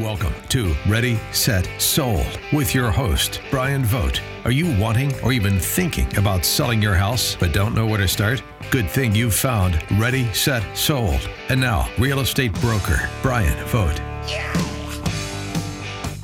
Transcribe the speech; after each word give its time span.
Welcome 0.00 0.32
to 0.48 0.74
Ready, 0.88 1.20
Set, 1.30 1.68
Sold 1.76 2.40
with 2.54 2.74
your 2.74 2.90
host, 2.90 3.42
Brian 3.50 3.84
Vogt. 3.84 4.22
Are 4.46 4.50
you 4.50 4.74
wanting 4.80 5.12
or 5.20 5.30
even 5.30 5.58
thinking 5.60 6.16
about 6.16 6.46
selling 6.46 6.80
your 6.80 6.94
house 6.94 7.36
but 7.38 7.52
don't 7.52 7.74
know 7.74 7.84
where 7.84 7.98
to 7.98 8.08
start? 8.08 8.42
Good 8.70 8.88
thing 8.88 9.14
you 9.14 9.30
found 9.30 9.78
Ready, 10.00 10.32
Set, 10.32 10.64
Sold. 10.74 11.28
And 11.50 11.60
now, 11.60 11.86
real 11.98 12.20
estate 12.20 12.54
broker, 12.62 13.10
Brian 13.20 13.54
Vogt. 13.66 13.98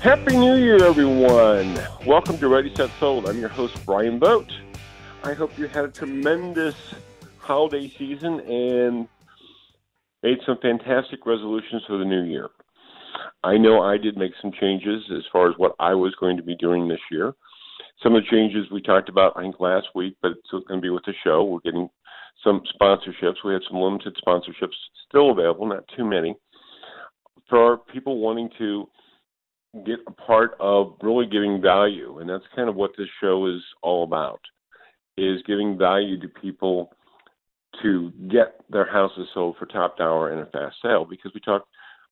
Happy 0.01 0.35
New 0.35 0.57
Year, 0.57 0.83
everyone. 0.83 1.79
Welcome 2.07 2.39
to 2.39 2.49
Ready, 2.49 2.75
Set, 2.75 2.89
Sold. 2.99 3.29
I'm 3.29 3.39
your 3.39 3.51
host, 3.51 3.85
Brian 3.85 4.19
Vogt. 4.19 4.55
I 5.23 5.35
hope 5.35 5.59
you 5.59 5.69
had 5.69 5.85
a 5.85 5.91
tremendous 5.91 6.95
holiday 7.37 7.91
season 7.91 8.41
and 8.41 9.07
made 10.23 10.39
some 10.47 10.57
fantastic 10.63 11.27
resolutions 11.27 11.83
for 11.87 11.99
the 11.99 12.07
new 12.07 12.23
year. 12.23 12.49
I 13.47 13.57
know 13.57 13.81
I 13.81 13.97
did 13.97 14.17
make 14.17 14.33
some 14.43 14.51
changes 14.61 15.05
as 15.17 15.23
far 15.33 15.49
as 15.49 15.55
what 15.57 15.77
I 15.79 15.95
was 15.95 16.13
going 16.19 16.37
to 16.37 16.43
be 16.43 16.57
doing 16.57 16.89
this 16.89 17.01
year. 17.13 17.33
Some 18.03 18.17
of 18.17 18.25
the 18.25 18.29
changes 18.29 18.67
we 18.73 18.83
talked 18.83 19.09
about, 19.09 19.35
I 19.37 19.43
think, 19.43 19.61
last 19.61 19.87
week, 19.95 20.17
but 20.21 20.33
it's 20.33 20.51
going 20.51 20.81
to 20.81 20.85
be 20.85 20.91
with 20.91 21.05
the 21.07 21.15
show. 21.23 21.45
We're 21.45 21.61
getting 21.61 21.89
some 22.43 22.61
sponsorships. 22.75 23.37
We 23.45 23.53
have 23.53 23.63
some 23.71 23.79
limited 23.79 24.19
sponsorships 24.27 24.75
still 25.09 25.31
available, 25.31 25.65
not 25.65 25.85
too 25.97 26.05
many, 26.05 26.35
for 27.49 27.79
people 27.93 28.19
wanting 28.19 28.51
to 28.59 28.89
get 29.87 30.01
a 30.09 30.11
part 30.11 30.57
of 30.59 30.95
really 31.01 31.27
giving 31.27 31.63
value. 31.63 32.19
And 32.19 32.29
that's 32.29 32.45
kind 32.57 32.69
of 32.69 32.75
what 32.75 32.97
this 32.99 33.09
show 33.21 33.47
is 33.47 33.63
all 33.81 34.03
about, 34.03 34.41
is 35.17 35.41
giving 35.47 35.79
value 35.79 36.19
to 36.19 36.29
people 36.29 36.91
to 37.81 38.11
get 38.29 38.61
their 38.71 38.91
houses 38.91 39.29
sold 39.35 39.55
for 39.57 39.67
top 39.67 39.97
dollar 39.97 40.33
in 40.33 40.41
a 40.41 40.47
fast 40.47 40.77
sale 40.83 41.07
because 41.09 41.31
we 41.33 41.41
talk 41.41 41.65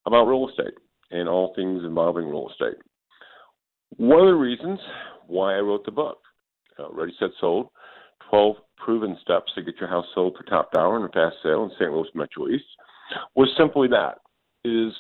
about 0.07 0.27
real 0.27 0.49
estate 0.49 0.75
and 1.11 1.29
all 1.29 1.53
things 1.55 1.83
involving 1.85 2.29
real 2.29 2.49
estate. 2.51 2.81
One 3.97 4.21
of 4.21 4.27
the 4.27 4.35
reasons 4.35 4.79
why 5.27 5.57
I 5.57 5.61
wrote 5.61 5.85
the 5.85 5.93
book, 5.93 6.19
uh, 6.79 6.91
Ready, 6.91 7.15
Set, 7.19 7.31
Sold 7.41 7.69
12 8.31 8.57
Proven 8.77 9.17
Steps 9.23 9.53
to 9.55 9.63
Get 9.63 9.77
Your 9.79 9.89
House 9.89 10.07
Sold 10.15 10.37
for 10.37 10.45
Top 10.45 10.73
Dollar 10.73 10.99
in 10.99 11.05
a 11.05 11.09
Fast 11.09 11.37
Sale 11.43 11.65
in 11.65 11.71
St. 11.79 11.93
Louis 11.93 12.09
Metro 12.15 12.49
East, 12.49 12.65
was 13.35 13.49
simply 13.57 13.89
that. 13.89 14.19
Is 14.65 14.93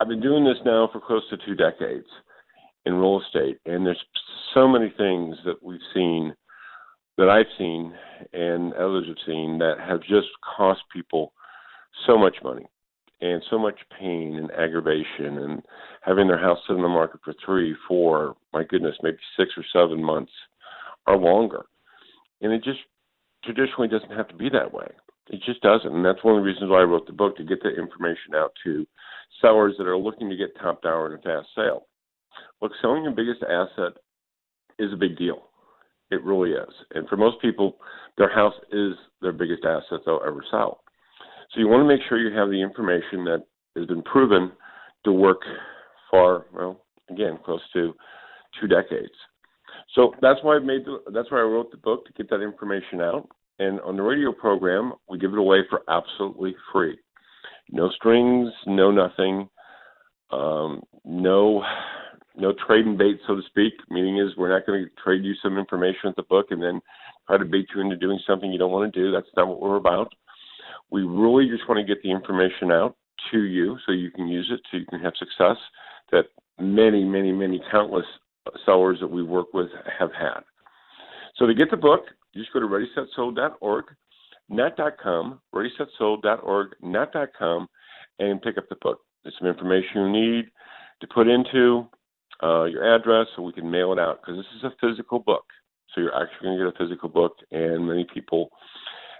I've 0.00 0.08
been 0.08 0.20
doing 0.20 0.44
this 0.44 0.56
now 0.64 0.88
for 0.92 1.00
close 1.00 1.22
to 1.30 1.36
two 1.36 1.54
decades 1.54 2.06
in 2.86 2.94
real 2.94 3.20
estate, 3.20 3.58
and 3.66 3.86
there's 3.86 4.02
so 4.54 4.66
many 4.66 4.92
things 4.96 5.36
that 5.44 5.62
we've 5.62 5.78
seen 5.92 6.34
that 7.16 7.28
I've 7.28 7.46
seen 7.58 7.94
and 8.32 8.72
others 8.74 9.06
have 9.06 9.16
seen 9.26 9.58
that 9.58 9.78
have 9.78 10.00
just 10.00 10.28
cost 10.56 10.80
people 10.92 11.32
so 12.06 12.18
much 12.18 12.36
money 12.42 12.66
and 13.24 13.42
so 13.48 13.58
much 13.58 13.78
pain 13.98 14.36
and 14.36 14.50
aggravation 14.50 15.38
and 15.38 15.62
having 16.02 16.28
their 16.28 16.38
house 16.38 16.58
sit 16.66 16.76
on 16.76 16.82
the 16.82 16.88
market 16.88 17.20
for 17.24 17.34
three, 17.44 17.74
four, 17.88 18.36
my 18.52 18.62
goodness, 18.64 18.94
maybe 19.02 19.16
six 19.38 19.50
or 19.56 19.64
seven 19.72 20.04
months 20.04 20.32
or 21.06 21.16
longer. 21.16 21.64
And 22.42 22.52
it 22.52 22.62
just 22.62 22.80
traditionally 23.42 23.88
doesn't 23.88 24.14
have 24.14 24.28
to 24.28 24.34
be 24.34 24.50
that 24.50 24.74
way. 24.74 24.88
It 25.30 25.40
just 25.46 25.62
doesn't. 25.62 25.90
And 25.90 26.04
that's 26.04 26.22
one 26.22 26.36
of 26.36 26.42
the 26.42 26.46
reasons 26.46 26.70
why 26.70 26.80
I 26.80 26.84
wrote 26.84 27.06
the 27.06 27.14
book 27.14 27.34
to 27.38 27.44
get 27.44 27.62
the 27.62 27.70
information 27.70 28.34
out 28.34 28.52
to 28.64 28.86
sellers 29.40 29.74
that 29.78 29.86
are 29.86 29.96
looking 29.96 30.28
to 30.28 30.36
get 30.36 30.54
top 30.60 30.82
dollar 30.82 31.14
in 31.14 31.18
a 31.18 31.22
fast 31.22 31.48
sale. 31.54 31.86
Look, 32.60 32.72
selling 32.82 33.04
your 33.04 33.12
biggest 33.12 33.42
asset 33.42 33.94
is 34.78 34.92
a 34.92 34.96
big 34.96 35.16
deal. 35.16 35.48
It 36.10 36.22
really 36.22 36.50
is. 36.50 36.74
And 36.94 37.08
for 37.08 37.16
most 37.16 37.40
people, 37.40 37.78
their 38.18 38.32
house 38.32 38.54
is 38.70 38.92
their 39.22 39.32
biggest 39.32 39.64
asset 39.64 40.00
they'll 40.04 40.20
ever 40.26 40.44
sell. 40.50 40.83
So 41.52 41.60
you 41.60 41.68
want 41.68 41.82
to 41.82 41.88
make 41.88 42.00
sure 42.08 42.18
you 42.18 42.36
have 42.36 42.48
the 42.48 42.60
information 42.60 43.24
that 43.24 43.44
has 43.76 43.86
been 43.86 44.02
proven 44.02 44.52
to 45.04 45.12
work 45.12 45.40
for, 46.10 46.46
well, 46.52 46.80
again, 47.10 47.38
close 47.44 47.60
to 47.72 47.94
two 48.60 48.68
decades. 48.68 49.12
So 49.94 50.12
that's 50.20 50.40
why 50.42 50.56
I 50.56 50.58
made 50.60 50.84
the, 50.84 50.98
that's 51.12 51.30
why 51.30 51.38
I 51.38 51.42
wrote 51.42 51.70
the 51.70 51.76
book 51.76 52.06
to 52.06 52.12
get 52.12 52.30
that 52.30 52.42
information 52.42 53.00
out. 53.00 53.28
And 53.58 53.80
on 53.82 53.96
the 53.96 54.02
radio 54.02 54.32
program, 54.32 54.94
we 55.08 55.18
give 55.18 55.32
it 55.32 55.38
away 55.38 55.58
for 55.70 55.82
absolutely 55.88 56.56
free. 56.72 56.98
No 57.70 57.90
strings, 57.90 58.50
no 58.66 58.90
nothing, 58.90 59.48
um, 60.30 60.82
no 61.04 61.62
no 62.36 62.52
trade 62.66 62.84
and 62.84 62.98
bait, 62.98 63.20
so 63.26 63.36
to 63.36 63.42
speak. 63.46 63.74
Meaning 63.90 64.18
is 64.18 64.36
we're 64.36 64.52
not 64.52 64.66
going 64.66 64.84
to 64.84 65.02
trade 65.02 65.24
you 65.24 65.34
some 65.42 65.56
information 65.56 66.00
with 66.04 66.16
the 66.16 66.24
book 66.24 66.46
and 66.50 66.60
then 66.60 66.80
try 67.28 67.38
to 67.38 67.44
bait 67.44 67.66
you 67.74 67.80
into 67.80 67.96
doing 67.96 68.18
something 68.26 68.50
you 68.52 68.58
don't 68.58 68.72
want 68.72 68.92
to 68.92 69.00
do. 69.00 69.12
That's 69.12 69.28
not 69.36 69.46
what 69.46 69.60
we're 69.60 69.76
about. 69.76 70.12
We 70.94 71.02
really 71.02 71.48
just 71.48 71.68
want 71.68 71.84
to 71.84 71.94
get 71.94 72.04
the 72.04 72.10
information 72.12 72.70
out 72.70 72.94
to 73.32 73.42
you 73.42 73.76
so 73.84 73.90
you 73.90 74.12
can 74.12 74.28
use 74.28 74.48
it, 74.52 74.60
so 74.70 74.76
you 74.76 74.86
can 74.86 75.00
have 75.00 75.14
success 75.18 75.56
that 76.12 76.26
many, 76.60 77.02
many, 77.02 77.32
many 77.32 77.60
countless 77.68 78.06
sellers 78.64 78.98
that 79.00 79.10
we 79.10 79.24
work 79.24 79.52
with 79.52 79.66
have 79.98 80.12
had. 80.12 80.42
So 81.34 81.48
to 81.48 81.54
get 81.54 81.72
the 81.72 81.76
book, 81.76 82.02
just 82.36 82.52
go 82.52 82.60
to 82.60 82.66
readysetsold.org, 82.66 83.84
net.com, 84.48 85.40
readysetsold.org, 85.52 86.68
net.com, 86.80 87.66
and 88.20 88.40
pick 88.40 88.56
up 88.56 88.68
the 88.68 88.76
book. 88.80 89.00
There's 89.24 89.34
some 89.40 89.48
information 89.48 89.96
you 89.96 90.10
need 90.12 90.44
to 91.00 91.08
put 91.08 91.26
into 91.26 91.88
uh, 92.40 92.66
your 92.66 92.94
address 92.94 93.26
so 93.34 93.42
we 93.42 93.52
can 93.52 93.68
mail 93.68 93.92
it 93.92 93.98
out 93.98 94.20
because 94.22 94.36
this 94.36 94.46
is 94.58 94.62
a 94.62 94.86
physical 94.86 95.18
book. 95.18 95.46
So 95.92 96.00
you're 96.00 96.14
actually 96.14 96.46
going 96.46 96.58
to 96.58 96.64
get 96.66 96.74
a 96.76 96.78
physical 96.78 97.08
book, 97.08 97.32
and 97.50 97.84
many 97.84 98.06
people 98.14 98.50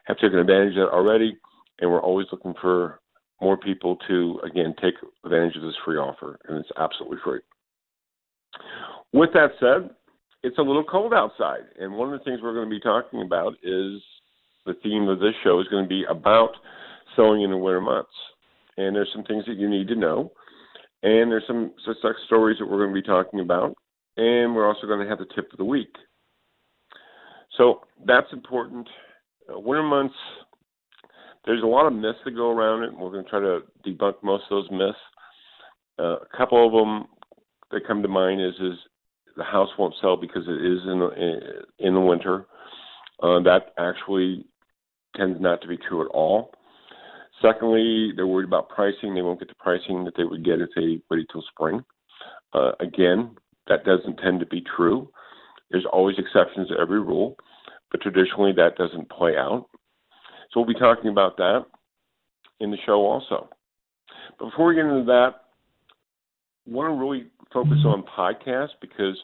have 0.05 0.19
taken 0.19 0.39
advantage 0.39 0.77
of 0.77 0.87
that 0.87 0.95
already 0.95 1.37
and 1.81 1.91
we're 1.91 2.03
always 2.03 2.27
looking 2.33 2.55
for 2.61 3.01
more 3.41 3.57
people 3.57 3.97
to 4.09 4.41
again 4.45 4.75
take 4.81 4.95
advantage 5.25 5.57
of 5.57 5.63
this 5.63 5.75
free 5.85 5.97
offer, 5.97 6.39
and 6.49 6.59
it's 6.59 6.71
absolutely 6.79 7.19
free. 7.25 7.41
With 9.13 9.31
that 9.35 9.51
said, 9.61 9.91
it's 10.43 10.59
a 10.59 10.63
little 10.63 10.85
cold 10.85 11.15
outside, 11.15 11.65
and 11.79 11.95
one 11.95 12.13
of 12.13 12.19
the 12.19 12.25
things 12.25 12.41
we're 12.43 12.55
going 12.55 12.69
to 12.69 12.75
be 12.75 12.81
talking 12.81 13.23
about 13.23 13.55
is 13.63 14.01
the 14.67 14.75
theme 14.83 15.09
of 15.09 15.21
this 15.21 15.35
show 15.43 15.61
is 15.61 15.69
going 15.69 15.85
to 15.85 15.89
be 15.89 16.05
about 16.09 16.51
selling 17.17 17.43
in 17.43 17.51
the 17.51 17.57
winter 17.57 17.81
months. 17.81 18.11
And 18.77 18.95
there's 18.95 19.11
some 19.15 19.25
things 19.25 19.45
that 19.47 19.57
you 19.57 19.69
need 19.69 19.89
to 19.89 19.95
know, 19.95 20.33
and 21.03 21.31
there's 21.31 21.47
some 21.47 21.73
success 21.85 22.15
stories 22.27 22.59
that 22.59 22.67
we're 22.67 22.79
going 22.79 22.95
to 22.95 23.01
be 23.01 23.07
talking 23.07 23.41
about, 23.41 23.77
and 24.17 24.55
we're 24.55 24.67
also 24.67 24.87
going 24.87 25.01
to 25.01 25.09
have 25.09 25.19
the 25.19 25.33
tip 25.35 25.53
of 25.53 25.59
the 25.59 25.65
week. 25.65 25.95
So 27.57 27.83
that's 28.05 28.33
important. 28.33 28.89
Uh, 29.49 29.61
winter 29.61 29.83
months 29.83 30.15
there's 31.47 31.63
a 31.63 31.67
lot 31.67 31.87
of 31.87 31.93
myths 31.93 32.19
that 32.25 32.33
go 32.33 32.51
around 32.51 32.83
it, 32.83 32.91
and 32.91 32.99
we're 32.99 33.11
going 33.11 33.25
to 33.25 33.31
try 33.31 33.41
to 33.41 33.61
debunk 33.87 34.15
most 34.23 34.45
of 34.51 34.63
those 34.63 34.71
myths. 34.71 34.99
Uh, 35.99 36.17
a 36.17 36.37
couple 36.37 36.67
of 36.67 36.73
them 36.73 37.07
that 37.71 37.87
come 37.87 38.03
to 38.03 38.09
mind 38.09 38.41
is 38.41 38.55
is 38.61 38.79
the 39.37 39.45
house 39.45 39.69
won't 39.79 39.95
sell 40.01 40.17
because 40.17 40.45
it 40.47 40.65
is 40.65 40.81
in 40.87 41.01
the, 41.01 41.65
in 41.79 41.95
the 41.95 42.01
winter. 42.01 42.47
Uh, 43.23 43.41
that 43.41 43.73
actually 43.79 44.47
tends 45.17 45.41
not 45.41 45.61
to 45.61 45.69
be 45.69 45.77
true 45.77 46.03
at 46.03 46.09
all. 46.09 46.53
Secondly, 47.43 48.13
they're 48.15 48.27
worried 48.27 48.47
about 48.47 48.69
pricing. 48.69 49.15
They 49.15 49.23
won't 49.23 49.41
get 49.41 49.49
the 49.49 49.55
pricing 49.57 50.05
that 50.05 50.15
they 50.17 50.25
would 50.25 50.45
get 50.45 50.61
if 50.61 50.71
they 50.77 51.01
waited 51.11 51.29
till 51.33 51.43
spring. 51.51 51.85
Uh, 52.53 52.73
again, 52.81 53.37
that 53.67 53.85
doesn't 53.85 54.17
tend 54.19 54.41
to 54.41 54.47
be 54.47 54.63
true. 54.77 55.11
There's 55.71 55.87
always 55.93 56.17
exceptions 56.19 56.69
to 56.69 56.79
every 56.79 57.01
rule, 57.01 57.37
but 57.91 58.01
traditionally 58.01 58.53
that 58.53 58.77
doesn't 58.77 59.11
play 59.11 59.37
out. 59.37 59.69
So 60.55 60.61
we'll 60.61 60.73
be 60.73 60.79
talking 60.79 61.11
about 61.11 61.37
that 61.39 61.65
in 62.61 62.71
the 62.71 62.77
show 62.87 63.01
also. 63.01 63.49
Before 64.39 64.69
we 64.69 64.77
get 64.77 64.85
into 64.85 65.05
that, 65.07 65.31
I 66.67 66.71
want 66.71 66.95
to 66.95 66.99
really 66.99 67.27
focus 67.53 67.79
on 67.85 68.05
podcasts 68.17 68.75
because 68.81 69.19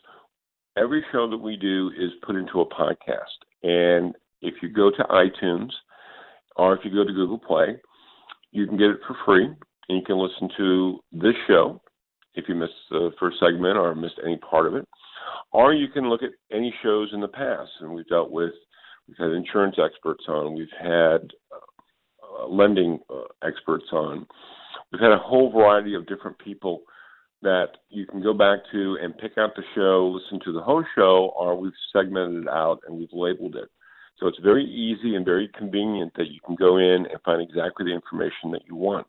every 0.76 1.04
show 1.12 1.30
that 1.30 1.36
we 1.36 1.56
do 1.56 1.92
is 1.96 2.10
put 2.26 2.34
into 2.34 2.60
a 2.60 2.66
podcast. 2.66 3.38
And 3.62 4.14
if 4.42 4.54
you 4.60 4.68
go 4.70 4.90
to 4.90 5.04
iTunes 5.04 5.70
or 6.56 6.76
if 6.76 6.84
you 6.84 6.90
go 6.90 7.04
to 7.04 7.12
Google 7.12 7.38
Play, 7.38 7.76
you 8.50 8.66
can 8.66 8.76
get 8.76 8.90
it 8.90 8.98
for 9.06 9.16
free 9.24 9.44
and 9.44 9.56
you 9.98 10.02
can 10.04 10.18
listen 10.18 10.48
to 10.56 10.98
this 11.12 11.34
show 11.46 11.80
if 12.34 12.48
you 12.48 12.56
missed 12.56 12.72
the 12.90 13.10
first 13.20 13.38
segment 13.38 13.76
or 13.76 13.94
missed 13.94 14.20
any 14.24 14.36
part 14.38 14.66
of 14.66 14.74
it. 14.74 14.86
Or 15.52 15.72
you 15.72 15.88
can 15.88 16.08
look 16.08 16.22
at 16.22 16.30
any 16.52 16.74
shows 16.82 17.10
in 17.12 17.20
the 17.20 17.28
past. 17.28 17.70
And 17.80 17.92
we've 17.92 18.06
dealt 18.08 18.30
with 18.30 18.52
We've 19.10 19.26
had 19.26 19.34
insurance 19.34 19.74
experts 19.84 20.22
on. 20.28 20.54
We've 20.54 20.68
had 20.80 21.32
uh, 21.52 22.46
lending 22.46 23.00
uh, 23.10 23.22
experts 23.44 23.86
on. 23.92 24.24
We've 24.92 25.00
had 25.00 25.10
a 25.10 25.18
whole 25.18 25.50
variety 25.50 25.94
of 25.94 26.06
different 26.06 26.38
people 26.38 26.82
that 27.42 27.70
you 27.88 28.06
can 28.06 28.22
go 28.22 28.32
back 28.32 28.60
to 28.70 28.98
and 29.02 29.18
pick 29.18 29.32
out 29.36 29.56
the 29.56 29.64
show, 29.74 30.14
listen 30.14 30.38
to 30.44 30.52
the 30.52 30.62
whole 30.62 30.84
show, 30.94 31.32
or 31.36 31.58
we've 31.58 31.72
segmented 31.92 32.44
it 32.44 32.48
out 32.48 32.80
and 32.86 32.96
we've 32.96 33.08
labeled 33.12 33.56
it. 33.56 33.68
So 34.20 34.28
it's 34.28 34.38
very 34.44 34.64
easy 34.64 35.16
and 35.16 35.24
very 35.24 35.50
convenient 35.58 36.12
that 36.16 36.28
you 36.28 36.38
can 36.46 36.54
go 36.54 36.76
in 36.76 37.06
and 37.10 37.20
find 37.24 37.42
exactly 37.42 37.86
the 37.86 37.94
information 37.94 38.52
that 38.52 38.62
you 38.68 38.76
want. 38.76 39.08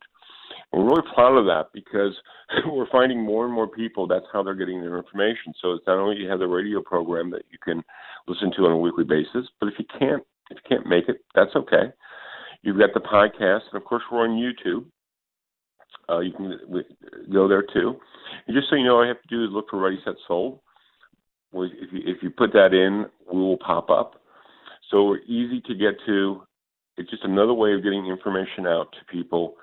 We're 0.72 0.84
really 0.84 1.08
proud 1.14 1.36
of 1.36 1.44
that 1.46 1.66
because 1.74 2.16
we're 2.66 2.90
finding 2.90 3.20
more 3.22 3.44
and 3.44 3.52
more 3.52 3.68
people 3.68 4.06
that's 4.06 4.24
how 4.32 4.42
they're 4.42 4.54
getting 4.54 4.80
their 4.80 4.96
information. 4.96 5.52
So 5.60 5.72
it's 5.72 5.86
not 5.86 5.98
only 5.98 6.16
you 6.16 6.28
have 6.28 6.38
the 6.38 6.46
radio 6.46 6.80
program 6.80 7.30
that 7.30 7.42
you 7.50 7.58
can 7.62 7.82
listen 8.26 8.52
to 8.56 8.66
on 8.66 8.72
a 8.72 8.78
weekly 8.78 9.04
basis, 9.04 9.48
but 9.60 9.68
if 9.68 9.74
you 9.78 9.84
can't 9.98 10.22
if 10.50 10.58
you 10.58 10.76
can't 10.76 10.86
make 10.86 11.08
it, 11.08 11.24
that's 11.34 11.54
okay. 11.56 11.92
You've 12.62 12.78
got 12.78 12.90
the 12.94 13.00
podcast, 13.00 13.62
and 13.72 13.80
of 13.80 13.84
course 13.84 14.02
we're 14.10 14.22
on 14.22 14.30
YouTube. 14.30 14.84
Uh, 16.08 16.20
you 16.20 16.32
can 16.32 16.58
go 17.32 17.48
there 17.48 17.62
too, 17.62 17.96
And 18.46 18.56
just 18.56 18.68
so 18.68 18.76
you 18.76 18.84
know, 18.84 18.96
all 18.96 19.02
you 19.02 19.08
have 19.08 19.22
to 19.22 19.28
do 19.28 19.44
is 19.44 19.50
look 19.50 19.70
for 19.70 19.78
Ready 19.78 19.98
Set 20.04 20.14
Sold. 20.26 20.58
If 21.54 21.92
you, 21.92 22.00
if 22.04 22.22
you 22.22 22.30
put 22.30 22.52
that 22.52 22.72
in, 22.72 23.06
we 23.32 23.40
will 23.40 23.58
pop 23.58 23.90
up. 23.90 24.20
So 24.90 25.04
we're 25.04 25.20
easy 25.20 25.60
to 25.62 25.74
get 25.74 25.94
to. 26.06 26.42
It's 26.96 27.10
just 27.10 27.24
another 27.24 27.54
way 27.54 27.72
of 27.74 27.82
getting 27.82 28.06
information 28.06 28.66
out 28.66 28.88
to 28.92 29.12
people 29.12 29.54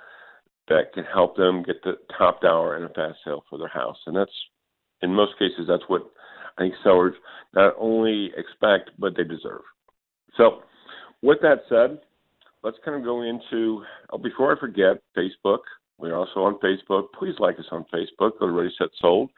that 0.69 0.93
can 0.93 1.03
help 1.03 1.35
them 1.35 1.63
get 1.63 1.83
the 1.83 1.93
top 2.17 2.41
dollar 2.41 2.75
and 2.75 2.85
a 2.85 2.89
fast 2.89 3.19
sale 3.25 3.43
for 3.49 3.57
their 3.57 3.67
house. 3.67 3.97
And 4.05 4.15
that's, 4.15 4.31
in 5.01 5.13
most 5.13 5.33
cases, 5.37 5.65
that's 5.67 5.83
what 5.87 6.03
I 6.57 6.63
think 6.63 6.75
sellers 6.83 7.15
not 7.53 7.73
only 7.77 8.31
expect, 8.37 8.91
but 8.97 9.15
they 9.17 9.23
deserve. 9.23 9.61
So, 10.37 10.61
with 11.21 11.39
that 11.41 11.63
said, 11.67 11.99
let's 12.63 12.77
kind 12.85 12.97
of 12.97 13.03
go 13.03 13.23
into, 13.23 13.83
oh, 14.11 14.17
before 14.17 14.55
I 14.55 14.59
forget, 14.59 15.01
Facebook. 15.17 15.59
We're 15.97 16.15
also 16.15 16.41
on 16.41 16.59
Facebook. 16.59 17.07
Please 17.17 17.35
like 17.39 17.59
us 17.59 17.65
on 17.71 17.85
Facebook. 17.93 18.39
Go 18.39 18.47
to 18.47 18.51
Ready 18.51 18.73
Set 18.77 18.87
Sold 19.01 19.29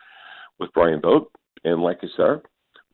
with 0.59 0.71
Brian 0.73 1.01
Vogt 1.01 1.35
and 1.63 1.81
like 1.81 2.03
us 2.03 2.09
there. 2.17 2.41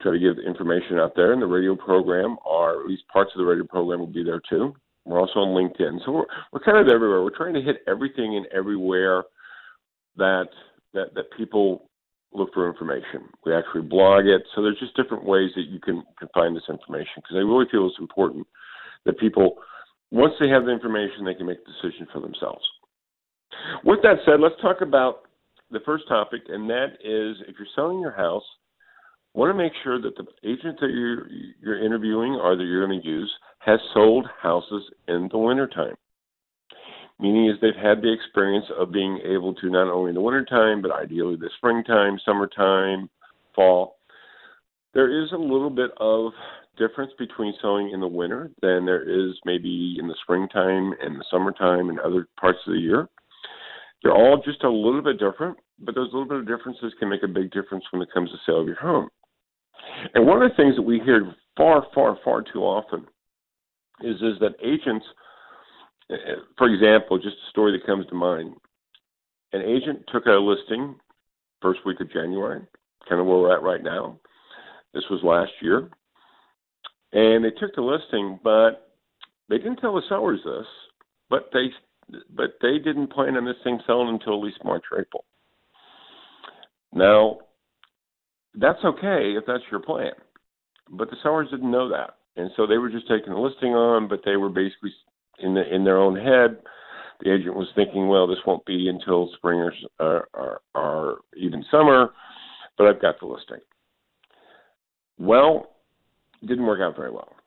Try 0.01 0.13
to 0.13 0.19
give 0.19 0.35
information 0.45 0.99
out 0.99 1.13
there. 1.15 1.33
And 1.33 1.41
the 1.41 1.47
radio 1.47 1.75
program, 1.75 2.37
or 2.45 2.81
at 2.81 2.87
least 2.87 3.03
parts 3.11 3.31
of 3.35 3.39
the 3.39 3.45
radio 3.45 3.65
program, 3.65 3.99
will 3.99 4.07
be 4.07 4.23
there 4.23 4.41
too. 4.49 4.73
We're 5.07 5.19
also 5.19 5.39
on 5.39 5.55
LinkedIn. 5.55 5.99
So 6.05 6.11
we're, 6.11 6.25
we're 6.51 6.59
kind 6.59 6.77
of 6.77 6.93
everywhere. 6.93 7.23
We're 7.23 7.35
trying 7.35 7.53
to 7.53 7.61
hit 7.61 7.77
everything 7.87 8.35
and 8.35 8.45
everywhere 8.47 9.23
that 10.17 10.47
that 10.93 11.15
that 11.15 11.25
people 11.37 11.89
look 12.33 12.53
for 12.53 12.69
information. 12.69 13.29
We 13.45 13.53
actually 13.53 13.81
blog 13.81 14.25
it. 14.25 14.43
So 14.53 14.61
there's 14.61 14.79
just 14.79 14.95
different 14.95 15.23
ways 15.23 15.51
that 15.55 15.67
you 15.69 15.79
can, 15.79 16.03
can 16.19 16.27
find 16.33 16.55
this 16.55 16.69
information 16.69 17.17
because 17.17 17.35
I 17.35 17.39
really 17.39 17.65
feel 17.71 17.87
it's 17.87 17.99
important 17.99 18.45
that 19.05 19.17
people, 19.17 19.55
once 20.11 20.33
they 20.39 20.49
have 20.49 20.65
the 20.65 20.71
information, 20.71 21.25
they 21.25 21.33
can 21.33 21.47
make 21.47 21.59
a 21.59 21.71
decision 21.71 22.07
for 22.11 22.19
themselves. 22.19 22.63
With 23.83 23.99
that 24.03 24.17
said, 24.25 24.39
let's 24.39 24.59
talk 24.61 24.81
about 24.81 25.21
the 25.71 25.79
first 25.85 26.07
topic, 26.07 26.41
and 26.49 26.69
that 26.69 26.99
is 27.03 27.37
if 27.47 27.55
you're 27.57 27.67
selling 27.75 27.99
your 27.99 28.11
house, 28.11 28.43
want 29.37 29.51
to 29.51 29.63
make 29.63 29.73
sure 29.83 30.01
that 30.01 30.15
the 30.17 30.25
agent 30.49 30.79
that 30.81 30.89
you're, 30.89 31.27
you're 31.61 31.85
interviewing 31.85 32.33
or 32.33 32.55
that 32.55 32.63
you're 32.63 32.87
going 32.87 32.99
to 32.99 33.07
use 33.07 33.31
has 33.59 33.79
sold 33.93 34.25
houses 34.41 34.83
in 35.07 35.29
the 35.31 35.37
wintertime. 35.37 35.93
Meaning 37.19 37.47
is 37.47 37.55
they've 37.61 37.73
had 37.75 38.01
the 38.01 38.11
experience 38.11 38.65
of 38.79 38.91
being 38.91 39.19
able 39.23 39.53
to 39.55 39.69
not 39.69 39.91
only 39.91 40.09
in 40.09 40.15
the 40.15 40.21
wintertime, 40.21 40.81
but 40.81 40.91
ideally 40.91 41.35
the 41.35 41.51
springtime, 41.57 42.19
summertime, 42.25 43.09
fall. 43.55 43.97
There 44.95 45.23
is 45.23 45.31
a 45.31 45.37
little 45.37 45.69
bit 45.69 45.91
of 45.97 46.31
difference 46.79 47.11
between 47.19 47.53
selling 47.61 47.91
in 47.91 47.99
the 47.99 48.07
winter 48.07 48.49
than 48.63 48.85
there 48.85 49.03
is 49.03 49.35
maybe 49.45 49.97
in 49.99 50.07
the 50.07 50.15
springtime 50.23 50.93
and 50.99 51.19
the 51.19 51.25
summertime 51.29 51.89
and 51.89 51.99
other 51.99 52.27
parts 52.39 52.59
of 52.65 52.73
the 52.73 52.79
year. 52.79 53.07
They're 54.01 54.15
all 54.15 54.41
just 54.43 54.63
a 54.63 54.69
little 54.69 55.01
bit 55.03 55.19
different, 55.19 55.57
but 55.79 55.93
those 55.93 56.09
little 56.11 56.27
bit 56.27 56.37
of 56.37 56.47
differences 56.47 56.93
can 56.99 57.09
make 57.09 57.23
a 57.23 57.27
big 57.27 57.51
difference 57.51 57.83
when 57.91 58.01
it 58.01 58.09
comes 58.11 58.31
to 58.31 58.37
sale 58.45 58.61
of 58.61 58.67
your 58.67 58.79
home. 58.79 59.09
And 60.13 60.25
one 60.25 60.41
of 60.41 60.49
the 60.49 60.55
things 60.55 60.75
that 60.75 60.81
we 60.81 60.99
hear 60.99 61.33
far, 61.55 61.85
far, 61.93 62.17
far 62.23 62.41
too 62.41 62.61
often 62.61 63.05
is 64.01 64.15
is 64.17 64.39
that 64.39 64.55
agents, 64.63 65.05
for 66.57 66.67
example, 66.67 67.17
just 67.17 67.35
a 67.35 67.49
story 67.49 67.71
that 67.71 67.85
comes 67.85 68.05
to 68.07 68.15
mind. 68.15 68.53
An 69.53 69.61
agent 69.61 70.03
took 70.11 70.25
a 70.25 70.31
listing 70.31 70.95
first 71.61 71.79
week 71.85 71.99
of 71.99 72.11
January, 72.11 72.61
kind 73.07 73.19
of 73.19 73.27
where 73.27 73.37
we're 73.37 73.55
at 73.55 73.63
right 73.63 73.83
now. 73.83 74.19
This 74.93 75.03
was 75.09 75.21
last 75.23 75.51
year, 75.61 75.89
and 77.13 77.43
they 77.43 77.51
took 77.51 77.73
the 77.75 77.81
listing, 77.81 78.39
but 78.43 78.91
they 79.49 79.57
didn't 79.57 79.77
tell 79.77 79.95
the 79.95 80.01
sellers 80.09 80.41
this, 80.43 80.65
but 81.29 81.49
they 81.53 81.67
but 82.35 82.53
they 82.61 82.77
didn't 82.77 83.11
plan 83.11 83.35
on 83.35 83.45
this 83.45 83.55
thing 83.63 83.79
selling 83.85 84.09
until 84.09 84.33
at 84.33 84.43
least 84.43 84.63
March 84.63 84.83
or 84.91 85.01
April. 85.01 85.25
Now, 86.93 87.39
that's 88.59 88.83
okay 88.83 89.33
if 89.37 89.45
that's 89.45 89.63
your 89.71 89.79
plan, 89.79 90.11
but 90.89 91.09
the 91.09 91.17
sellers 91.23 91.49
didn't 91.49 91.71
know 91.71 91.89
that, 91.89 92.17
and 92.35 92.49
so 92.55 92.67
they 92.67 92.77
were 92.77 92.89
just 92.89 93.07
taking 93.07 93.33
the 93.33 93.39
listing 93.39 93.73
on, 93.73 94.07
but 94.07 94.21
they 94.25 94.35
were 94.35 94.49
basically 94.49 94.93
in 95.39 95.53
the 95.53 95.73
in 95.73 95.83
their 95.83 95.97
own 95.97 96.15
head. 96.15 96.57
The 97.21 97.33
agent 97.33 97.55
was 97.55 97.67
thinking, 97.73 98.07
well, 98.07 98.27
this 98.27 98.37
won't 98.45 98.63
be 98.65 98.89
until 98.89 99.31
spring 99.37 99.59
or, 99.99 100.27
or, 100.35 100.61
or, 100.75 101.17
even 101.35 101.65
summer, 101.71 102.11
but 102.77 102.85
I've 102.85 103.01
got 103.01 103.19
the 103.19 103.25
listing. 103.25 103.57
Well, 105.17 105.71
it 106.43 106.45
didn't 106.45 106.67
work 106.67 106.79
out 106.79 106.95
very 106.95 107.09
well 107.09 107.37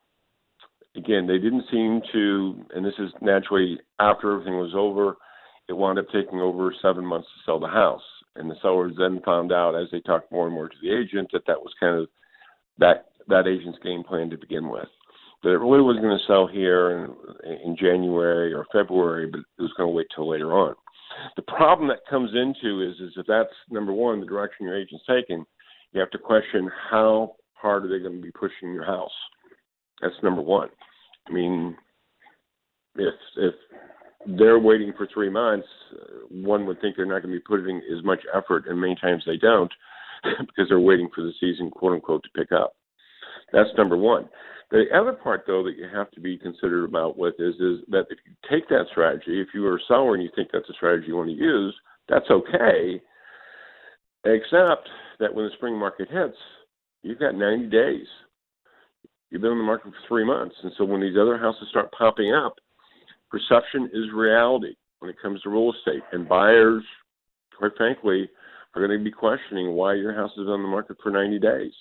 again, 0.95 1.27
they 1.27 1.37
didn't 1.37 1.65
seem 1.71 2.01
to, 2.11 2.65
and 2.75 2.85
this 2.85 2.93
is 2.99 3.11
naturally 3.21 3.79
after 3.99 4.33
everything 4.33 4.57
was 4.57 4.73
over, 4.75 5.17
it 5.67 5.73
wound 5.73 5.99
up 5.99 6.05
taking 6.13 6.39
over 6.39 6.73
seven 6.81 7.05
months 7.05 7.27
to 7.27 7.45
sell 7.45 7.59
the 7.59 7.67
house. 7.67 8.01
And 8.35 8.49
the 8.49 8.55
sellers 8.61 8.93
then 8.97 9.21
found 9.25 9.51
out 9.51 9.75
as 9.75 9.87
they 9.91 9.99
talked 10.01 10.31
more 10.31 10.45
and 10.45 10.53
more 10.53 10.69
to 10.69 10.75
the 10.81 10.91
agent 10.91 11.29
that 11.33 11.45
that 11.47 11.59
was 11.59 11.73
kind 11.79 11.99
of 11.99 12.07
that 12.79 13.07
that 13.27 13.47
agent's 13.47 13.79
game 13.83 14.03
plan 14.03 14.29
to 14.29 14.37
begin 14.37 14.69
with. 14.69 14.87
That 15.43 15.49
it 15.49 15.59
really 15.59 15.81
wasn't 15.81 16.03
going 16.03 16.17
to 16.17 16.25
sell 16.27 16.47
here 16.47 17.15
in, 17.43 17.53
in 17.65 17.77
January 17.77 18.53
or 18.53 18.65
February, 18.71 19.27
but 19.27 19.39
it 19.39 19.61
was 19.61 19.73
going 19.75 19.89
to 19.89 19.95
wait 19.95 20.07
till 20.15 20.29
later 20.29 20.53
on. 20.53 20.75
The 21.35 21.41
problem 21.41 21.87
that 21.89 22.07
comes 22.09 22.31
into 22.33 22.81
is 22.81 22.95
is 22.99 23.13
if 23.17 23.25
that's 23.27 23.53
number 23.69 23.91
one, 23.91 24.19
the 24.19 24.25
direction 24.25 24.65
your 24.65 24.79
agent's 24.79 25.05
taking, 25.07 25.45
you 25.91 25.99
have 25.99 26.11
to 26.11 26.17
question 26.17 26.69
how 26.89 27.35
hard 27.53 27.85
are 27.85 27.89
they 27.89 27.99
going 27.99 28.15
to 28.15 28.21
be 28.21 28.31
pushing 28.31 28.73
your 28.73 28.85
house 28.85 29.11
that's 30.01 30.15
number 30.23 30.41
one. 30.41 30.69
I 31.27 31.31
mean, 31.31 31.77
if 32.95 33.13
if 33.37 33.53
they're 34.25 34.59
waiting 34.59 34.93
for 34.97 35.07
three 35.13 35.29
months, 35.29 35.67
one 36.29 36.65
would 36.65 36.79
think 36.81 36.95
they're 36.95 37.05
not 37.05 37.21
going 37.21 37.33
to 37.33 37.39
be 37.39 37.43
putting 37.47 37.77
as 37.77 38.03
much 38.03 38.19
effort, 38.35 38.65
and 38.67 38.79
many 38.79 38.95
times 38.95 39.23
they 39.25 39.37
don't, 39.37 39.71
because 40.23 40.69
they're 40.69 40.79
waiting 40.79 41.09
for 41.13 41.21
the 41.21 41.33
season, 41.39 41.69
quote 41.69 41.93
unquote, 41.93 42.23
to 42.23 42.29
pick 42.39 42.51
up. 42.51 42.75
That's 43.51 43.69
number 43.77 43.97
one. 43.97 44.29
The 44.69 44.85
other 44.95 45.13
part, 45.13 45.43
though, 45.45 45.63
that 45.63 45.77
you 45.77 45.87
have 45.93 46.09
to 46.11 46.21
be 46.21 46.37
considered 46.37 46.85
about 46.85 47.17
with 47.17 47.35
is 47.39 47.55
is 47.55 47.79
that 47.89 48.05
if 48.09 48.19
you 48.25 48.33
take 48.49 48.69
that 48.69 48.85
strategy, 48.91 49.41
if 49.41 49.49
you 49.53 49.65
are 49.67 49.81
seller 49.87 50.13
and 50.13 50.23
you 50.23 50.29
think 50.35 50.49
that's 50.53 50.69
a 50.69 50.73
strategy 50.73 51.07
you 51.07 51.17
want 51.17 51.29
to 51.29 51.35
use, 51.35 51.75
that's 52.07 52.29
okay. 52.29 53.01
Except 54.23 54.87
that 55.19 55.33
when 55.33 55.45
the 55.45 55.51
spring 55.57 55.77
market 55.77 56.07
hits, 56.09 56.37
you've 57.03 57.19
got 57.19 57.35
90 57.35 57.67
days 57.67 58.07
You've 59.31 59.41
been 59.41 59.51
on 59.51 59.57
the 59.57 59.63
market 59.63 59.93
for 59.93 60.07
three 60.07 60.25
months. 60.25 60.55
And 60.61 60.73
so 60.77 60.83
when 60.83 61.01
these 61.01 61.15
other 61.19 61.37
houses 61.37 61.67
start 61.69 61.91
popping 61.97 62.33
up, 62.33 62.59
perception 63.31 63.89
is 63.93 64.11
reality 64.13 64.75
when 64.99 65.09
it 65.09 65.17
comes 65.21 65.41
to 65.41 65.49
real 65.49 65.73
estate. 65.73 66.03
And 66.11 66.27
buyers, 66.27 66.83
quite 67.57 67.71
frankly, 67.77 68.29
are 68.75 68.85
going 68.85 68.97
to 68.97 69.03
be 69.03 69.11
questioning 69.11 69.73
why 69.73 69.95
your 69.95 70.13
house 70.13 70.31
is 70.33 70.47
on 70.47 70.61
the 70.61 70.67
market 70.67 70.97
for 71.01 71.11
90 71.11 71.39
days. 71.39 71.71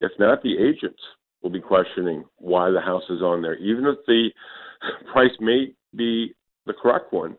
If 0.00 0.12
not, 0.18 0.42
the 0.42 0.56
agents 0.56 1.00
will 1.42 1.50
be 1.50 1.60
questioning 1.60 2.24
why 2.38 2.70
the 2.70 2.80
house 2.80 3.02
is 3.10 3.20
on 3.20 3.42
there. 3.42 3.56
Even 3.56 3.86
if 3.86 3.98
the 4.06 4.28
price 5.12 5.32
may 5.40 5.74
be 5.94 6.34
the 6.66 6.72
correct 6.72 7.12
one, 7.12 7.36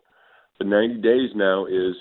the 0.58 0.64
90 0.64 1.00
days 1.00 1.30
now 1.34 1.66
is 1.66 1.94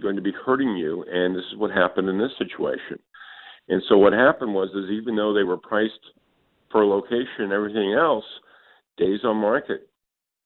going 0.00 0.16
to 0.16 0.22
be 0.22 0.32
hurting 0.44 0.76
you. 0.76 1.04
And 1.10 1.34
this 1.34 1.44
is 1.52 1.58
what 1.58 1.70
happened 1.70 2.08
in 2.08 2.18
this 2.18 2.32
situation. 2.38 2.98
And 3.68 3.82
so 3.88 3.96
what 3.96 4.12
happened 4.12 4.54
was 4.54 4.68
is 4.70 4.90
even 4.90 5.16
though 5.16 5.32
they 5.32 5.42
were 5.42 5.56
priced 5.56 5.92
for 6.70 6.84
location 6.84 7.40
and 7.40 7.52
everything 7.52 7.94
else, 7.94 8.24
days 8.96 9.20
on 9.24 9.36
market 9.38 9.88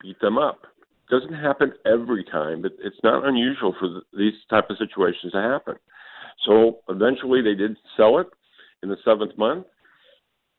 beat 0.00 0.20
them 0.20 0.38
up. 0.38 0.62
Doesn't 1.10 1.34
happen 1.34 1.72
every 1.86 2.24
time, 2.24 2.62
but 2.62 2.72
it's 2.80 2.96
not 3.02 3.26
unusual 3.26 3.74
for 3.78 3.88
the, 3.88 4.00
these 4.16 4.34
type 4.50 4.68
of 4.68 4.76
situations 4.78 5.32
to 5.32 5.40
happen. 5.40 5.74
So 6.46 6.78
eventually, 6.88 7.42
they 7.42 7.54
did 7.54 7.76
sell 7.96 8.18
it 8.18 8.26
in 8.82 8.88
the 8.88 8.96
seventh 9.04 9.36
month. 9.38 9.66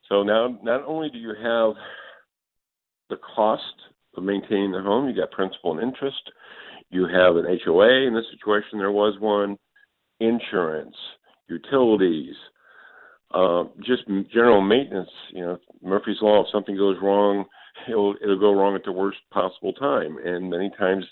So 0.08 0.24
now, 0.24 0.58
not 0.63 0.84
only 0.86 1.10
do 1.10 1.19
you 1.19 1.29
have 1.29 1.75
the 3.10 3.17
cost 3.36 3.63
of 4.17 4.24
maintaining 4.24 4.72
the 4.72 4.81
home, 4.81 5.08
you 5.08 5.15
got 5.15 5.31
principal 5.31 5.77
and 5.77 5.81
interest. 5.81 6.22
You 6.89 7.03
have 7.03 7.36
an 7.36 7.46
HOA 7.63 8.08
in 8.08 8.15
this 8.15 8.25
situation. 8.31 8.79
There 8.79 8.91
was 8.91 9.19
one, 9.19 9.58
insurance, 10.19 10.96
utilities, 11.48 12.36
uh, 13.31 13.65
just 13.86 14.08
general 14.34 14.62
maintenance. 14.62 15.10
You 15.31 15.41
know, 15.41 15.58
Murphy's 15.84 16.17
law: 16.22 16.41
if 16.41 16.48
something 16.51 16.75
goes 16.75 16.98
wrong, 17.01 17.46
it'll 17.88 18.16
it'll 18.22 18.40
go 18.40 18.54
wrong 18.54 18.76
at 18.76 18.84
the 18.84 18.92
worst 18.92 19.20
possible 19.32 19.74
time, 19.74 20.18
and 20.24 20.50
many 20.50 20.72
times 20.78 21.06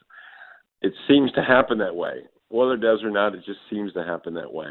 it 0.82 0.94
seems 1.08 1.32
to 1.34 1.44
happen 1.44 1.78
that 1.80 1.96
way. 1.96 2.22
Whether 2.50 2.74
it 2.74 2.82
does 2.82 3.04
or 3.04 3.12
not, 3.12 3.36
it 3.36 3.44
just 3.46 3.60
seems 3.70 3.92
to 3.94 4.04
happen 4.04 4.34
that 4.36 4.54
way. 4.54 4.68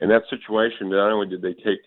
In 0.00 0.08
that 0.10 0.24
situation, 0.28 0.90
not 0.90 1.10
only 1.10 1.28
did 1.28 1.42
they 1.42 1.54
take 1.54 1.80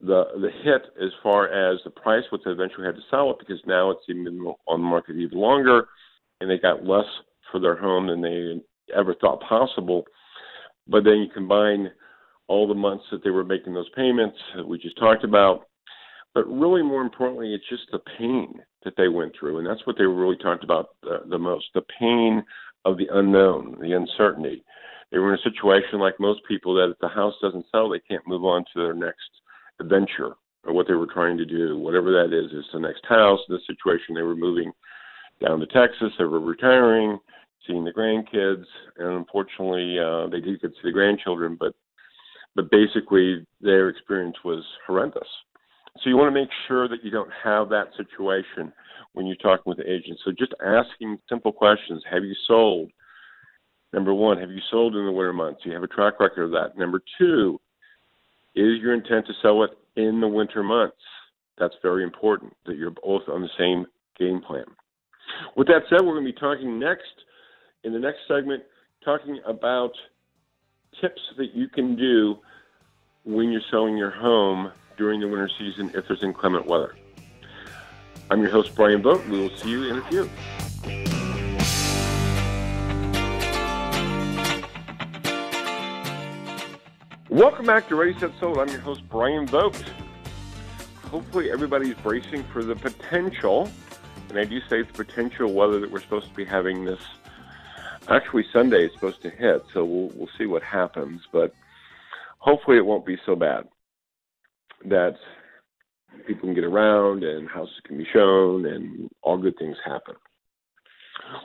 the 0.00 0.24
the 0.40 0.50
hit 0.62 0.82
as 1.02 1.10
far 1.22 1.48
as 1.48 1.78
the 1.84 1.90
price, 1.90 2.24
which 2.30 2.42
they 2.44 2.50
eventually 2.50 2.86
had 2.86 2.96
to 2.96 3.02
sell 3.10 3.30
it 3.30 3.38
because 3.38 3.60
now 3.66 3.90
it's 3.90 4.00
even 4.08 4.26
on 4.66 4.80
the 4.80 4.86
market 4.86 5.16
even 5.16 5.38
longer, 5.38 5.88
and 6.40 6.50
they 6.50 6.58
got 6.58 6.84
less 6.84 7.04
for 7.50 7.60
their 7.60 7.76
home 7.76 8.06
than 8.06 8.22
they 8.22 8.60
ever 8.96 9.14
thought 9.14 9.40
possible. 9.42 10.04
But 10.88 11.04
then 11.04 11.18
you 11.18 11.28
combine 11.32 11.90
all 12.48 12.66
the 12.66 12.74
months 12.74 13.04
that 13.12 13.22
they 13.22 13.30
were 13.30 13.44
making 13.44 13.74
those 13.74 13.88
payments 13.90 14.36
that 14.56 14.66
we 14.66 14.78
just 14.78 14.98
talked 14.98 15.22
about. 15.22 15.68
But 16.34 16.46
really, 16.48 16.82
more 16.82 17.02
importantly, 17.02 17.54
it's 17.54 17.68
just 17.68 17.90
the 17.90 18.00
pain 18.18 18.60
that 18.84 18.94
they 18.96 19.08
went 19.08 19.32
through. 19.38 19.58
And 19.58 19.66
that's 19.66 19.84
what 19.86 19.96
they 19.98 20.04
really 20.04 20.36
talked 20.36 20.64
about 20.64 20.90
the, 21.02 21.20
the 21.28 21.38
most 21.38 21.66
the 21.74 21.82
pain 21.98 22.42
of 22.84 22.96
the 22.96 23.08
unknown, 23.12 23.76
the 23.80 23.92
uncertainty. 23.92 24.64
they 25.10 25.18
were 25.18 25.34
in 25.34 25.38
a 25.38 25.42
situation 25.42 25.98
like 25.98 26.18
most 26.18 26.40
people 26.48 26.74
that 26.74 26.90
if 26.90 26.98
the 27.00 27.08
house 27.08 27.34
doesn't 27.42 27.66
sell, 27.70 27.88
they 27.88 28.00
can't 28.00 28.26
move 28.26 28.44
on 28.44 28.64
to 28.72 28.80
their 28.80 28.94
next 28.94 29.28
adventure 29.80 30.34
or 30.64 30.72
what 30.72 30.86
they 30.86 30.94
were 30.94 31.06
trying 31.06 31.36
to 31.38 31.44
do, 31.44 31.78
whatever 31.78 32.10
that 32.12 32.36
is. 32.36 32.50
It's 32.52 32.68
the 32.72 32.80
next 32.80 33.04
house. 33.06 33.40
This 33.48 33.66
situation, 33.66 34.14
they 34.14 34.22
were 34.22 34.36
moving 34.36 34.72
down 35.44 35.60
to 35.60 35.66
Texas. 35.66 36.12
They 36.18 36.24
were 36.24 36.40
retiring, 36.40 37.18
seeing 37.66 37.84
the 37.84 37.92
grandkids, 37.92 38.64
and 38.98 39.18
unfortunately, 39.18 39.98
uh, 39.98 40.28
they 40.28 40.40
did 40.40 40.60
get 40.60 40.68
to 40.68 40.74
see 40.74 40.88
the 40.88 40.92
grandchildren, 40.92 41.56
but 41.58 41.74
but 42.56 42.68
basically, 42.70 43.46
their 43.60 43.88
experience 43.88 44.36
was 44.44 44.64
horrendous. 44.84 45.28
So 45.98 46.08
you 46.08 46.16
want 46.16 46.34
to 46.34 46.40
make 46.40 46.50
sure 46.68 46.88
that 46.88 47.04
you 47.04 47.10
don't 47.10 47.30
have 47.44 47.68
that 47.70 47.88
situation 47.96 48.72
when 49.12 49.26
you're 49.26 49.36
talking 49.36 49.64
with 49.66 49.78
the 49.78 49.90
agent. 49.90 50.18
So 50.24 50.32
just 50.32 50.54
asking 50.64 51.18
simple 51.28 51.52
questions: 51.52 52.02
Have 52.10 52.24
you 52.24 52.34
sold? 52.46 52.90
Number 53.92 54.14
one, 54.14 54.38
have 54.38 54.50
you 54.50 54.60
sold 54.70 54.94
in 54.94 55.04
the 55.04 55.12
winter 55.12 55.32
months? 55.32 55.60
Do 55.62 55.70
you 55.70 55.74
have 55.74 55.82
a 55.82 55.88
track 55.88 56.20
record 56.20 56.44
of 56.44 56.50
that? 56.52 56.78
Number 56.78 57.02
two, 57.18 57.60
is 58.54 58.78
your 58.80 58.94
intent 58.94 59.26
to 59.26 59.32
sell 59.42 59.64
it 59.64 59.70
in 59.96 60.20
the 60.20 60.28
winter 60.28 60.62
months? 60.62 60.96
That's 61.58 61.74
very 61.82 62.04
important 62.04 62.54
that 62.66 62.76
you're 62.76 62.92
both 63.02 63.22
on 63.28 63.42
the 63.42 63.48
same 63.58 63.86
game 64.18 64.40
plan. 64.40 64.64
With 65.56 65.66
that 65.68 65.82
said, 65.88 66.00
we're 66.02 66.14
going 66.14 66.26
to 66.26 66.32
be 66.32 66.38
talking 66.38 66.78
next 66.78 67.02
in 67.84 67.92
the 67.92 67.98
next 67.98 68.18
segment, 68.28 68.62
talking 69.04 69.40
about 69.46 69.90
tips 71.00 71.20
that 71.36 71.54
you 71.54 71.68
can 71.68 71.96
do 71.96 72.36
when 73.24 73.50
you're 73.50 73.60
selling 73.70 73.96
your 73.96 74.10
home 74.10 74.72
during 75.00 75.18
the 75.18 75.26
winter 75.26 75.48
season 75.58 75.90
if 75.94 76.06
there's 76.06 76.22
inclement 76.22 76.66
weather. 76.66 76.94
I'm 78.30 78.42
your 78.42 78.50
host, 78.50 78.74
Brian 78.74 79.00
Vogt. 79.00 79.26
We 79.28 79.40
will 79.40 79.56
see 79.56 79.70
you 79.70 79.84
in 79.84 79.96
a 79.96 80.02
few. 80.02 80.28
Welcome 87.30 87.64
back 87.64 87.88
to 87.88 87.96
Ready 87.96 88.12
Set 88.18 88.30
Sold. 88.38 88.58
I'm 88.58 88.68
your 88.68 88.80
host, 88.80 89.00
Brian 89.08 89.46
Vogt. 89.46 89.82
Hopefully, 91.06 91.50
everybody's 91.50 91.94
bracing 91.94 92.44
for 92.52 92.62
the 92.62 92.76
potential, 92.76 93.70
and 94.28 94.38
I 94.38 94.44
do 94.44 94.60
say 94.68 94.82
the 94.82 94.92
potential 94.92 95.50
weather 95.50 95.80
that 95.80 95.90
we're 95.90 96.02
supposed 96.02 96.28
to 96.28 96.34
be 96.34 96.44
having 96.44 96.84
this. 96.84 97.00
Actually, 98.10 98.44
Sunday 98.52 98.84
is 98.84 98.92
supposed 98.92 99.22
to 99.22 99.30
hit, 99.30 99.64
so 99.72 99.82
we'll 99.82 100.10
we'll 100.14 100.30
see 100.36 100.44
what 100.44 100.62
happens. 100.62 101.22
But 101.32 101.54
hopefully, 102.36 102.76
it 102.76 102.84
won't 102.84 103.06
be 103.06 103.16
so 103.24 103.34
bad 103.34 103.66
that 104.88 105.14
people 106.26 106.48
can 106.48 106.54
get 106.54 106.64
around 106.64 107.24
and 107.24 107.48
houses 107.48 107.74
can 107.86 107.98
be 107.98 108.06
shown 108.12 108.66
and 108.66 109.08
all 109.22 109.38
good 109.38 109.56
things 109.58 109.76
happen. 109.84 110.14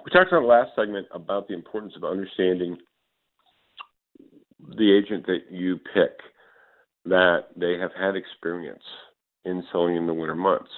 We 0.04 0.12
talked 0.12 0.32
in 0.32 0.42
the 0.42 0.48
last 0.48 0.72
segment 0.76 1.08
about 1.14 1.48
the 1.48 1.54
importance 1.54 1.94
of 1.96 2.04
understanding 2.04 2.78
the 4.78 4.92
agent 4.92 5.26
that 5.28 5.52
you 5.52 5.78
pick 5.78 6.12
that 7.06 7.46
they 7.56 7.78
have 7.80 7.92
had 8.00 8.16
experience 8.16 8.84
in 9.44 9.64
selling 9.72 9.96
in 9.96 10.08
the 10.08 10.14
winter 10.14 10.36
months. 10.36 10.72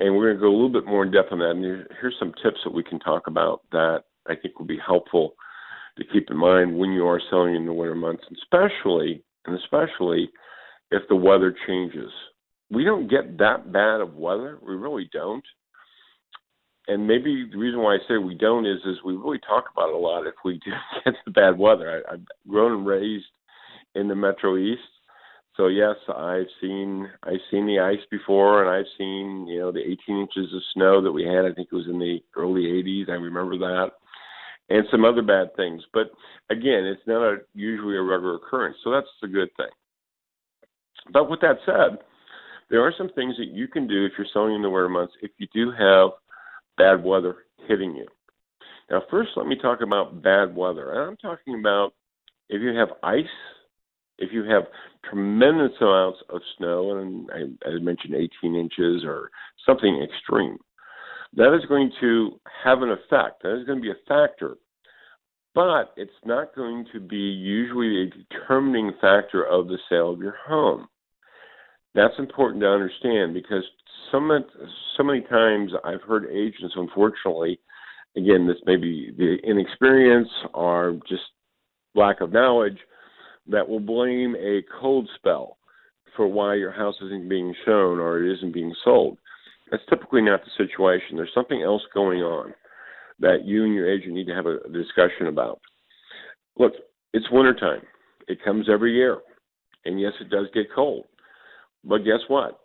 And 0.00 0.16
we're 0.16 0.34
going 0.34 0.36
to 0.36 0.40
go 0.40 0.48
a 0.48 0.56
little 0.56 0.72
bit 0.72 0.86
more 0.86 1.04
in 1.04 1.12
depth 1.12 1.30
on 1.30 1.38
that. 1.38 1.50
And 1.50 1.86
here's 2.00 2.16
some 2.18 2.34
tips 2.42 2.58
that 2.64 2.74
we 2.74 2.82
can 2.82 2.98
talk 2.98 3.28
about 3.28 3.62
that 3.70 4.02
I 4.26 4.34
think 4.34 4.58
will 4.58 4.66
be 4.66 4.80
helpful 4.84 5.34
to 5.98 6.04
keep 6.12 6.30
in 6.30 6.36
mind 6.36 6.76
when 6.76 6.90
you 6.90 7.06
are 7.06 7.20
selling 7.30 7.54
in 7.54 7.66
the 7.66 7.72
winter 7.72 7.94
months, 7.94 8.24
especially 8.42 9.22
and 9.46 9.56
especially 9.56 10.30
if 10.94 11.08
the 11.08 11.16
weather 11.16 11.54
changes. 11.66 12.10
We 12.70 12.84
don't 12.84 13.08
get 13.08 13.38
that 13.38 13.72
bad 13.72 14.00
of 14.00 14.14
weather. 14.14 14.58
We 14.62 14.74
really 14.74 15.08
don't 15.12 15.44
and 16.88 17.06
maybe 17.06 17.48
the 17.50 17.58
reason 17.58 17.80
why 17.80 17.94
I 17.94 17.98
say 18.08 18.18
we 18.18 18.34
don't 18.34 18.66
is 18.66 18.78
is 18.84 18.96
we 19.04 19.14
really 19.14 19.38
talk 19.38 19.64
about 19.72 19.88
it 19.88 19.94
a 19.94 19.98
lot 19.98 20.26
if 20.26 20.34
we 20.44 20.54
do 20.64 20.70
get 21.04 21.14
the 21.24 21.30
bad 21.30 21.58
weather. 21.58 22.04
I, 22.08 22.14
I've 22.14 22.20
grown 22.48 22.72
and 22.72 22.86
raised 22.86 23.24
in 23.94 24.08
the 24.08 24.14
Metro 24.14 24.56
East, 24.56 24.80
so 25.56 25.68
yes, 25.68 25.96
I've 26.08 26.48
seen 26.60 27.08
I've 27.22 27.44
seen 27.50 27.66
the 27.66 27.80
ice 27.80 28.04
before, 28.10 28.62
and 28.62 28.70
I've 28.70 28.90
seen 28.98 29.46
you 29.46 29.60
know 29.60 29.72
the 29.72 29.80
18 29.80 30.18
inches 30.18 30.52
of 30.54 30.62
snow 30.74 31.02
that 31.02 31.12
we 31.12 31.24
had. 31.24 31.44
I 31.44 31.52
think 31.52 31.68
it 31.70 31.76
was 31.76 31.86
in 31.88 31.98
the 31.98 32.18
early 32.36 32.62
80s. 32.62 33.08
I 33.08 33.12
remember 33.12 33.56
that, 33.58 33.92
and 34.68 34.84
some 34.90 35.04
other 35.04 35.22
bad 35.22 35.54
things. 35.56 35.82
But 35.92 36.10
again, 36.50 36.84
it's 36.84 37.06
not 37.06 37.22
a 37.22 37.36
usually 37.54 37.96
a 37.96 38.02
regular 38.02 38.36
occurrence, 38.36 38.76
so 38.84 38.90
that's 38.90 39.06
a 39.22 39.28
good 39.28 39.48
thing. 39.56 39.70
But 41.12 41.28
with 41.28 41.40
that 41.40 41.58
said, 41.66 41.98
there 42.70 42.82
are 42.82 42.94
some 42.96 43.10
things 43.10 43.36
that 43.38 43.48
you 43.48 43.68
can 43.68 43.86
do 43.86 44.04
if 44.04 44.12
you're 44.16 44.26
selling 44.32 44.54
in 44.54 44.62
the 44.62 44.70
winter 44.70 44.88
months 44.88 45.14
if 45.22 45.30
you 45.38 45.46
do 45.52 45.70
have 45.70 46.10
bad 46.76 47.04
weather 47.04 47.36
hitting 47.68 47.94
you. 47.94 48.06
Now, 48.90 49.02
first, 49.10 49.30
let 49.36 49.46
me 49.46 49.56
talk 49.60 49.80
about 49.80 50.22
bad 50.22 50.54
weather. 50.54 50.90
And 50.92 51.10
I'm 51.10 51.16
talking 51.16 51.58
about 51.58 51.92
if 52.48 52.60
you 52.60 52.76
have 52.76 52.88
ice, 53.02 53.24
if 54.18 54.32
you 54.32 54.44
have 54.44 54.64
tremendous 55.08 55.72
amounts 55.80 56.18
of 56.28 56.40
snow, 56.56 56.98
and 56.98 57.28
I, 57.32 57.68
I 57.68 57.78
mentioned 57.80 58.14
18 58.14 58.54
inches 58.54 59.02
or 59.04 59.30
something 59.66 60.02
extreme, 60.02 60.58
that 61.36 61.54
is 61.54 61.66
going 61.68 61.90
to 62.00 62.40
have 62.62 62.82
an 62.82 62.90
effect. 62.90 63.42
That 63.42 63.58
is 63.58 63.66
going 63.66 63.78
to 63.78 63.82
be 63.82 63.90
a 63.90 64.06
factor. 64.08 64.56
But 65.54 65.94
it's 65.96 66.10
not 66.24 66.54
going 66.54 66.86
to 66.92 67.00
be 67.00 67.16
usually 67.16 68.02
a 68.02 68.10
determining 68.10 68.92
factor 69.00 69.44
of 69.44 69.68
the 69.68 69.78
sale 69.88 70.12
of 70.12 70.20
your 70.20 70.36
home. 70.46 70.88
That's 71.94 72.14
important 72.18 72.60
to 72.62 72.68
understand 72.68 73.34
because 73.34 73.62
so 74.10 74.20
many, 74.20 74.44
so 74.96 75.02
many 75.02 75.20
times 75.22 75.72
I've 75.84 76.02
heard 76.02 76.26
agents, 76.30 76.74
unfortunately, 76.76 77.60
again, 78.16 78.46
this 78.46 78.58
may 78.66 78.76
be 78.76 79.12
the 79.16 79.36
inexperience 79.44 80.28
or 80.52 80.98
just 81.08 81.22
lack 81.94 82.20
of 82.20 82.32
knowledge, 82.32 82.78
that 83.46 83.68
will 83.68 83.80
blame 83.80 84.34
a 84.36 84.62
cold 84.80 85.08
spell 85.16 85.58
for 86.16 86.26
why 86.26 86.54
your 86.54 86.72
house 86.72 86.94
isn't 87.04 87.28
being 87.28 87.54
shown 87.64 87.98
or 87.98 88.24
it 88.24 88.34
isn't 88.34 88.54
being 88.54 88.74
sold. 88.84 89.18
That's 89.70 89.82
typically 89.88 90.22
not 90.22 90.40
the 90.44 90.50
situation. 90.64 91.16
There's 91.16 91.30
something 91.34 91.62
else 91.62 91.82
going 91.92 92.20
on 92.20 92.54
that 93.20 93.44
you 93.44 93.64
and 93.64 93.74
your 93.74 93.90
agent 93.90 94.14
need 94.14 94.26
to 94.26 94.34
have 94.34 94.46
a 94.46 94.58
discussion 94.72 95.26
about. 95.28 95.60
Look, 96.58 96.72
it's 97.12 97.26
wintertime. 97.30 97.82
It 98.28 98.42
comes 98.44 98.68
every 98.70 98.94
year. 98.94 99.18
And 99.84 100.00
yes, 100.00 100.12
it 100.20 100.30
does 100.30 100.46
get 100.54 100.66
cold. 100.74 101.04
But 101.84 101.98
guess 101.98 102.20
what? 102.28 102.60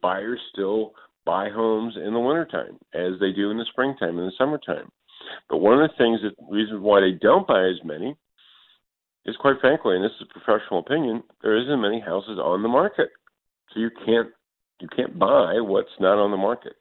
Buyers 0.00 0.40
still 0.52 0.92
buy 1.24 1.50
homes 1.50 1.94
in 1.96 2.12
the 2.12 2.20
wintertime 2.20 2.78
as 2.94 3.12
they 3.20 3.32
do 3.32 3.50
in 3.50 3.58
the 3.58 3.66
springtime 3.70 4.18
and 4.18 4.28
the 4.28 4.32
summertime. 4.38 4.90
But 5.48 5.58
one 5.58 5.80
of 5.80 5.90
the 5.90 5.96
things 5.96 6.20
that 6.22 6.34
reasons 6.50 6.80
why 6.80 7.00
they 7.00 7.12
don't 7.12 7.46
buy 7.46 7.66
as 7.66 7.84
many 7.84 8.16
is 9.26 9.36
quite 9.36 9.60
frankly, 9.60 9.96
and 9.96 10.04
this 10.04 10.12
is 10.20 10.26
a 10.30 10.38
professional 10.38 10.80
opinion, 10.80 11.22
there 11.42 11.56
isn't 11.56 11.80
many 11.80 12.00
houses 12.00 12.38
on 12.38 12.62
the 12.62 12.68
market. 12.68 13.10
So 13.72 13.80
you 13.80 13.90
can't 14.06 14.28
you 14.80 14.88
can't 14.94 15.18
buy 15.18 15.60
what's 15.60 15.88
not 16.00 16.18
on 16.18 16.30
the 16.30 16.36
market. 16.36 16.74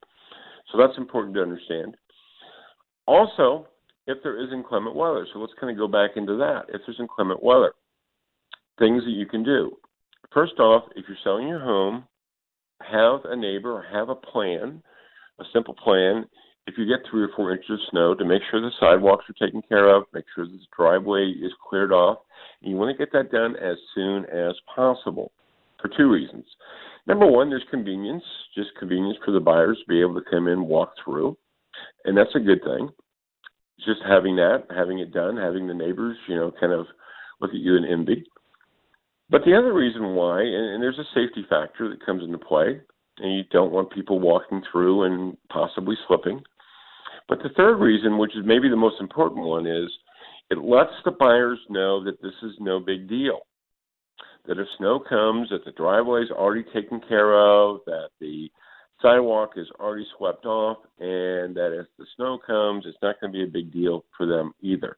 So 0.72 0.78
that's 0.78 0.98
important 0.98 1.36
to 1.36 1.42
understand. 1.42 1.98
Also, 3.08 3.68
if 4.06 4.18
there 4.22 4.42
is 4.42 4.54
inclement 4.54 4.96
weather, 4.96 5.26
so 5.34 5.40
let's 5.40 5.54
kind 5.60 5.72
of 5.72 5.78
go 5.78 5.88
back 5.88 6.12
into 6.16 6.38
that. 6.38 6.66
If 6.70 6.82
there's 6.86 7.00
inclement 7.00 7.42
weather, 7.42 7.74
things 8.78 9.04
that 9.04 9.12
you 9.12 9.26
can 9.26 9.44
do. 9.44 9.78
First 10.34 10.60
off, 10.60 10.84
if 10.96 11.06
you're 11.08 11.18
selling 11.24 11.48
your 11.48 11.60
home, 11.60 12.06
have 12.82 13.22
a 13.26 13.36
neighbor 13.36 13.72
or 13.72 13.86
have 13.92 14.10
a 14.10 14.16
plan, 14.16 14.82
a 15.40 15.44
simple 15.54 15.74
plan. 15.74 16.26
If 16.68 16.76
you 16.78 16.86
get 16.86 17.10
three 17.10 17.24
or 17.24 17.30
four 17.36 17.52
inches 17.52 17.70
of 17.72 17.80
snow, 17.90 18.14
to 18.14 18.26
make 18.26 18.42
sure 18.52 18.60
the 18.60 18.72
sidewalks 18.80 19.26
are 19.30 19.46
taken 19.46 19.62
care 19.70 19.96
of, 19.96 20.04
make 20.14 20.26
sure 20.36 20.46
the 20.46 20.60
driveway 20.76 21.30
is 21.30 21.52
cleared 21.68 21.94
off. 21.94 22.20
And 22.62 22.72
you 22.72 22.78
want 22.78 22.96
to 22.96 23.06
get 23.06 23.14
that 23.14 23.32
done 23.32 23.56
as 23.56 23.78
soon 23.96 24.26
as 24.26 24.54
possible 24.76 25.32
for 25.82 25.90
two 25.96 26.12
reasons. 26.12 26.46
Number 27.08 27.26
one, 27.26 27.50
there's 27.50 27.64
convenience, 27.72 28.24
just 28.54 28.70
convenience 28.78 29.18
for 29.24 29.32
the 29.32 29.40
buyers 29.40 29.78
to 29.80 29.88
be 29.88 30.02
able 30.02 30.16
to 30.16 30.30
come 30.30 30.48
in, 30.48 30.66
walk 30.66 30.92
through, 31.04 31.38
and 32.04 32.18
that's 32.18 32.36
a 32.36 32.40
good 32.40 32.62
thing. 32.64 32.90
Just 33.86 34.02
having 34.06 34.36
that, 34.38 34.64
having 34.76 35.00
it 35.00 35.14
done, 35.14 35.38
having 35.38 35.68
the 35.68 35.74
neighbors, 35.74 36.18
you 36.28 36.36
know, 36.36 36.52
kind 36.60 36.74
of 36.74 36.86
look 37.40 37.52
at 37.52 37.58
you 37.58 37.78
in 37.78 37.86
envy. 37.86 38.26
But 39.30 39.42
the 39.46 39.58
other 39.58 39.74
reason 39.74 40.16
why, 40.16 40.42
and, 40.42 40.74
and 40.74 40.84
there's 40.84 41.00
a 41.00 41.14
safety 41.14 41.46
factor 41.50 41.90
that 41.90 42.06
comes 42.06 42.24
into 42.24 42.38
play, 42.38 42.80
and 43.20 43.36
you 43.36 43.44
don't 43.52 43.72
want 43.72 43.92
people 43.92 44.20
walking 44.20 44.62
through 44.72 45.04
and 45.04 45.38
possibly 45.50 45.96
slipping. 46.08 46.42
But 47.28 47.40
the 47.40 47.50
third 47.58 47.78
reason, 47.78 48.18
which 48.18 48.36
is 48.38 48.46
maybe 48.46 48.70
the 48.70 48.76
most 48.76 49.02
important 49.02 49.46
one, 49.46 49.68
is 49.68 49.90
it 50.50 50.60
lets 50.60 50.94
the 51.04 51.12
buyers 51.12 51.60
know 51.70 52.04
that 52.06 52.22
this 52.22 52.34
is 52.42 52.54
no 52.60 52.80
big 52.80 53.10
deal. 53.10 53.40
That 54.48 54.60
if 54.60 54.68
snow 54.78 55.00
comes, 55.00 55.50
that 55.50 55.66
the 55.66 55.72
driveway 55.72 56.22
is 56.22 56.32
already 56.32 56.64
taken 56.74 57.02
care 57.02 57.34
of, 57.38 57.80
that 57.86 58.10
the 58.22 58.50
sidewalk 59.02 59.52
is 59.58 59.68
already 59.78 60.08
swept 60.18 60.46
off, 60.46 60.78
and 61.00 61.54
that 61.56 61.78
if 61.78 61.88
the 62.00 62.06
snow 62.16 62.40
comes, 62.46 62.86
it's 62.88 62.98
not 63.02 63.20
going 63.20 63.34
to 63.34 63.38
be 63.38 63.44
a 63.44 63.48
big 63.48 63.74
deal 63.74 64.06
for 64.16 64.26
them 64.26 64.54
either. 64.62 64.98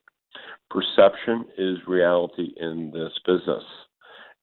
Perception 0.69 1.45
is 1.57 1.77
reality 1.87 2.53
in 2.57 2.91
this 2.91 3.11
business. 3.25 3.63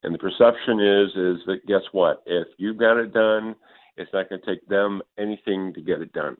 And 0.06 0.14
the 0.14 0.18
perception 0.18 0.78
is 0.80 1.08
is 1.16 1.46
that 1.46 1.66
guess 1.66 1.82
what? 1.90 2.22
If 2.26 2.46
you've 2.58 2.78
got 2.78 2.96
it 2.96 3.12
done, 3.12 3.56
it's 3.96 4.12
not 4.12 4.28
going 4.28 4.40
to 4.40 4.46
take 4.46 4.66
them 4.68 5.02
anything 5.18 5.74
to 5.74 5.82
get 5.82 6.00
it 6.00 6.12
done. 6.12 6.36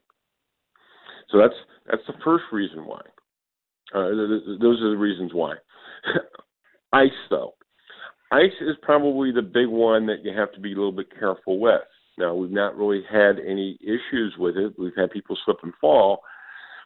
So 1.31 1.39
that's 1.39 1.55
that's 1.91 2.07
the 2.07 2.15
first 2.25 2.45
reason 2.53 2.87
why. 2.87 3.01
Uh, 3.93 4.09
those 4.61 4.81
are 4.83 4.91
the 4.91 4.97
reasons 4.97 5.33
why. 5.35 5.55
ice, 6.93 7.11
though. 7.29 7.55
Ice 8.31 8.53
is 8.61 8.77
probably 8.83 9.33
the 9.33 9.43
big 9.43 9.69
one 9.69 10.07
that 10.07 10.25
you 10.25 10.33
have 10.37 10.53
to 10.53 10.61
be 10.61 10.73
a 10.73 10.77
little 10.77 10.93
bit 10.93 11.07
careful 11.19 11.59
with. 11.59 11.83
Now, 12.19 12.35
we've 12.35 12.51
not 12.51 12.77
really 12.77 13.03
had 13.11 13.39
any 13.39 13.79
issues 13.83 14.35
with 14.39 14.57
it. 14.57 14.75
We've 14.79 14.97
had 14.97 15.11
people 15.11 15.37
slip 15.45 15.59
and 15.63 15.73
fall, 15.81 16.21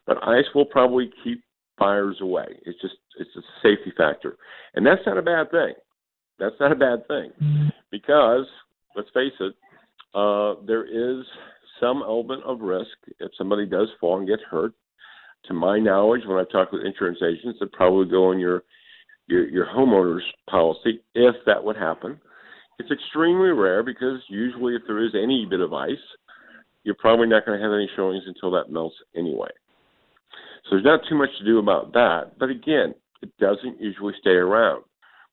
but 0.06 0.26
ice 0.26 0.44
will 0.54 0.64
probably 0.64 1.10
keep 1.22 1.42
fires 1.78 2.18
away. 2.22 2.46
It's 2.64 2.80
just 2.80 2.94
it's 3.18 3.30
a 3.36 3.42
safety 3.62 3.92
factor, 3.96 4.38
and 4.74 4.86
that's 4.86 5.02
not 5.04 5.18
a 5.18 5.22
bad 5.22 5.50
thing. 5.50 5.74
That's 6.40 6.56
not 6.58 6.72
a 6.72 6.76
bad 6.76 7.06
thing 7.06 7.70
because 7.90 8.46
let's 8.96 9.08
face 9.14 9.32
it, 9.40 9.54
uh, 10.14 10.54
there 10.66 10.84
is 10.84 11.24
some 11.78 12.02
element 12.02 12.42
of 12.44 12.60
risk 12.60 12.90
if 13.20 13.30
somebody 13.38 13.66
does 13.66 13.88
fall 14.00 14.18
and 14.18 14.26
get 14.26 14.40
hurt. 14.50 14.72
To 15.46 15.54
my 15.54 15.78
knowledge, 15.78 16.22
when 16.26 16.38
I've 16.38 16.50
talked 16.50 16.72
with 16.72 16.84
insurance 16.84 17.18
agents, 17.22 17.58
it 17.62 17.72
probably 17.72 18.10
go 18.10 18.30
on 18.30 18.38
your 18.38 18.62
your, 19.26 19.48
your 19.48 19.66
homeowner's 19.66 20.24
policy 20.48 21.00
if 21.14 21.34
that 21.46 21.62
would 21.62 21.76
happen. 21.76 22.20
It's 22.78 22.90
extremely 22.90 23.50
rare 23.50 23.82
because 23.82 24.20
usually, 24.28 24.74
if 24.74 24.82
there 24.86 25.04
is 25.04 25.12
any 25.14 25.46
bit 25.48 25.60
of 25.60 25.72
ice, 25.72 25.92
you're 26.82 26.94
probably 26.96 27.28
not 27.28 27.46
going 27.46 27.58
to 27.58 27.64
have 27.64 27.72
any 27.72 27.88
showings 27.96 28.24
until 28.26 28.50
that 28.52 28.72
melts 28.72 28.96
anyway. 29.16 29.50
So 30.64 30.70
there's 30.76 30.84
not 30.84 31.00
too 31.08 31.16
much 31.16 31.30
to 31.38 31.44
do 31.44 31.58
about 31.58 31.92
that. 31.92 32.38
But 32.38 32.50
again, 32.50 32.94
it 33.22 33.30
doesn't 33.38 33.80
usually 33.80 34.14
stay 34.20 34.30
around. 34.30 34.84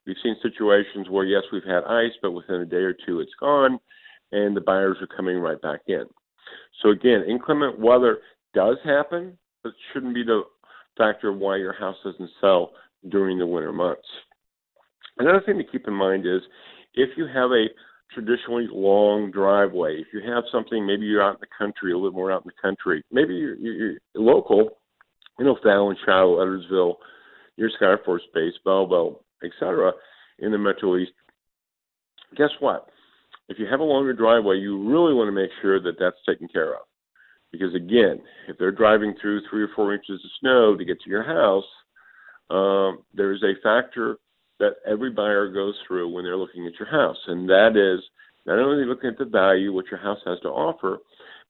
We've 0.08 0.16
seen 0.22 0.36
situations 0.40 1.10
where, 1.10 1.26
yes, 1.26 1.42
we've 1.52 1.62
had 1.62 1.84
ice, 1.84 2.12
but 2.22 2.32
within 2.32 2.62
a 2.62 2.64
day 2.64 2.78
or 2.78 2.94
two 2.94 3.20
it's 3.20 3.34
gone, 3.38 3.78
and 4.32 4.56
the 4.56 4.62
buyers 4.62 4.96
are 5.02 5.16
coming 5.16 5.36
right 5.36 5.60
back 5.60 5.80
in. 5.86 6.04
So 6.82 6.88
again, 6.88 7.24
inclement 7.28 7.78
weather 7.78 8.20
does 8.54 8.78
happen, 8.86 9.36
but 9.62 9.68
it 9.68 9.74
shouldn't 9.92 10.14
be 10.14 10.24
the 10.24 10.44
factor 10.96 11.28
of 11.28 11.36
why 11.36 11.58
your 11.58 11.74
house 11.74 11.96
doesn't 12.02 12.30
sell 12.40 12.72
during 13.10 13.38
the 13.38 13.46
winter 13.46 13.70
months. 13.70 14.08
Another 15.18 15.42
thing 15.44 15.58
to 15.58 15.64
keep 15.64 15.86
in 15.86 15.92
mind 15.92 16.24
is 16.26 16.40
if 16.94 17.10
you 17.18 17.26
have 17.26 17.50
a 17.50 17.66
traditionally 18.14 18.66
long 18.72 19.30
driveway, 19.30 19.96
if 19.96 20.06
you 20.14 20.22
have 20.32 20.44
something, 20.50 20.86
maybe 20.86 21.04
you're 21.04 21.22
out 21.22 21.34
in 21.34 21.40
the 21.42 21.46
country, 21.66 21.92
a 21.92 21.96
little 21.96 22.12
more 22.12 22.32
out 22.32 22.46
in 22.46 22.50
the 22.56 22.62
country, 22.62 23.04
maybe 23.12 23.34
you're, 23.34 23.56
you're 23.56 23.98
local, 24.14 24.78
you 25.38 25.44
know, 25.44 25.58
Fallon, 25.62 25.98
Shiloh, 26.06 26.38
Edwardsville, 26.38 26.94
your 27.56 27.68
Scott 27.76 27.88
Air 27.88 28.00
Force 28.06 28.22
Base, 28.32 28.54
Belleville, 28.64 29.20
etc., 29.44 29.92
in 30.38 30.52
the 30.52 30.58
Metro 30.58 30.96
East. 30.96 31.12
Guess 32.36 32.50
what? 32.60 32.88
If 33.48 33.58
you 33.58 33.66
have 33.70 33.80
a 33.80 33.84
longer 33.84 34.12
driveway, 34.12 34.56
you 34.56 34.78
really 34.78 35.14
want 35.14 35.28
to 35.28 35.32
make 35.32 35.50
sure 35.62 35.80
that 35.80 35.98
that's 35.98 36.16
taken 36.26 36.48
care 36.48 36.74
of. 36.74 36.82
Because 37.50 37.74
again, 37.74 38.20
if 38.46 38.58
they're 38.58 38.72
driving 38.72 39.14
through 39.20 39.40
three 39.48 39.62
or 39.62 39.70
four 39.74 39.94
inches 39.94 40.20
of 40.22 40.30
snow 40.40 40.76
to 40.76 40.84
get 40.84 41.00
to 41.00 41.10
your 41.10 41.24
house, 41.24 41.64
um, 42.50 43.04
there's 43.14 43.42
a 43.42 43.60
factor 43.62 44.18
that 44.58 44.76
every 44.86 45.10
buyer 45.10 45.48
goes 45.50 45.74
through 45.86 46.12
when 46.12 46.24
they're 46.24 46.36
looking 46.36 46.66
at 46.66 46.78
your 46.78 46.88
house, 46.88 47.16
and 47.26 47.48
that 47.48 47.76
is 47.76 48.04
not 48.46 48.58
only 48.58 48.84
looking 48.84 49.10
at 49.10 49.18
the 49.18 49.24
value 49.24 49.72
what 49.72 49.86
your 49.90 50.00
house 50.00 50.18
has 50.26 50.38
to 50.40 50.48
offer, 50.48 50.98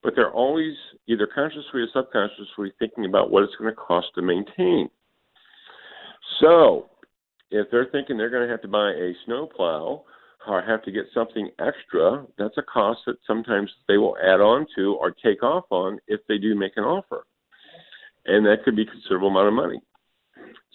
but 0.02 0.12
they're 0.14 0.32
always 0.32 0.74
either 1.06 1.28
consciously 1.32 1.80
or 1.80 1.86
subconsciously 1.92 2.72
thinking 2.78 3.04
about 3.06 3.30
what 3.30 3.42
it's 3.42 3.54
going 3.58 3.70
to 3.70 3.76
cost 3.76 4.08
to 4.14 4.22
maintain. 4.22 4.88
So, 6.40 6.90
if 7.50 7.70
they're 7.70 7.88
thinking 7.90 8.16
they're 8.16 8.30
going 8.30 8.46
to 8.46 8.50
have 8.50 8.62
to 8.62 8.68
buy 8.68 8.90
a 8.90 9.12
snowplow 9.24 10.04
or 10.46 10.62
have 10.62 10.82
to 10.84 10.92
get 10.92 11.04
something 11.12 11.50
extra, 11.58 12.24
that's 12.38 12.56
a 12.58 12.62
cost 12.62 13.00
that 13.06 13.16
sometimes 13.26 13.70
they 13.86 13.98
will 13.98 14.16
add 14.22 14.40
on 14.40 14.66
to 14.76 14.94
or 14.94 15.10
take 15.10 15.42
off 15.42 15.64
on 15.70 15.98
if 16.06 16.20
they 16.28 16.38
do 16.38 16.54
make 16.54 16.72
an 16.76 16.84
offer. 16.84 17.24
And 18.26 18.44
that 18.46 18.64
could 18.64 18.76
be 18.76 18.82
a 18.82 18.86
considerable 18.86 19.28
amount 19.28 19.48
of 19.48 19.54
money. 19.54 19.80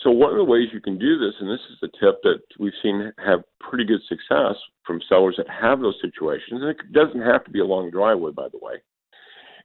So 0.04 0.12
one 0.12 0.32
of 0.32 0.38
the 0.38 0.44
ways 0.44 0.68
you 0.74 0.82
can 0.82 1.00
do 1.00 1.18
this, 1.18 1.34
and 1.40 1.50
this 1.50 1.62
is 1.72 1.78
the 1.82 1.88
tip 2.00 2.22
that 2.24 2.42
we've 2.60 2.74
seen 2.82 3.14
have 3.24 3.44
pretty 3.60 3.86
good 3.86 4.02
success 4.10 4.56
from 4.86 5.02
sellers 5.08 5.36
that 5.38 5.48
have 5.50 5.80
those 5.80 5.96
situations, 6.02 6.62
and 6.62 6.70
it 6.70 6.78
doesn't 6.92 7.22
have 7.22 7.46
to 7.46 7.52
be 7.52 7.60
a 7.60 7.66
long 7.66 7.90
driveway, 7.90 8.32
by 8.32 8.50
the 8.50 8.60
way, 8.62 8.74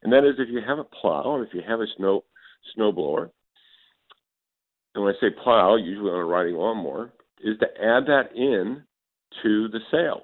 and 0.03 0.13
that 0.13 0.25
is 0.25 0.37
if 0.39 0.49
you 0.49 0.61
have 0.65 0.79
a 0.79 0.85
plow 0.85 1.23
or 1.23 1.43
if 1.43 1.53
you 1.53 1.63
have 1.67 1.81
a 1.81 1.87
snow 1.97 2.25
snow 2.75 2.93
blower, 2.93 3.31
and 4.99 5.05
when 5.05 5.15
I 5.15 5.21
say 5.21 5.33
plow, 5.45 5.77
usually 5.77 6.11
on 6.11 6.19
a 6.19 6.25
riding 6.25 6.57
lawnmower, 6.57 7.13
is 7.41 7.57
to 7.61 7.67
add 7.67 8.07
that 8.07 8.31
in 8.35 8.83
to 9.45 9.69
the 9.69 9.79
sale. 9.93 10.23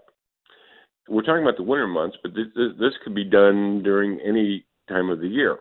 We're 1.08 1.22
talking 1.22 1.44
about 1.44 1.56
the 1.56 1.62
winter 1.62 1.86
months, 1.86 2.16
but 2.24 2.32
this, 2.34 2.46
this, 2.56 2.92
could 3.04 3.14
be 3.14 3.22
done 3.22 3.84
during 3.84 4.18
any 4.18 4.64
time 4.88 5.10
of 5.10 5.20
the 5.20 5.28
year. 5.28 5.58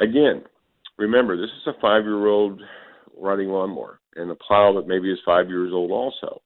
Again, 0.00 0.42
remember, 0.96 1.36
this 1.36 1.50
is 1.62 1.68
a 1.68 1.80
five 1.80 2.02
year 2.02 2.26
old 2.26 2.60
riding 3.16 3.50
lawnmower 3.50 4.00
and 4.16 4.28
a 4.32 4.34
plow 4.34 4.72
that 4.74 4.88
maybe 4.88 5.12
is 5.12 5.18
five 5.24 5.48
years 5.48 5.70
old 5.72 5.92
also. 5.92 6.42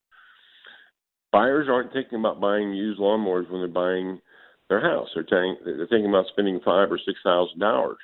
Buyers 1.32 1.68
aren't 1.70 1.94
thinking 1.94 2.18
about 2.18 2.38
buying 2.38 2.74
used 2.74 3.00
lawnmowers 3.00 3.50
when 3.50 3.62
they're 3.62 3.68
buying 3.68 4.20
their 4.68 4.82
house. 4.82 5.08
They're, 5.14 5.22
t- 5.22 5.60
they're 5.64 5.86
thinking 5.86 6.10
about 6.10 6.26
spending 6.32 6.60
five 6.62 6.92
or 6.92 6.98
six 6.98 7.18
thousand 7.24 7.60
dollars, 7.60 7.96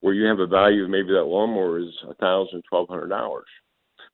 where 0.00 0.14
you 0.14 0.26
have 0.26 0.40
a 0.40 0.46
value 0.46 0.84
of 0.84 0.90
maybe 0.90 1.08
that 1.08 1.24
lawnmower 1.24 1.78
is 1.80 1.92
a 2.08 2.14
thousand, 2.14 2.62
twelve 2.68 2.88
hundred 2.88 3.08
dollars. 3.08 3.48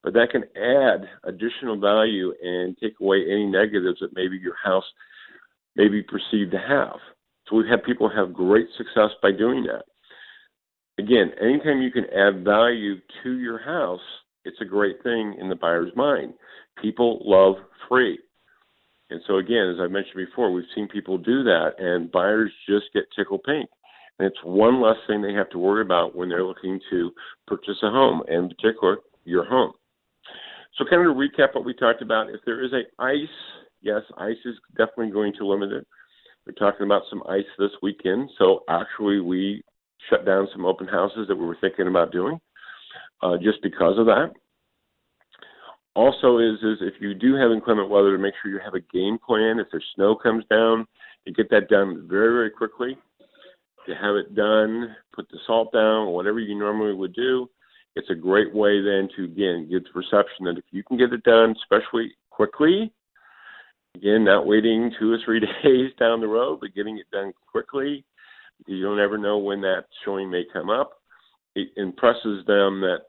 But 0.02 0.12
that 0.14 0.30
can 0.30 0.44
add 0.56 1.08
additional 1.24 1.78
value 1.80 2.32
and 2.42 2.76
take 2.78 2.94
away 3.00 3.24
any 3.30 3.46
negatives 3.46 3.98
that 4.00 4.14
maybe 4.14 4.36
your 4.36 4.56
house 4.62 4.84
may 5.74 5.88
be 5.88 6.02
perceived 6.02 6.52
to 6.52 6.58
have. 6.58 6.98
So 7.48 7.56
we've 7.56 7.66
had 7.66 7.82
people 7.84 8.08
have 8.08 8.32
great 8.32 8.68
success 8.76 9.10
by 9.22 9.32
doing 9.32 9.64
that 9.64 9.84
again, 10.98 11.32
anytime 11.40 11.82
you 11.82 11.90
can 11.90 12.06
add 12.06 12.44
value 12.44 12.96
to 13.22 13.38
your 13.38 13.58
house, 13.58 14.00
it's 14.44 14.60
a 14.60 14.64
great 14.64 15.02
thing 15.02 15.36
in 15.40 15.48
the 15.48 15.56
buyer's 15.56 15.94
mind. 15.96 16.34
People 16.80 17.20
love 17.24 17.56
free. 17.88 18.18
And 19.10 19.20
so, 19.26 19.36
again, 19.36 19.72
as 19.74 19.80
I 19.80 19.86
mentioned 19.86 20.16
before, 20.16 20.52
we've 20.52 20.64
seen 20.74 20.88
people 20.88 21.16
do 21.16 21.44
that, 21.44 21.74
and 21.78 22.10
buyers 22.10 22.50
just 22.68 22.86
get 22.92 23.04
tickled 23.16 23.42
pink. 23.44 23.68
And 24.18 24.26
it's 24.26 24.38
one 24.44 24.80
less 24.80 24.96
thing 25.06 25.20
they 25.20 25.34
have 25.34 25.50
to 25.50 25.58
worry 25.58 25.82
about 25.82 26.16
when 26.16 26.28
they're 26.28 26.44
looking 26.44 26.80
to 26.90 27.12
purchase 27.46 27.76
a 27.82 27.90
home, 27.90 28.22
and 28.28 28.50
in 28.50 28.56
particular, 28.56 28.98
your 29.24 29.44
home. 29.44 29.72
So, 30.76 30.84
kind 30.84 31.06
of 31.06 31.14
to 31.14 31.18
recap 31.18 31.54
what 31.54 31.64
we 31.64 31.74
talked 31.74 32.02
about, 32.02 32.30
if 32.30 32.40
there 32.44 32.64
is 32.64 32.72
a 32.72 32.82
ice, 33.02 33.28
yes, 33.82 34.02
ice 34.18 34.36
is 34.44 34.54
definitely 34.76 35.10
going 35.10 35.32
to 35.38 35.46
limit 35.46 35.72
it. 35.72 35.86
We're 36.46 36.52
talking 36.52 36.86
about 36.86 37.02
some 37.10 37.22
ice 37.28 37.44
this 37.58 37.70
weekend, 37.82 38.30
so 38.38 38.60
actually 38.68 39.20
we 39.20 39.62
shut 40.08 40.24
down 40.24 40.48
some 40.52 40.64
open 40.64 40.86
houses 40.86 41.26
that 41.28 41.36
we 41.36 41.44
were 41.44 41.56
thinking 41.60 41.88
about 41.88 42.12
doing, 42.12 42.38
uh, 43.22 43.36
just 43.36 43.62
because 43.62 43.98
of 43.98 44.06
that. 44.06 44.32
Also, 45.94 46.38
is 46.38 46.58
is 46.62 46.78
if 46.82 47.00
you 47.00 47.14
do 47.14 47.34
have 47.34 47.50
inclement 47.50 47.88
weather, 47.88 48.14
to 48.14 48.22
make 48.22 48.34
sure 48.42 48.50
you 48.52 48.60
have 48.62 48.74
a 48.74 48.80
game 48.80 49.18
plan. 49.26 49.58
If 49.58 49.68
there's 49.72 49.84
snow 49.94 50.14
comes 50.14 50.44
down, 50.50 50.86
you 51.24 51.32
get 51.32 51.50
that 51.50 51.68
done 51.68 52.06
very 52.08 52.32
very 52.32 52.50
quickly. 52.50 52.98
You 53.86 53.94
have 54.00 54.16
it 54.16 54.34
done, 54.34 54.96
put 55.14 55.28
the 55.30 55.38
salt 55.46 55.72
down, 55.72 56.08
whatever 56.08 56.40
you 56.40 56.58
normally 56.58 56.94
would 56.94 57.14
do. 57.14 57.48
It's 57.94 58.10
a 58.10 58.14
great 58.14 58.54
way 58.54 58.82
then 58.82 59.08
to 59.16 59.24
again 59.24 59.68
get 59.70 59.84
the 59.84 59.90
perception 59.90 60.44
that 60.44 60.58
if 60.58 60.64
you 60.70 60.82
can 60.82 60.98
get 60.98 61.12
it 61.12 61.22
done, 61.22 61.54
especially 61.62 62.12
quickly, 62.30 62.92
again, 63.94 64.24
not 64.24 64.46
waiting 64.46 64.92
two 64.98 65.12
or 65.12 65.18
three 65.24 65.40
days 65.62 65.90
down 65.98 66.20
the 66.20 66.26
road, 66.26 66.60
but 66.60 66.74
getting 66.74 66.98
it 66.98 67.10
done 67.10 67.32
quickly, 67.50 68.04
you 68.66 68.82
don't 68.82 69.00
ever 69.00 69.18
know 69.18 69.38
when 69.38 69.60
that 69.62 69.84
showing 70.04 70.30
may 70.30 70.44
come 70.52 70.70
up. 70.70 71.00
It 71.54 71.68
impresses 71.76 72.44
them 72.46 72.80
that 72.80 73.02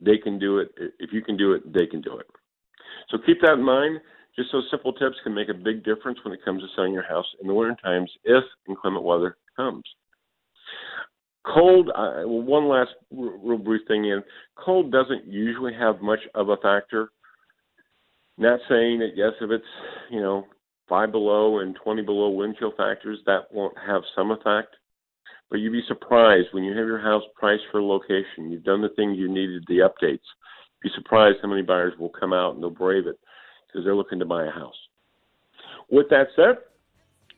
they 0.00 0.18
can 0.18 0.38
do 0.38 0.58
it. 0.58 0.70
If 0.98 1.12
you 1.12 1.22
can 1.22 1.36
do 1.36 1.52
it, 1.52 1.72
they 1.72 1.86
can 1.86 2.00
do 2.00 2.18
it. 2.18 2.26
So 3.10 3.18
keep 3.24 3.40
that 3.42 3.54
in 3.54 3.62
mind. 3.62 4.00
Just 4.36 4.50
those 4.52 4.66
simple 4.70 4.92
tips 4.92 5.16
can 5.22 5.34
make 5.34 5.48
a 5.48 5.54
big 5.54 5.84
difference 5.84 6.18
when 6.24 6.34
it 6.34 6.44
comes 6.44 6.62
to 6.62 6.68
selling 6.74 6.92
your 6.92 7.06
house 7.06 7.26
in 7.40 7.46
the 7.46 7.54
winter 7.54 7.76
times 7.82 8.10
if 8.24 8.44
inclement 8.68 9.04
weather 9.04 9.36
comes. 9.56 9.84
Cold, 11.44 11.90
uh, 11.94 12.22
one 12.22 12.68
last 12.68 12.90
real 13.10 13.58
brief 13.58 13.82
thing 13.86 14.06
in 14.06 14.22
cold 14.56 14.90
doesn't 14.90 15.26
usually 15.26 15.74
have 15.74 16.00
much 16.00 16.20
of 16.34 16.48
a 16.48 16.56
factor. 16.56 17.10
Not 18.38 18.60
saying 18.68 19.00
that 19.00 19.12
yes, 19.14 19.32
if 19.40 19.50
it's 19.50 19.64
you 20.10 20.20
know 20.20 20.46
five 20.88 21.12
below 21.12 21.58
and 21.60 21.76
20 21.76 22.02
below 22.02 22.30
wind 22.30 22.56
chill 22.58 22.72
factors, 22.76 23.18
that 23.26 23.52
won't 23.52 23.76
have 23.86 24.02
some 24.16 24.30
effect. 24.30 24.76
But 25.50 25.60
you'd 25.60 25.72
be 25.72 25.84
surprised 25.86 26.48
when 26.52 26.64
you 26.64 26.76
have 26.76 26.86
your 26.86 26.98
house 26.98 27.22
priced 27.34 27.64
for 27.70 27.82
location, 27.82 28.50
you've 28.50 28.64
done 28.64 28.82
the 28.82 28.88
things 28.90 29.18
you 29.18 29.28
needed, 29.28 29.64
the 29.68 29.88
updates. 29.88 30.24
Be 30.82 30.90
surprised 30.94 31.38
how 31.42 31.48
many 31.48 31.62
buyers 31.62 31.94
will 31.98 32.08
come 32.08 32.32
out 32.32 32.54
and 32.54 32.62
they'll 32.62 32.70
brave 32.70 33.06
it 33.06 33.18
because 33.66 33.84
they're 33.84 33.94
looking 33.94 34.18
to 34.18 34.24
buy 34.24 34.44
a 34.44 34.50
house. 34.50 34.76
With 35.90 36.08
that 36.10 36.28
said, 36.34 36.58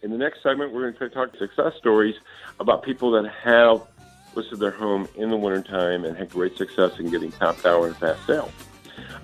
in 0.03 0.11
the 0.11 0.17
next 0.17 0.43
segment, 0.43 0.73
we're 0.73 0.91
going 0.91 1.11
to 1.11 1.15
talk 1.15 1.37
success 1.37 1.73
stories 1.79 2.15
about 2.61 2.85
people 2.85 3.11
that 3.13 3.31
have 3.45 3.87
listed 4.37 4.61
their 4.61 4.71
home 4.71 5.09
in 5.17 5.31
the 5.31 5.37
wintertime 5.37 6.05
and 6.05 6.17
had 6.17 6.29
great 6.29 6.57
success 6.59 6.99
in 6.99 7.11
getting 7.11 7.33
top 7.33 7.61
dollar 7.63 7.89
and 7.89 7.97
fast 7.97 8.25
sale. 8.27 8.53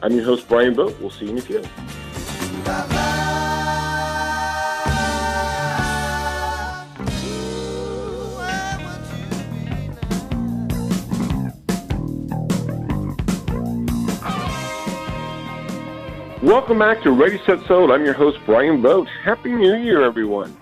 I'm 0.01 0.13
your 0.15 0.25
host, 0.25 0.49
Brian 0.49 0.75
Vogt. 0.75 0.99
We'll 1.01 1.11
see 1.11 1.27
you 1.27 1.33
in 1.33 1.39
a 1.39 1.43
few. 1.43 1.63
Welcome 16.43 16.79
back 16.79 17.03
to 17.03 17.13
Ready 17.13 17.41
Set 17.47 17.65
Sold. 17.67 17.91
I'm 17.91 18.05
your 18.05 18.15
host 18.15 18.39
Brian 18.47 18.83
Vogt. 18.83 19.09
Happy 19.23 19.53
New 19.53 19.77
Year, 19.77 20.03
everyone! 20.03 20.57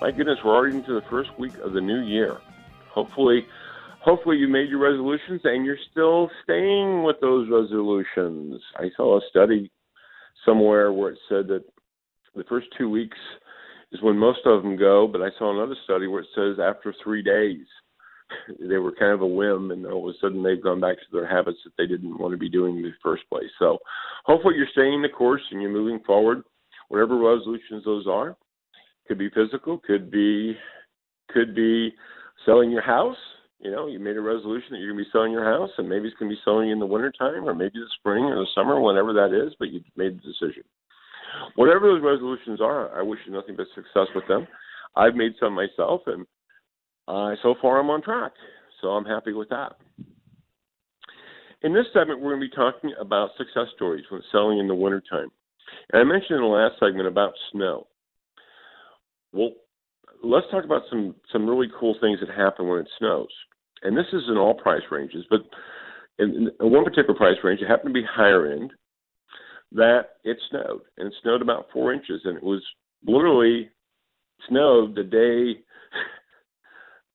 My 0.00 0.10
goodness, 0.10 0.38
we're 0.44 0.54
already 0.54 0.76
into 0.76 0.94
the 0.94 1.02
first 1.02 1.38
week 1.38 1.56
of 1.58 1.74
the 1.74 1.80
new 1.80 2.00
year. 2.00 2.38
Hopefully, 2.90 3.46
hopefully 4.06 4.36
you 4.36 4.46
made 4.46 4.70
your 4.70 4.78
resolutions 4.78 5.40
and 5.42 5.66
you're 5.66 5.76
still 5.90 6.30
staying 6.44 7.02
with 7.02 7.16
those 7.20 7.50
resolutions. 7.50 8.62
I 8.76 8.88
saw 8.96 9.18
a 9.18 9.20
study 9.28 9.70
somewhere 10.44 10.92
where 10.92 11.10
it 11.10 11.18
said 11.28 11.48
that 11.48 11.64
the 12.36 12.44
first 12.44 12.68
two 12.78 12.88
weeks 12.88 13.18
is 13.90 14.00
when 14.02 14.16
most 14.16 14.40
of 14.46 14.62
them 14.62 14.76
go, 14.76 15.08
but 15.08 15.22
I 15.22 15.28
saw 15.38 15.52
another 15.52 15.76
study 15.84 16.06
where 16.06 16.20
it 16.22 16.28
says 16.36 16.62
after 16.62 16.94
three 17.02 17.22
days 17.22 17.66
they 18.60 18.76
were 18.76 18.92
kind 18.92 19.12
of 19.12 19.22
a 19.22 19.26
whim, 19.26 19.72
and 19.72 19.84
all 19.86 20.08
of 20.08 20.14
a 20.14 20.18
sudden 20.20 20.42
they've 20.42 20.62
gone 20.62 20.80
back 20.80 20.96
to 20.96 21.06
their 21.12 21.28
habits 21.28 21.58
that 21.64 21.72
they 21.76 21.86
didn't 21.86 22.18
want 22.18 22.32
to 22.32 22.38
be 22.38 22.48
doing 22.48 22.76
in 22.76 22.82
the 22.82 22.90
first 23.02 23.22
place. 23.28 23.50
So, 23.58 23.78
hopefully, 24.24 24.54
you're 24.56 24.66
staying 24.72 25.02
the 25.02 25.08
course 25.08 25.42
and 25.52 25.62
you're 25.62 25.70
moving 25.70 26.00
forward, 26.04 26.42
whatever 26.88 27.16
resolutions 27.16 27.84
those 27.84 28.06
are. 28.08 28.36
Could 29.06 29.18
be 29.18 29.30
physical, 29.30 29.78
could 29.78 30.10
be 30.10 30.56
could 31.30 31.54
be 31.54 31.94
selling 32.44 32.72
your 32.72 32.82
house. 32.82 33.16
You 33.58 33.70
know, 33.70 33.86
you 33.86 33.98
made 33.98 34.16
a 34.16 34.20
resolution 34.20 34.68
that 34.70 34.78
you're 34.78 34.92
going 34.92 35.02
to 35.02 35.08
be 35.08 35.10
selling 35.12 35.32
your 35.32 35.44
house, 35.44 35.70
and 35.78 35.88
maybe 35.88 36.08
it's 36.08 36.16
going 36.18 36.30
to 36.30 36.36
be 36.36 36.42
selling 36.44 36.70
in 36.70 36.78
the 36.78 36.86
wintertime 36.86 37.48
or 37.48 37.54
maybe 37.54 37.78
the 37.78 37.88
spring 37.98 38.24
or 38.24 38.36
the 38.36 38.46
summer, 38.54 38.80
whenever 38.80 39.12
that 39.14 39.32
is, 39.32 39.54
but 39.58 39.70
you 39.70 39.80
made 39.96 40.18
the 40.18 40.22
decision. 40.22 40.62
Whatever 41.54 41.88
those 41.88 42.02
resolutions 42.02 42.60
are, 42.60 42.96
I 42.98 43.02
wish 43.02 43.20
you 43.26 43.32
nothing 43.32 43.56
but 43.56 43.66
success 43.74 44.08
with 44.14 44.26
them. 44.28 44.46
I've 44.94 45.14
made 45.14 45.32
some 45.40 45.54
myself, 45.54 46.02
and 46.06 46.26
uh, 47.08 47.34
so 47.42 47.54
far, 47.60 47.80
I'm 47.80 47.90
on 47.90 48.02
track, 48.02 48.32
so 48.80 48.88
I'm 48.88 49.04
happy 49.04 49.32
with 49.32 49.48
that. 49.48 49.76
In 51.62 51.72
this 51.72 51.86
segment, 51.92 52.20
we're 52.20 52.36
going 52.36 52.42
to 52.42 52.48
be 52.48 52.54
talking 52.54 52.92
about 53.00 53.30
success 53.38 53.68
stories 53.74 54.04
when 54.10 54.22
selling 54.30 54.58
in 54.58 54.68
the 54.68 54.74
wintertime. 54.74 55.28
And 55.92 56.00
I 56.00 56.04
mentioned 56.04 56.36
in 56.36 56.42
the 56.42 56.46
last 56.46 56.74
segment 56.78 57.08
about 57.08 57.32
snow. 57.52 57.86
Well, 59.32 59.50
let's 60.28 60.46
talk 60.50 60.64
about 60.64 60.82
some, 60.90 61.14
some 61.32 61.48
really 61.48 61.68
cool 61.78 61.96
things 62.00 62.20
that 62.20 62.34
happen 62.34 62.68
when 62.68 62.80
it 62.80 62.88
snows. 62.98 63.28
And 63.82 63.96
this 63.96 64.06
is 64.12 64.22
in 64.28 64.36
all 64.36 64.54
price 64.54 64.82
ranges, 64.90 65.24
but 65.30 65.40
in, 66.18 66.50
in 66.60 66.70
one 66.70 66.84
particular 66.84 67.14
price 67.14 67.36
range, 67.44 67.60
it 67.60 67.68
happened 67.68 67.94
to 67.94 68.00
be 68.00 68.06
higher 68.08 68.52
end, 68.52 68.72
that 69.72 70.16
it 70.24 70.38
snowed. 70.50 70.82
And 70.96 71.08
it 71.08 71.14
snowed 71.22 71.42
about 71.42 71.66
four 71.72 71.92
inches. 71.92 72.22
And 72.24 72.36
it 72.36 72.42
was 72.42 72.62
literally 73.06 73.70
snowed 74.48 74.94
the 74.94 75.04
day 75.04 75.60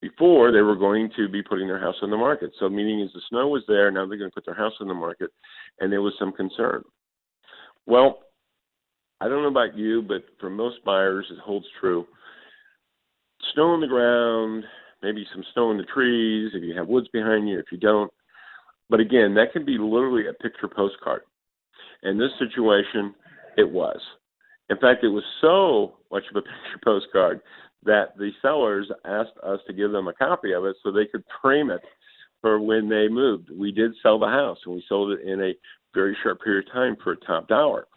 before 0.01 0.51
they 0.51 0.61
were 0.61 0.75
going 0.75 1.09
to 1.15 1.29
be 1.29 1.43
putting 1.43 1.67
their 1.67 1.79
house 1.79 1.95
on 2.01 2.09
the 2.09 2.17
market. 2.17 2.51
So, 2.59 2.69
meaning 2.69 3.01
as 3.01 3.13
the 3.13 3.21
snow 3.29 3.47
was 3.47 3.63
there, 3.67 3.91
now 3.91 4.05
they're 4.05 4.17
going 4.17 4.31
to 4.31 4.33
put 4.33 4.45
their 4.45 4.55
house 4.55 4.73
on 4.81 4.87
the 4.87 4.93
market, 4.93 5.29
and 5.79 5.91
there 5.91 6.01
was 6.01 6.13
some 6.17 6.31
concern. 6.31 6.83
Well, 7.85 8.19
I 9.19 9.27
don't 9.27 9.43
know 9.43 9.49
about 9.49 9.77
you, 9.77 10.01
but 10.01 10.23
for 10.39 10.49
most 10.49 10.83
buyers, 10.83 11.27
it 11.31 11.39
holds 11.39 11.67
true. 11.79 12.07
Snow 13.53 13.69
on 13.69 13.81
the 13.81 13.87
ground, 13.87 14.63
maybe 15.01 15.25
some 15.33 15.43
snow 15.53 15.71
in 15.71 15.77
the 15.77 15.83
trees, 15.83 16.51
if 16.53 16.63
you 16.63 16.75
have 16.75 16.87
woods 16.87 17.07
behind 17.11 17.49
you, 17.49 17.59
if 17.59 17.65
you 17.71 17.77
don't. 17.77 18.11
But 18.89 18.99
again, 18.99 19.33
that 19.35 19.53
can 19.53 19.65
be 19.65 19.77
literally 19.77 20.27
a 20.27 20.33
picture 20.33 20.67
postcard. 20.67 21.21
In 22.03 22.17
this 22.17 22.31
situation, 22.39 23.13
it 23.57 23.69
was. 23.69 23.99
In 24.69 24.77
fact, 24.77 25.03
it 25.03 25.09
was 25.09 25.23
so 25.41 25.97
much 26.11 26.23
of 26.29 26.37
a 26.37 26.41
picture 26.41 26.79
postcard 26.83 27.41
that 27.83 28.17
the 28.17 28.31
sellers 28.41 28.89
asked 29.05 29.37
us 29.43 29.59
to 29.67 29.73
give 29.73 29.91
them 29.91 30.07
a 30.07 30.13
copy 30.13 30.53
of 30.53 30.65
it 30.65 30.75
so 30.83 30.91
they 30.91 31.05
could 31.05 31.23
frame 31.41 31.71
it 31.71 31.81
for 32.41 32.59
when 32.59 32.89
they 32.89 33.07
moved. 33.07 33.49
We 33.51 33.71
did 33.71 33.91
sell 34.01 34.19
the 34.19 34.27
house, 34.27 34.57
and 34.65 34.75
we 34.75 34.83
sold 34.87 35.11
it 35.11 35.21
in 35.27 35.41
a 35.41 35.53
very 35.93 36.15
short 36.23 36.41
period 36.41 36.67
of 36.67 36.73
time 36.73 36.95
for 37.03 37.13
a 37.13 37.17
top 37.17 37.47
dollar. 37.47 37.87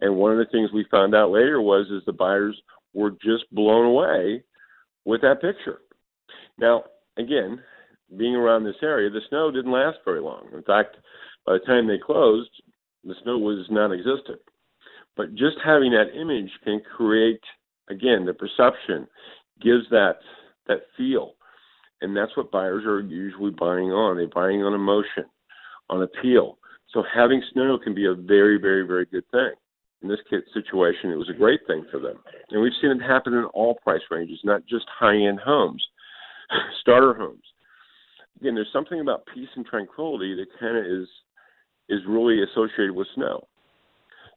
And 0.00 0.16
one 0.16 0.32
of 0.32 0.38
the 0.38 0.50
things 0.50 0.70
we 0.72 0.86
found 0.90 1.14
out 1.14 1.30
later 1.30 1.60
was 1.60 1.86
is 1.90 2.02
the 2.06 2.12
buyers 2.12 2.60
were 2.92 3.10
just 3.10 3.44
blown 3.52 3.86
away 3.86 4.42
with 5.06 5.22
that 5.22 5.40
picture. 5.40 5.78
Now, 6.58 6.84
again, 7.16 7.62
being 8.18 8.34
around 8.34 8.64
this 8.64 8.76
area, 8.82 9.08
the 9.08 9.20
snow 9.30 9.50
didn't 9.50 9.72
last 9.72 9.98
very 10.04 10.20
long. 10.20 10.48
In 10.52 10.62
fact, 10.62 10.96
by 11.46 11.54
the 11.54 11.60
time 11.60 11.86
they 11.86 11.98
closed, 11.98 12.50
the 13.04 13.14
snow 13.22 13.38
was 13.38 13.66
non-existent. 13.70 14.40
But 15.16 15.34
just 15.34 15.56
having 15.64 15.92
that 15.92 16.14
image 16.14 16.50
can 16.62 16.82
create 16.96 17.40
again, 17.88 18.24
the 18.26 18.34
perception 18.34 19.06
gives 19.62 19.88
that 19.90 20.16
that 20.66 20.80
feel, 20.96 21.34
and 22.02 22.16
that's 22.16 22.36
what 22.36 22.50
buyers 22.50 22.84
are 22.84 23.00
usually 23.00 23.52
buying 23.52 23.92
on. 23.92 24.16
They're 24.16 24.26
buying 24.26 24.62
on 24.64 24.74
emotion, 24.74 25.24
on 25.88 26.02
appeal. 26.02 26.58
So 26.92 27.04
having 27.14 27.42
snow 27.52 27.78
can 27.78 27.94
be 27.94 28.06
a 28.06 28.14
very, 28.14 28.58
very, 28.58 28.84
very 28.86 29.06
good 29.06 29.24
thing. 29.30 29.52
In 30.02 30.08
this 30.08 30.20
situation, 30.52 31.10
it 31.10 31.16
was 31.16 31.30
a 31.30 31.38
great 31.38 31.60
thing 31.66 31.84
for 31.90 31.98
them, 31.98 32.18
and 32.50 32.62
we've 32.62 32.72
seen 32.82 32.90
it 32.90 33.00
happen 33.00 33.32
in 33.32 33.44
all 33.46 33.76
price 33.82 34.02
ranges, 34.10 34.38
not 34.44 34.60
just 34.66 34.84
high-end 34.88 35.40
homes, 35.40 35.82
starter 36.80 37.14
homes. 37.14 37.42
Again, 38.40 38.54
there's 38.54 38.68
something 38.72 39.00
about 39.00 39.24
peace 39.34 39.48
and 39.56 39.64
tranquility 39.64 40.36
that 40.36 40.46
kind 40.60 40.76
of 40.76 40.84
is 40.84 41.08
is 41.88 42.00
really 42.06 42.42
associated 42.42 42.92
with 42.92 43.06
snow. 43.14 43.46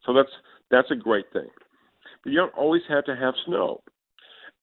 So 0.06 0.14
that's 0.14 0.30
that's 0.72 0.92
a 0.92 0.96
great 0.96 1.26
thing 1.34 1.50
but 2.24 2.32
you 2.32 2.38
don't 2.38 2.54
always 2.56 2.82
have 2.90 3.06
to 3.06 3.16
have 3.16 3.34
snow. 3.46 3.82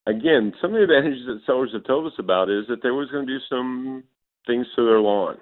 Again, 0.07 0.53
some 0.61 0.75
of 0.75 0.77
the 0.77 0.85
advantages 0.85 1.27
that 1.27 1.41
sellers 1.47 1.71
have 1.73 1.85
told 1.85 2.07
us 2.07 2.19
about 2.19 2.51
is 2.51 2.65
that 2.69 2.83
they 2.83 2.91
was 2.91 3.11
going 3.11 3.27
to 3.27 3.33
do 3.33 3.45
some 3.49 4.05
things 4.47 4.67
to 4.77 4.85
their 4.85 5.01
lawn. 5.01 5.37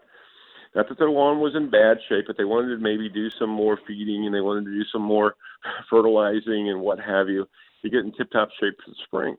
Not 0.75 0.89
that 0.89 0.99
their 0.99 1.11
lawn 1.11 1.41
was 1.41 1.55
in 1.55 1.71
bad 1.71 1.99
shape, 2.09 2.25
but 2.27 2.37
they 2.37 2.45
wanted 2.45 2.75
to 2.75 2.83
maybe 2.83 3.09
do 3.09 3.31
some 3.39 3.51
more 3.51 3.79
feeding 3.87 4.27
and 4.27 4.35
they 4.35 4.41
wanted 4.41 4.65
to 4.65 4.73
do 4.73 4.85
some 4.93 5.03
more 5.03 5.37
fertilizing 5.91 6.69
and 6.69 6.81
what 6.81 6.99
have 6.99 7.29
you 7.29 7.47
to 7.83 7.91
get 7.91 8.01
in 8.01 8.13
tip 8.13 8.31
top 8.31 8.49
shape 8.61 8.75
for 8.85 8.91
the 8.91 8.97
spring. 9.05 9.37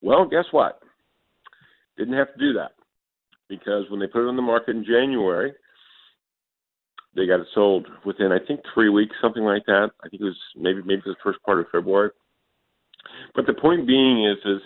Well, 0.00 0.26
guess 0.26 0.46
what? 0.50 0.80
Didn't 1.96 2.16
have 2.16 2.32
to 2.32 2.38
do 2.38 2.52
that 2.54 2.72
because 3.48 3.84
when 3.90 4.00
they 4.00 4.06
put 4.06 4.24
it 4.24 4.28
on 4.28 4.36
the 4.36 4.42
market 4.42 4.74
in 4.74 4.84
January, 4.84 5.52
they 7.14 7.26
got 7.26 7.40
it 7.40 7.46
sold 7.54 7.86
within 8.04 8.32
I 8.32 8.38
think 8.46 8.60
three 8.74 8.88
weeks, 8.88 9.14
something 9.20 9.44
like 9.44 9.66
that. 9.66 9.90
I 10.02 10.08
think 10.08 10.22
it 10.22 10.24
was 10.24 10.38
maybe 10.56 10.80
maybe 10.84 11.02
the 11.04 11.14
first 11.22 11.42
part 11.42 11.60
of 11.60 11.66
February. 11.70 12.10
But 13.34 13.46
the 13.46 13.54
point 13.54 13.86
being 13.86 14.26
is 14.26 14.38
is 14.44 14.62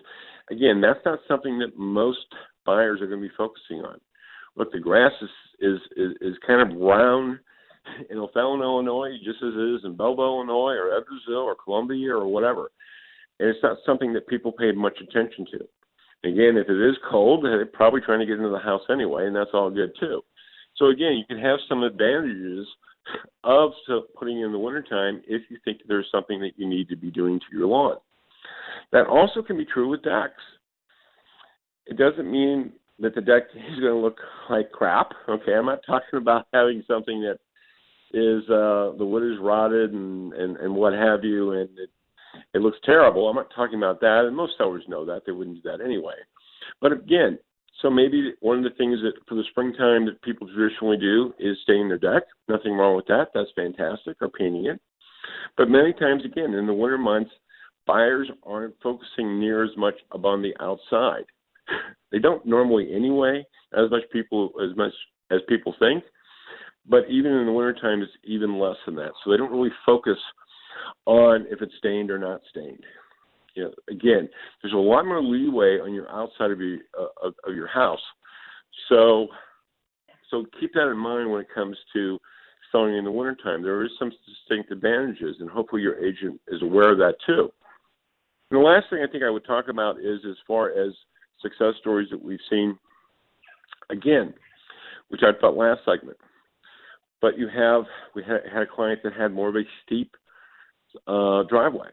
again 0.51 0.81
that's 0.81 1.05
not 1.05 1.19
something 1.27 1.59
that 1.59 1.77
most 1.77 2.27
buyers 2.65 3.01
are 3.01 3.07
going 3.07 3.21
to 3.21 3.29
be 3.29 3.35
focusing 3.37 3.85
on. 3.85 3.99
Look, 4.57 4.73
the 4.73 4.81
grass 4.81 5.13
is 5.23 5.31
is 5.61 5.81
is, 5.97 6.13
is 6.21 6.37
kind 6.47 6.61
of 6.61 6.79
brown 6.79 7.39
in 8.11 8.19
O'Fallon, 8.19 8.63
Illinois, 8.63 9.13
just 9.25 9.43
as 9.43 9.55
it 9.55 9.75
is 9.77 9.85
in 9.85 9.97
Belleville, 9.97 10.37
Illinois, 10.39 10.75
or 10.75 10.91
Edwardsville, 10.91 11.45
or 11.45 11.55
Columbia, 11.55 12.15
or 12.15 12.27
whatever. 12.27 12.71
And 13.39 13.49
it's 13.49 13.63
not 13.63 13.79
something 13.85 14.13
that 14.15 14.27
people 14.27 14.53
pay 14.53 14.73
much 14.73 14.99
attention 15.01 15.47
to. 15.53 16.29
Again, 16.29 16.57
if 16.57 16.69
it 16.69 16.89
is 16.89 16.97
cold, 17.09 17.45
they're 17.45 17.67
probably 17.67 18.01
trying 18.01 18.21
to 18.21 18.27
get 18.27 18.39
into 18.39 18.49
the 18.49 18.59
house 18.59 18.83
anyway, 18.91 19.27
and 19.27 19.37
that's 19.37 19.51
all 19.53 19.71
good 19.71 19.93
too. 20.01 20.23
So 20.77 20.87
again, 20.87 21.13
you 21.13 21.25
can 21.27 21.39
have 21.39 21.59
some 21.69 21.83
advantages 21.83 22.67
of 23.45 23.73
putting 24.19 24.41
in 24.41 24.53
the 24.53 24.59
wintertime 24.59 25.23
if 25.29 25.43
you 25.49 25.59
think 25.65 25.81
there's 25.87 26.09
something 26.11 26.41
that 26.41 26.53
you 26.57 26.69
need 26.69 26.89
to 26.89 26.97
be 26.97 27.11
doing 27.11 27.39
to 27.39 27.57
your 27.57 27.67
lawn. 27.67 27.97
That 28.93 29.07
also 29.07 29.43
can 29.43 29.57
be 29.57 29.65
true 29.65 29.89
with 29.89 30.03
decks. 30.03 30.43
It 31.87 31.97
doesn't 31.97 32.31
mean 32.31 32.73
that 32.99 33.15
the 33.15 33.21
deck 33.21 33.45
is 33.55 33.81
going 33.81 33.93
to 33.93 33.99
look 33.99 34.19
like 34.49 34.73
crap. 34.73 35.13
Okay, 35.29 35.55
I'm 35.55 35.67
not 35.67 35.81
talking 35.87 36.19
about 36.19 36.47
having 36.53 36.83
something 36.89 37.21
that 37.23 37.39
is 38.13 38.43
uh, 38.49 38.97
the 38.97 39.05
wood 39.05 39.31
is 39.31 39.39
rotted 39.41 39.93
and, 39.93 40.33
and 40.33 40.57
and 40.57 40.75
what 40.75 40.93
have 40.93 41.25
you, 41.25 41.53
and 41.53 41.69
it 41.79 41.91
it 42.55 42.61
looks 42.61 42.79
terrible. 42.85 43.29
I'm 43.29 43.37
not 43.37 43.53
talking 43.55 43.79
about 43.79 44.01
that, 44.01 44.25
and 44.27 44.37
most 44.37 44.55
sellers 44.57 44.85
know 44.89 45.05
that 45.07 45.23
they 45.27 45.33
wouldn't 45.33 45.63
do 45.63 45.71
that 45.71 45.85
anyway. 45.85 46.15
But 46.81 46.93
again, 46.93 47.39
so 47.83 47.91
maybe 47.91 48.33
one 48.41 48.59
of 48.59 48.65
the 48.65 48.77
things 48.77 49.01
that 49.03 49.13
for 49.29 49.35
the 49.35 49.45
springtime 49.51 50.07
that 50.07 50.23
people 50.23 50.49
traditionally 50.49 50.97
do 50.97 51.35
is 51.39 51.57
staining 51.63 51.89
their 51.89 51.99
deck. 51.99 52.23
Nothing 52.49 52.75
wrong 52.75 52.97
with 52.97 53.07
that. 53.07 53.29
That's 53.35 53.51
fantastic. 53.55 54.17
Or 54.21 54.29
painting 54.29 54.67
it. 54.67 54.81
But 55.57 55.69
many 55.69 55.93
times 55.93 56.25
again 56.25 56.55
in 56.55 56.67
the 56.67 56.75
winter 56.75 56.99
months, 56.99 57.31
buyers 57.87 58.31
aren't 58.45 58.75
focusing 58.83 59.39
near 59.41 59.65
as 59.65 59.77
much 59.77 59.95
upon 60.13 60.43
the 60.43 60.55
outside. 60.61 61.25
They 62.13 62.21
don't 62.21 62.47
normally 62.47 62.95
anyway, 62.95 63.45
as 63.77 63.91
much 63.91 64.03
people 64.13 64.53
as 64.63 64.75
much 64.77 64.93
as 65.33 65.41
people 65.49 65.75
think. 65.81 66.05
But 66.89 67.11
even 67.11 67.33
in 67.33 67.47
the 67.47 67.53
wintertime, 67.53 68.01
it's 68.01 68.13
even 68.23 68.61
less 68.61 68.77
than 68.87 68.95
that. 68.95 69.11
So 69.23 69.31
they 69.31 69.37
don't 69.37 69.51
really 69.51 69.73
focus 69.85 70.17
on 71.05 71.47
if 71.51 71.61
it's 71.61 71.75
stained 71.79 72.13
or 72.13 72.17
not 72.19 72.41
stained 72.49 72.85
you 73.57 73.65
know, 73.65 73.73
again, 73.91 74.29
there's 74.63 74.75
a 74.75 74.77
lot 74.77 75.07
more 75.07 75.23
leeway 75.23 75.81
on 75.81 75.95
your 75.95 76.09
outside 76.11 76.51
of 76.51 76.61
your 76.61 76.79
uh, 76.99 77.27
of, 77.27 77.35
of 77.47 77.57
your 77.57 77.67
house. 77.67 78.01
So, 78.89 79.29
so 80.31 80.45
keep 80.61 80.73
that 80.75 80.91
in 80.91 80.99
mind 80.99 81.31
when 81.31 81.41
it 81.41 81.49
comes 81.53 81.77
to 81.95 82.19
selling 82.71 82.97
in 82.97 83.05
the 83.05 83.11
wintertime. 83.11 83.63
There 83.63 83.83
is 83.85 83.91
some 83.99 84.13
distinct 84.27 84.71
advantages, 84.71 85.37
and 85.41 85.51
hopefully 85.51 85.83
your 85.83 85.99
agent 86.05 86.41
is 86.49 86.63
aware 86.63 86.93
of 86.93 86.99
that 86.99 87.15
too. 87.25 87.51
And 88.51 88.61
the 88.61 88.65
last 88.65 88.87
thing 88.91 89.03
I 89.03 89.11
think 89.11 89.25
I 89.25 89.31
would 89.31 89.47
talk 89.47 89.69
about 89.69 89.99
is 89.99 90.21
as 90.29 90.37
far 90.47 90.71
as 90.71 90.93
success 91.43 91.75
stories 91.81 92.09
that 92.11 92.23
we've 92.23 92.41
seen. 92.51 92.79
Again, 93.91 94.35
which 95.09 95.21
I 95.23 95.39
thought 95.41 95.57
last 95.57 95.81
segment, 95.85 96.19
but 97.21 97.39
you 97.39 97.49
have 97.49 97.85
we 98.15 98.23
had, 98.23 98.41
had 98.53 98.63
a 98.63 98.67
client 98.67 99.01
that 99.05 99.13
had 99.13 99.33
more 99.33 99.49
of 99.49 99.55
a 99.55 99.63
steep 99.85 100.17
uh, 101.07 101.45
driveway. 101.45 101.89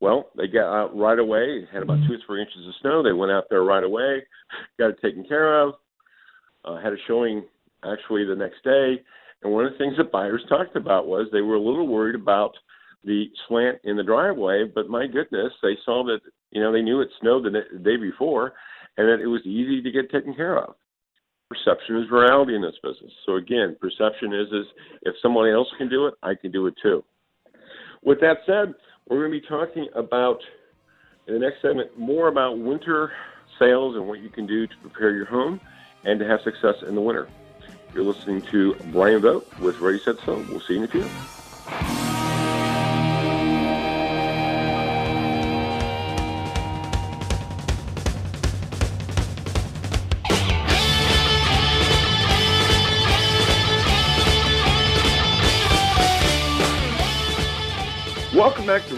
Well, 0.00 0.30
they 0.36 0.46
got 0.46 0.74
out 0.74 0.96
right 0.96 1.18
away. 1.18 1.66
Had 1.72 1.82
about 1.82 1.98
two 2.06 2.14
or 2.14 2.18
three 2.26 2.40
inches 2.40 2.66
of 2.66 2.74
snow. 2.80 3.02
They 3.02 3.12
went 3.12 3.32
out 3.32 3.44
there 3.48 3.62
right 3.62 3.84
away, 3.84 4.22
got 4.78 4.90
it 4.90 4.98
taken 5.02 5.24
care 5.24 5.62
of. 5.62 5.74
Uh, 6.64 6.80
had 6.80 6.92
a 6.92 6.96
showing 7.06 7.44
actually 7.84 8.24
the 8.24 8.34
next 8.34 8.62
day. 8.64 9.02
And 9.42 9.52
one 9.52 9.64
of 9.64 9.72
the 9.72 9.78
things 9.78 9.96
that 9.96 10.12
buyers 10.12 10.42
talked 10.48 10.76
about 10.76 11.06
was 11.06 11.28
they 11.30 11.40
were 11.40 11.54
a 11.54 11.60
little 11.60 11.86
worried 11.86 12.14
about 12.14 12.52
the 13.04 13.26
slant 13.46 13.78
in 13.84 13.96
the 13.96 14.02
driveway, 14.02 14.64
but 14.72 14.88
my 14.88 15.06
goodness, 15.06 15.52
they 15.62 15.76
saw 15.84 16.04
that 16.04 16.20
you 16.50 16.60
know 16.60 16.72
they 16.72 16.82
knew 16.82 17.00
it 17.00 17.08
snowed 17.20 17.44
the, 17.44 17.50
the 17.72 17.78
day 17.78 17.96
before, 17.96 18.54
and 18.96 19.08
that 19.08 19.22
it 19.22 19.26
was 19.26 19.42
easy 19.44 19.82
to 19.82 19.90
get 19.90 20.10
taken 20.10 20.34
care 20.34 20.58
of. 20.58 20.74
Perception 21.48 21.96
is 21.98 22.10
reality 22.10 22.56
in 22.56 22.62
this 22.62 22.74
business. 22.82 23.12
So 23.24 23.36
again, 23.36 23.76
perception 23.80 24.34
is 24.34 24.48
is 24.48 24.66
if 25.02 25.14
someone 25.22 25.48
else 25.48 25.68
can 25.78 25.88
do 25.88 26.06
it, 26.06 26.14
I 26.22 26.34
can 26.34 26.50
do 26.50 26.66
it 26.66 26.74
too. 26.82 27.04
With 28.02 28.20
that 28.20 28.38
said, 28.46 28.74
we're 29.08 29.28
going 29.28 29.32
to 29.32 29.40
be 29.40 29.46
talking 29.46 29.88
about 29.94 30.40
in 31.26 31.34
the 31.34 31.40
next 31.40 31.62
segment 31.62 31.96
more 31.98 32.28
about 32.28 32.58
winter 32.58 33.12
sales 33.58 33.96
and 33.96 34.06
what 34.06 34.20
you 34.20 34.28
can 34.28 34.46
do 34.46 34.66
to 34.66 34.76
prepare 34.82 35.10
your 35.10 35.26
home 35.26 35.60
and 36.04 36.18
to 36.18 36.26
have 36.26 36.40
success 36.42 36.76
in 36.86 36.94
the 36.94 37.00
winter. 37.00 37.28
You're 37.94 38.04
listening 38.04 38.42
to 38.50 38.74
Brian 38.92 39.22
Vogt 39.22 39.58
with 39.60 39.80
Ready 39.80 39.98
Set 39.98 40.16
Sold. 40.24 40.48
We'll 40.48 40.60
see 40.60 40.74
you 40.74 40.80
in 40.80 40.84
a 40.84 40.88
few. 40.88 41.35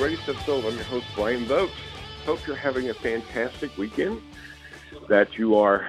Ready. 0.08 0.22
I'm 0.26 0.74
your 0.74 0.84
host 0.84 1.04
Brian 1.14 1.44
Vogt. 1.44 1.70
Hope 2.24 2.46
you're 2.46 2.56
having 2.56 2.88
a 2.88 2.94
fantastic 2.94 3.76
weekend. 3.76 4.22
That 5.10 5.36
you 5.36 5.56
are 5.56 5.86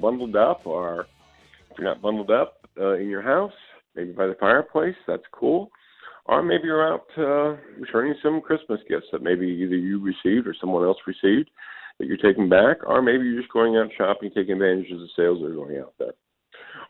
bundled 0.00 0.34
up, 0.34 0.66
or 0.66 1.06
if 1.70 1.78
you're 1.78 1.86
not 1.86 2.02
bundled 2.02 2.32
up 2.32 2.66
uh, 2.76 2.94
in 2.94 3.08
your 3.08 3.22
house, 3.22 3.52
maybe 3.94 4.10
by 4.10 4.26
the 4.26 4.34
fireplace. 4.40 4.96
That's 5.06 5.22
cool. 5.30 5.70
Or 6.24 6.42
maybe 6.42 6.64
you're 6.64 6.94
out 6.94 7.06
uh, 7.16 7.56
returning 7.78 8.16
some 8.24 8.40
Christmas 8.40 8.80
gifts 8.88 9.06
that 9.12 9.22
maybe 9.22 9.46
either 9.46 9.76
you 9.76 10.00
received 10.02 10.48
or 10.48 10.56
someone 10.60 10.82
else 10.82 10.98
received 11.06 11.48
that 12.00 12.08
you're 12.08 12.16
taking 12.16 12.48
back, 12.48 12.78
or 12.84 13.02
maybe 13.02 13.22
you're 13.22 13.40
just 13.40 13.52
going 13.52 13.76
out 13.76 13.88
shopping, 13.96 14.30
taking 14.34 14.54
advantage 14.54 14.90
of 14.90 14.98
the 14.98 15.08
sales 15.14 15.38
that 15.40 15.52
are 15.52 15.54
going 15.54 15.78
out 15.78 15.94
there. 16.00 16.14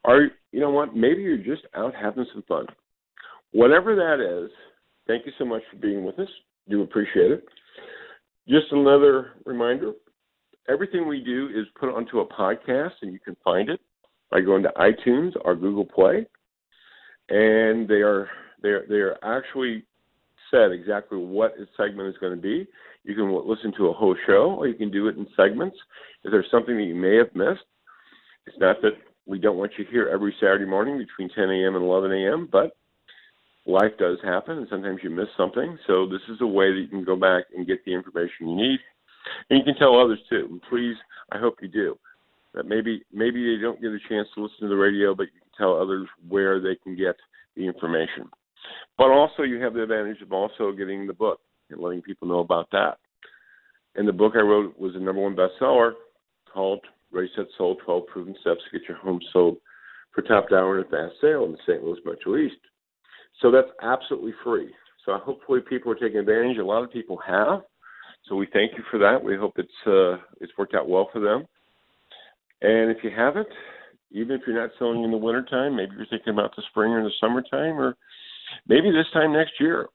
Or 0.03 0.31
you 0.51 0.61
know 0.61 0.71
what? 0.71 0.97
Maybe 0.97 1.25
you're 1.25 1.37
just 1.37 1.67
out 1.75 1.95
having 1.95 2.25
some 2.33 2.43
fun. 2.49 2.65
Whatever 3.53 3.95
that 3.97 4.45
is, 4.45 4.51
thank 5.07 5.27
you 5.27 5.33
so 5.39 5.45
much 5.45 5.61
for 5.71 5.77
being 5.77 6.07
with 6.07 6.19
us. 6.19 6.29
Do 6.69 6.83
appreciate 6.83 7.31
it. 7.31 7.45
Just 8.49 8.67
another 8.73 9.33
reminder 9.45 9.93
everything 10.69 11.07
we 11.07 11.21
do 11.21 11.49
is 11.55 11.67
put 11.79 11.95
onto 11.95 12.21
a 12.21 12.27
podcast, 12.27 12.93
and 13.03 13.13
you 13.13 13.19
can 13.21 13.37
find 13.45 13.69
it 13.69 13.81
by 14.31 14.41
going 14.41 14.63
to 14.63 14.73
iTunes 14.77 15.33
or 15.45 15.55
Google 15.55 15.85
Play. 15.85 16.27
And 17.29 17.89
they 17.89 18.03
are 18.03 18.29
they 18.63 18.71
are 18.71 18.87
they 18.89 18.97
are 18.97 19.19
actually 19.23 19.85
said 20.51 20.73
exactly 20.73 21.19
what 21.19 21.55
a 21.59 21.67
segment 21.77 22.09
is 22.09 22.19
going 22.21 22.35
to 22.35 22.41
be. 22.41 22.67
You 23.05 23.15
can 23.15 23.33
listen 23.47 23.73
to 23.77 23.89
a 23.89 23.93
whole 23.93 24.17
show, 24.27 24.57
or 24.59 24.67
you 24.67 24.75
can 24.75 24.91
do 24.91 25.09
it 25.09 25.17
in 25.17 25.27
segments. 25.37 25.77
If 26.23 26.31
there's 26.31 26.51
something 26.51 26.77
that 26.77 26.85
you 26.85 26.95
may 26.95 27.17
have 27.17 27.35
missed, 27.35 27.65
it's 28.47 28.59
not 28.59 28.81
that 28.83 28.93
we 29.27 29.39
don't 29.39 29.57
want 29.57 29.73
you 29.79 29.87
here 29.91 30.09
every 30.13 30.35
Saturday 30.39 30.67
morning 30.67 30.99
between 30.99 31.31
10 31.35 31.45
a.m. 31.51 31.77
and 31.77 31.85
11 31.85 32.13
a.m., 32.13 32.49
but 32.51 32.77
life 33.67 33.93
does 33.99 34.19
happen, 34.23 34.59
and 34.59 34.67
sometimes 34.69 35.01
you 35.03 35.11
miss 35.11 35.29
something. 35.37 35.79
So 35.87 36.07
this 36.07 36.21
is 36.29 36.41
a 36.41 36.47
way 36.47 36.73
that 36.73 36.81
you 36.81 36.89
can 36.89 37.05
go 37.05 37.17
back 37.17 37.45
and 37.57 37.67
get 37.67 37.85
the 37.85 37.95
information 37.95 38.49
you 38.49 38.57
need, 38.57 38.79
and 39.51 39.59
you 39.59 39.65
can 39.65 39.77
tell 39.77 39.99
others 39.99 40.21
too. 40.29 40.49
And 40.51 40.63
please, 40.69 40.97
I 41.33 41.39
hope 41.39 41.57
you 41.63 41.69
do. 41.69 41.99
That 42.55 42.67
maybe 42.67 43.03
maybe 43.13 43.57
they 43.57 43.61
don't 43.61 43.81
get 43.81 43.91
a 43.91 43.99
chance 44.09 44.29
to 44.35 44.43
listen 44.43 44.61
to 44.63 44.69
the 44.69 44.77
radio, 44.77 45.15
but 45.15 45.25
you 45.25 45.41
can 45.41 45.59
tell 45.59 45.81
others 45.81 46.07
where 46.29 46.61
they 46.61 46.77
can 46.83 46.97
get 46.97 47.17
the 47.57 47.67
information. 47.67 48.29
But 48.97 49.11
also, 49.11 49.43
you 49.43 49.61
have 49.61 49.75
the 49.75 49.83
advantage 49.83 50.23
of 50.23 50.33
also 50.33 50.73
getting 50.73 51.07
the 51.07 51.13
book 51.13 51.41
and 51.71 51.81
letting 51.81 52.03
people 52.03 52.29
know 52.29 52.39
about 52.39 52.71
that. 52.71 52.99
And 53.97 54.07
the 54.07 54.13
book 54.13 54.35
I 54.37 54.41
wrote 54.41 54.79
was 54.79 54.95
a 54.95 55.01
number 55.01 55.23
one 55.23 55.37
bestseller 55.37 55.93
called 56.53 56.81
Ready 57.13 57.31
Set 57.37 57.47
Sold 57.57 57.81
12 57.85 58.07
Proven 58.07 58.37
Steps 58.41 58.61
to 58.71 58.79
Get 58.79 58.89
Your 58.89 58.99
Home 58.99 59.21
Sold 59.33 59.57
for 60.13 60.23
Top 60.23 60.49
Dollar 60.49 60.81
in 60.81 60.87
a 60.87 60.89
Fast 60.89 61.15
Sale 61.21 61.45
in 61.45 61.53
the 61.53 61.59
St. 61.67 61.83
Louis 61.83 61.99
Metro 62.05 62.37
East. 62.37 62.57
So 63.41 63.51
that's 63.51 63.69
absolutely 63.83 64.33
free. 64.43 64.73
So 65.05 65.19
hopefully 65.19 65.61
people 65.69 65.93
are 65.93 65.97
taking 65.97 66.19
advantage. 66.19 66.59
A 66.59 66.65
lot 66.65 66.83
of 66.83 66.93
people 66.93 67.19
have. 67.27 67.63
So 68.29 68.37
we 68.37 68.47
thank 68.53 68.73
you 68.77 68.85
for 68.91 68.99
that. 68.99 69.23
We 69.23 69.37
hope 69.37 69.55
it's 69.57 69.69
uh, 69.87 70.23
it's 70.41 70.53
worked 70.57 70.75
out 70.75 70.89
well 70.89 71.11
for 71.13 71.21
them. 71.21 71.47
And 72.63 72.91
if 72.91 73.05
you 73.05 73.11
haven't, 73.15 73.49
even 74.11 74.37
if 74.37 74.43
you're 74.47 74.59
not 74.59 74.71
selling 74.79 75.05
in 75.05 75.11
the 75.11 75.17
wintertime, 75.17 75.77
maybe 75.77 75.93
you're 75.97 76.07
thinking 76.07 76.33
about 76.33 76.57
the 76.57 76.63
spring 76.71 76.93
or 76.93 77.03
the 77.03 77.11
summertime, 77.21 77.79
or 77.79 77.97
maybe 78.67 78.91
this 78.91 79.07
time 79.13 79.33
next 79.33 79.53
year. 79.61 79.89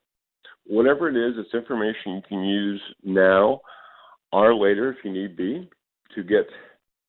Whatever 0.67 1.10
it 1.10 1.15
is, 1.15 1.36
it's 1.38 1.56
information 1.56 2.13
you 2.13 2.21
can 2.28 2.43
use 2.43 2.82
now 3.04 3.62
or 4.32 4.54
later 4.54 4.91
if 4.91 4.97
you 5.04 5.12
need 5.12 5.36
be 5.36 5.67
to 6.13 6.23
get 6.23 6.45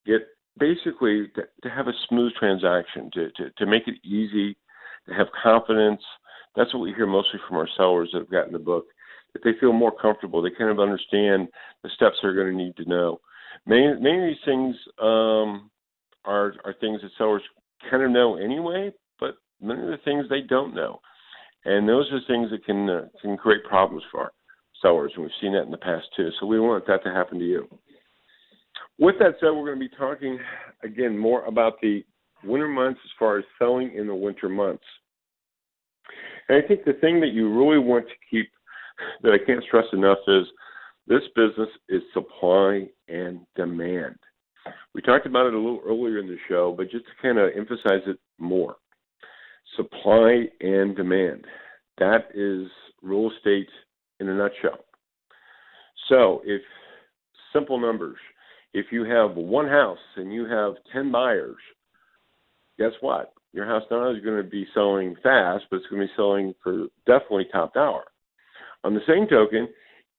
get 0.06 0.22
basically 0.58 1.28
to, 1.34 1.42
to 1.62 1.68
have 1.68 1.88
a 1.88 1.92
smooth 2.08 2.32
transaction, 2.38 3.10
to, 3.12 3.30
to, 3.32 3.50
to 3.58 3.66
make 3.66 3.86
it 3.86 3.96
easy, 4.04 4.56
to 5.06 5.14
have 5.14 5.26
confidence. 5.42 6.00
That's 6.56 6.72
what 6.74 6.80
we 6.80 6.92
hear 6.92 7.06
mostly 7.06 7.40
from 7.46 7.56
our 7.56 7.68
sellers 7.76 8.10
that 8.12 8.20
have 8.20 8.30
gotten 8.30 8.52
the 8.52 8.58
book. 8.58 8.86
That 9.32 9.42
they 9.44 9.52
feel 9.60 9.72
more 9.72 9.92
comfortable, 9.96 10.42
they 10.42 10.50
kind 10.50 10.70
of 10.70 10.80
understand 10.80 11.48
the 11.84 11.90
steps 11.94 12.16
they're 12.20 12.34
going 12.34 12.48
to 12.48 12.64
need 12.64 12.76
to 12.78 12.88
know. 12.88 13.20
Many, 13.64 13.94
many 14.00 14.18
of 14.18 14.28
these 14.28 14.44
things 14.44 14.74
um, 15.00 15.70
are 16.24 16.54
are 16.64 16.74
things 16.80 17.00
that 17.02 17.12
sellers 17.16 17.42
kind 17.88 18.02
of 18.02 18.10
know 18.10 18.36
anyway, 18.36 18.92
but 19.20 19.36
many 19.60 19.82
of 19.82 19.88
the 19.88 19.98
things 20.04 20.26
they 20.28 20.40
don't 20.40 20.74
know, 20.74 21.00
and 21.64 21.88
those 21.88 22.10
are 22.10 22.20
things 22.26 22.50
that 22.50 22.64
can 22.64 22.90
uh, 22.90 23.06
can 23.22 23.36
create 23.36 23.62
problems 23.64 24.02
for 24.10 24.32
sellers, 24.82 25.12
and 25.14 25.22
we've 25.22 25.32
seen 25.40 25.52
that 25.52 25.62
in 25.62 25.70
the 25.70 25.76
past 25.78 26.06
too. 26.16 26.30
So 26.40 26.46
we 26.46 26.58
want 26.58 26.86
that 26.88 27.04
to 27.04 27.12
happen 27.12 27.38
to 27.38 27.44
you. 27.44 27.68
With 28.98 29.16
that 29.18 29.34
said, 29.40 29.50
we're 29.50 29.66
going 29.66 29.78
to 29.78 29.88
be 29.88 29.96
talking 29.96 30.38
again 30.82 31.16
more 31.16 31.44
about 31.44 31.80
the 31.80 32.04
winter 32.44 32.68
months 32.68 33.00
as 33.04 33.10
far 33.18 33.38
as 33.38 33.44
selling 33.58 33.94
in 33.94 34.06
the 34.06 34.14
winter 34.14 34.48
months. 34.48 34.84
And 36.50 36.60
I 36.60 36.66
think 36.66 36.84
the 36.84 36.94
thing 36.94 37.20
that 37.20 37.28
you 37.32 37.48
really 37.48 37.78
want 37.78 38.08
to 38.08 38.14
keep 38.28 38.50
that 39.22 39.30
I 39.30 39.38
can't 39.46 39.62
stress 39.62 39.84
enough 39.92 40.18
is 40.26 40.46
this 41.06 41.22
business 41.36 41.68
is 41.88 42.02
supply 42.12 42.88
and 43.06 43.46
demand. 43.54 44.16
We 44.92 45.00
talked 45.00 45.26
about 45.26 45.46
it 45.46 45.54
a 45.54 45.58
little 45.58 45.80
earlier 45.86 46.18
in 46.18 46.26
the 46.26 46.38
show, 46.48 46.74
but 46.76 46.90
just 46.90 47.04
to 47.04 47.12
kind 47.22 47.38
of 47.38 47.50
emphasize 47.56 48.02
it 48.08 48.18
more 48.38 48.74
supply 49.76 50.46
and 50.60 50.96
demand. 50.96 51.44
That 51.98 52.30
is 52.34 52.68
real 53.00 53.30
estate 53.30 53.68
in 54.18 54.28
a 54.28 54.34
nutshell. 54.34 54.84
So, 56.08 56.42
if 56.44 56.62
simple 57.52 57.78
numbers, 57.78 58.18
if 58.74 58.86
you 58.90 59.04
have 59.04 59.36
one 59.36 59.68
house 59.68 59.98
and 60.16 60.34
you 60.34 60.46
have 60.46 60.74
10 60.92 61.12
buyers, 61.12 61.58
guess 62.76 62.92
what? 63.00 63.34
Your 63.52 63.66
house 63.66 63.82
not 63.90 64.02
only 64.02 64.18
is 64.18 64.24
going 64.24 64.42
to 64.42 64.48
be 64.48 64.66
selling 64.74 65.16
fast, 65.22 65.64
but 65.70 65.76
it's 65.76 65.86
going 65.86 66.02
to 66.02 66.06
be 66.06 66.12
selling 66.16 66.54
for 66.62 66.86
definitely 67.06 67.46
top 67.52 67.74
dollar. 67.74 68.04
On 68.84 68.94
the 68.94 69.00
same 69.06 69.26
token, 69.26 69.68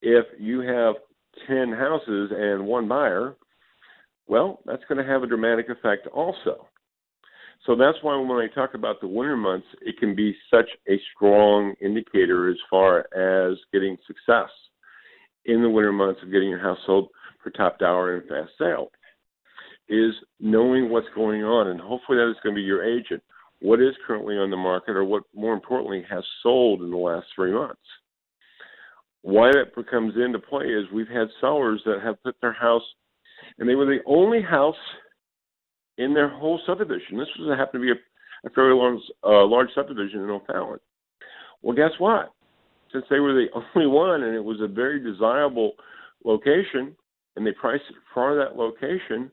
if 0.01 0.25
you 0.39 0.59
have 0.59 0.95
10 1.47 1.71
houses 1.71 2.31
and 2.35 2.65
one 2.65 2.87
buyer, 2.87 3.35
well, 4.27 4.59
that's 4.65 4.83
going 4.87 5.03
to 5.03 5.09
have 5.09 5.23
a 5.23 5.27
dramatic 5.27 5.69
effect 5.69 6.07
also. 6.07 6.67
So 7.65 7.75
that's 7.75 7.97
why 8.01 8.17
when 8.17 8.37
I 8.37 8.47
talk 8.53 8.73
about 8.73 8.99
the 9.01 9.07
winter 9.07 9.37
months, 9.37 9.67
it 9.81 9.97
can 9.99 10.15
be 10.15 10.35
such 10.49 10.69
a 10.89 10.99
strong 11.15 11.75
indicator 11.79 12.49
as 12.49 12.57
far 12.69 13.05
as 13.13 13.57
getting 13.71 13.97
success 14.07 14.49
in 15.45 15.61
the 15.61 15.69
winter 15.69 15.91
months 15.91 16.21
of 16.23 16.31
getting 16.31 16.49
your 16.49 16.59
house 16.59 16.79
sold 16.85 17.09
for 17.43 17.51
top 17.51 17.77
dollar 17.77 18.17
and 18.17 18.27
fast 18.27 18.51
sale. 18.57 18.91
Is 19.89 20.13
knowing 20.39 20.89
what's 20.89 21.07
going 21.15 21.43
on, 21.43 21.67
and 21.67 21.81
hopefully 21.81 22.17
that 22.17 22.29
is 22.29 22.37
going 22.43 22.55
to 22.55 22.59
be 22.59 22.65
your 22.65 22.83
agent. 22.83 23.21
What 23.59 23.81
is 23.81 23.93
currently 24.07 24.35
on 24.35 24.49
the 24.49 24.57
market, 24.57 24.95
or 24.95 25.03
what 25.03 25.23
more 25.35 25.53
importantly 25.53 26.05
has 26.09 26.23
sold 26.41 26.81
in 26.81 26.91
the 26.91 26.97
last 26.97 27.27
three 27.35 27.51
months? 27.51 27.81
why 29.21 29.51
that 29.51 29.73
comes 29.89 30.13
into 30.15 30.39
play 30.39 30.65
is 30.65 30.85
we've 30.91 31.07
had 31.07 31.27
sellers 31.39 31.81
that 31.85 32.01
have 32.03 32.21
put 32.23 32.35
their 32.41 32.53
house, 32.53 32.83
and 33.59 33.69
they 33.69 33.75
were 33.75 33.85
the 33.85 33.99
only 34.05 34.41
house 34.41 34.75
in 35.97 36.13
their 36.13 36.29
whole 36.29 36.59
subdivision. 36.65 37.17
This 37.17 37.27
was 37.39 37.57
happened 37.57 37.83
to 37.83 37.93
be 37.93 37.99
a, 37.99 38.47
a 38.47 38.49
fairly 38.51 38.75
large, 38.75 38.99
uh, 39.23 39.45
large 39.45 39.69
subdivision 39.75 40.21
in 40.21 40.29
O'Fallon. 40.29 40.79
Well, 41.61 41.75
guess 41.75 41.91
what? 41.99 42.33
Since 42.91 43.05
they 43.09 43.19
were 43.19 43.33
the 43.33 43.47
only 43.75 43.87
one, 43.87 44.23
and 44.23 44.35
it 44.35 44.43
was 44.43 44.59
a 44.61 44.67
very 44.67 44.99
desirable 44.99 45.73
location, 46.25 46.95
and 47.35 47.45
they 47.45 47.51
priced 47.51 47.83
it 47.89 47.95
for 48.13 48.35
that 48.35 48.55
location. 48.55 49.31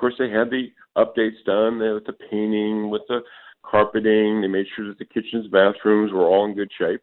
Course, 0.00 0.14
they 0.18 0.30
had 0.30 0.48
the 0.48 0.68
updates 0.96 1.44
done 1.44 1.78
with 1.78 2.06
the 2.06 2.14
painting, 2.30 2.88
with 2.88 3.02
the 3.08 3.20
carpeting. 3.62 4.40
They 4.40 4.48
made 4.48 4.66
sure 4.74 4.88
that 4.88 4.98
the 4.98 5.04
kitchens, 5.04 5.46
bathrooms 5.48 6.10
were 6.10 6.24
all 6.24 6.46
in 6.46 6.54
good 6.54 6.70
shape, 6.78 7.02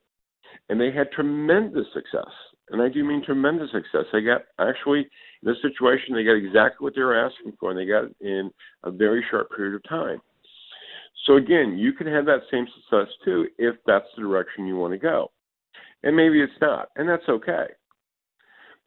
and 0.69 0.81
they 0.81 0.91
had 0.91 1.11
tremendous 1.11 1.85
success. 1.93 2.31
And 2.69 2.81
I 2.81 2.89
do 2.89 3.03
mean 3.03 3.23
tremendous 3.23 3.71
success. 3.71 4.05
They 4.11 4.21
got 4.21 4.41
actually 4.59 5.07
in 5.43 5.43
this 5.43 5.61
situation, 5.61 6.15
they 6.15 6.23
got 6.23 6.33
exactly 6.33 6.83
what 6.83 6.95
they 6.95 7.01
were 7.01 7.23
asking 7.23 7.53
for, 7.59 7.69
and 7.69 7.79
they 7.79 7.85
got 7.85 8.05
it 8.05 8.15
in 8.19 8.49
a 8.83 8.89
very 8.89 9.23
short 9.29 9.55
period 9.55 9.75
of 9.75 9.83
time. 9.87 10.19
So 11.25 11.35
again, 11.35 11.77
you 11.77 11.93
can 11.93 12.07
have 12.07 12.25
that 12.25 12.41
same 12.51 12.65
success 12.75 13.13
too 13.23 13.47
if 13.57 13.75
that's 13.85 14.07
the 14.15 14.23
direction 14.23 14.65
you 14.65 14.75
want 14.75 14.93
to 14.93 14.97
go. 14.97 15.31
And 16.03 16.15
maybe 16.15 16.41
it's 16.41 16.51
not, 16.61 16.89
and 16.95 17.07
that's 17.07 17.27
okay. 17.29 17.67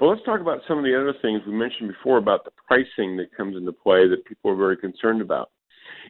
But 0.01 0.07
let's 0.07 0.25
talk 0.25 0.41
about 0.41 0.63
some 0.67 0.79
of 0.79 0.85
the 0.85 0.99
other 0.99 1.13
things 1.21 1.43
we 1.47 1.53
mentioned 1.53 1.89
before 1.89 2.17
about 2.17 2.47
the 2.47 2.53
pricing 2.67 3.19
that 3.19 3.37
comes 3.37 3.55
into 3.55 3.71
play 3.71 4.09
that 4.09 4.25
people 4.25 4.51
are 4.51 4.57
very 4.57 4.79
concerned 4.79 5.21
about. 5.21 5.51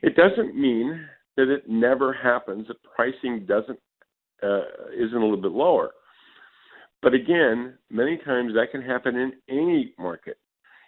It 0.02 0.14
doesn't 0.14 0.54
mean 0.54 1.04
that 1.36 1.52
it 1.52 1.68
never 1.68 2.12
happens 2.12 2.68
that 2.68 2.76
pricing 2.84 3.44
doesn't 3.46 3.78
uh, 4.42 4.62
isn't 4.96 5.16
a 5.16 5.20
little 5.20 5.40
bit 5.42 5.50
lower. 5.50 5.90
But 7.02 7.14
again, 7.14 7.74
many 7.90 8.16
times 8.18 8.54
that 8.54 8.70
can 8.70 8.80
happen 8.80 9.16
in 9.16 9.32
any 9.48 9.92
market, 9.98 10.38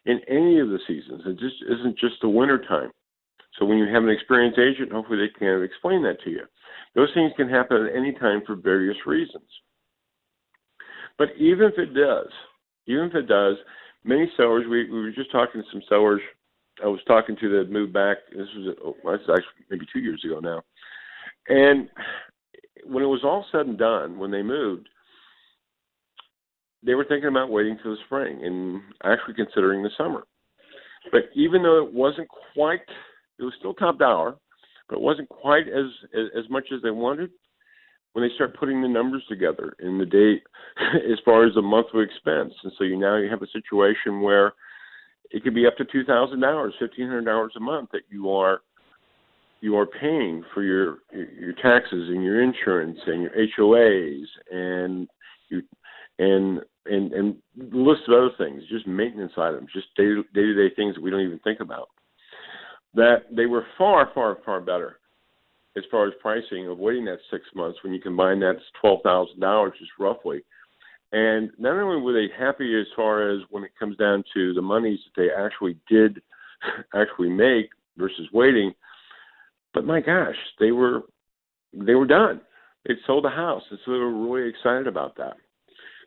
in 0.06 0.20
any 0.28 0.60
of 0.60 0.68
the 0.68 0.78
seasons. 0.86 1.22
It 1.26 1.38
just 1.38 1.56
isn't 1.68 1.98
just 1.98 2.14
the 2.22 2.28
winter 2.28 2.58
time. 2.66 2.92
So 3.58 3.66
when 3.66 3.78
you 3.78 3.92
have 3.92 4.04
an 4.04 4.10
experienced 4.10 4.58
agent, 4.58 4.92
hopefully 4.92 5.18
they 5.18 5.38
can 5.38 5.62
explain 5.62 6.02
that 6.04 6.22
to 6.24 6.30
you. 6.30 6.42
Those 6.94 7.10
things 7.14 7.32
can 7.36 7.48
happen 7.48 7.84
at 7.84 7.96
any 7.96 8.12
time 8.12 8.42
for 8.46 8.54
various 8.54 8.96
reasons. 9.06 9.44
But 11.18 11.28
even 11.38 11.66
if 11.66 11.78
it 11.78 11.94
does, 11.94 12.30
even 12.86 13.06
if 13.06 13.14
it 13.14 13.28
does, 13.28 13.56
many 14.04 14.30
sellers, 14.36 14.64
we, 14.68 14.90
we 14.90 15.00
were 15.00 15.12
just 15.12 15.32
talking 15.32 15.62
to 15.62 15.68
some 15.70 15.82
sellers 15.88 16.20
I 16.82 16.86
was 16.86 17.00
talking 17.06 17.36
to 17.36 17.48
that 17.50 17.70
moved 17.70 17.92
back. 17.92 18.18
This 18.30 18.48
was, 18.56 18.76
oh, 18.84 18.94
this 18.94 19.26
was 19.26 19.38
actually 19.38 19.66
maybe 19.70 19.86
two 19.92 20.00
years 20.00 20.22
ago 20.24 20.40
now. 20.40 20.62
And 21.48 21.88
when 22.84 23.02
it 23.02 23.08
was 23.08 23.22
all 23.24 23.44
said 23.52 23.66
and 23.66 23.78
done, 23.78 24.18
when 24.18 24.30
they 24.30 24.42
moved, 24.42 24.88
they 26.84 26.94
were 26.94 27.04
thinking 27.04 27.28
about 27.28 27.50
waiting 27.50 27.78
till 27.82 27.92
the 27.92 28.02
spring 28.06 28.40
and 28.42 28.80
actually 29.04 29.34
considering 29.34 29.82
the 29.82 29.90
summer. 29.96 30.24
But 31.10 31.22
even 31.34 31.62
though 31.62 31.84
it 31.84 31.92
wasn't 31.92 32.28
quite, 32.54 32.80
it 33.38 33.42
was 33.42 33.52
still 33.58 33.74
top 33.74 33.98
dollar, 33.98 34.36
but 34.88 34.96
it 34.96 35.02
wasn't 35.02 35.28
quite 35.28 35.68
as 35.68 35.86
as, 36.14 36.26
as 36.36 36.50
much 36.50 36.66
as 36.74 36.80
they 36.82 36.90
wanted 36.90 37.30
when 38.12 38.26
they 38.26 38.34
start 38.34 38.58
putting 38.58 38.82
the 38.82 38.88
numbers 38.88 39.22
together 39.28 39.74
in 39.80 39.98
the 39.98 40.06
date 40.06 40.42
as 41.10 41.18
far 41.24 41.46
as 41.46 41.54
the 41.54 41.62
monthly 41.62 42.04
expense. 42.04 42.52
And 42.62 42.72
so 42.76 42.84
you 42.84 42.98
now 42.98 43.16
you 43.16 43.30
have 43.30 43.42
a 43.42 43.46
situation 43.52 44.20
where 44.20 44.52
it 45.30 45.42
could 45.42 45.54
be 45.54 45.66
up 45.66 45.76
to 45.78 45.84
two 45.84 46.04
thousand 46.04 46.40
dollars, 46.40 46.74
fifteen 46.78 47.06
hundred 47.06 47.24
dollars 47.24 47.52
a 47.56 47.60
month 47.60 47.90
that 47.92 48.02
you 48.10 48.30
are 48.30 48.60
you 49.60 49.76
are 49.76 49.86
paying 49.86 50.44
for 50.52 50.62
your 50.62 50.98
your 51.12 51.54
taxes 51.54 52.08
and 52.08 52.22
your 52.22 52.42
insurance 52.42 52.98
and 53.06 53.22
your 53.22 53.32
HOAs 53.58 54.24
and 54.50 55.08
you 55.48 55.62
and 56.18 56.60
and 56.86 57.12
and 57.12 57.36
list 57.56 58.02
of 58.08 58.14
other 58.14 58.30
things, 58.36 58.62
just 58.68 58.86
maintenance 58.86 59.32
items, 59.38 59.68
just 59.72 59.86
day 59.96 60.04
to 60.04 60.22
day 60.34 60.74
things 60.74 60.94
that 60.94 61.02
we 61.02 61.10
don't 61.10 61.20
even 61.20 61.38
think 61.38 61.60
about. 61.60 61.88
That 62.94 63.24
they 63.34 63.46
were 63.46 63.64
far 63.78 64.10
far 64.14 64.38
far 64.44 64.60
better 64.60 64.98
as 65.76 65.84
far 65.90 66.06
as 66.06 66.12
pricing 66.20 66.68
of 66.68 66.78
waiting 66.78 67.04
that 67.06 67.18
six 67.30 67.44
months 67.54 67.78
when 67.82 67.92
you 67.92 68.00
combine 68.00 68.40
that's 68.40 68.60
twelve 68.80 69.00
thousand 69.02 69.40
dollars 69.40 69.72
just 69.78 69.90
roughly. 69.98 70.42
And 71.12 71.50
not 71.58 71.76
only 71.76 72.00
were 72.00 72.14
they 72.14 72.28
happy 72.38 72.78
as 72.80 72.86
far 72.96 73.30
as 73.30 73.40
when 73.50 73.64
it 73.64 73.72
comes 73.78 73.96
down 73.98 74.24
to 74.34 74.54
the 74.54 74.62
monies 74.62 74.98
that 75.04 75.22
they 75.22 75.28
actually 75.30 75.76
did 75.88 76.20
actually 76.94 77.30
make 77.30 77.70
versus 77.96 78.26
waiting, 78.32 78.72
but 79.74 79.84
my 79.84 80.00
gosh, 80.00 80.36
they 80.58 80.72
were 80.72 81.02
they 81.72 81.94
were 81.94 82.06
done. 82.06 82.40
They 82.86 82.94
sold 83.06 83.24
the 83.24 83.30
house, 83.30 83.62
and 83.70 83.78
so 83.84 83.92
they 83.92 83.98
were 83.98 84.28
really 84.28 84.48
excited 84.48 84.86
about 84.86 85.16
that. 85.16 85.34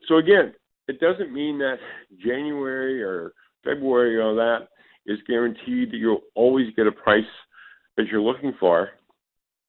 So 0.07 0.17
again, 0.17 0.53
it 0.87 0.99
doesn't 0.99 1.33
mean 1.33 1.57
that 1.59 1.77
January 2.23 3.01
or 3.01 3.33
February 3.63 4.17
or 4.17 4.35
that 4.35 4.67
is 5.05 5.19
guaranteed 5.27 5.91
that 5.91 5.97
you'll 5.97 6.21
always 6.35 6.67
get 6.75 6.87
a 6.87 6.91
price 6.91 7.23
that 7.97 8.07
you're 8.07 8.21
looking 8.21 8.53
for. 8.59 8.89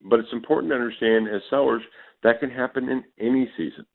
But 0.03 0.21
it's 0.21 0.33
important 0.33 0.71
to 0.71 0.77
understand 0.77 1.29
as 1.29 1.43
sellers 1.51 1.83
that 2.23 2.41
can 2.41 2.51
happen 2.51 2.89
in 2.89 3.05
any 3.19 3.51
season. 3.57 3.87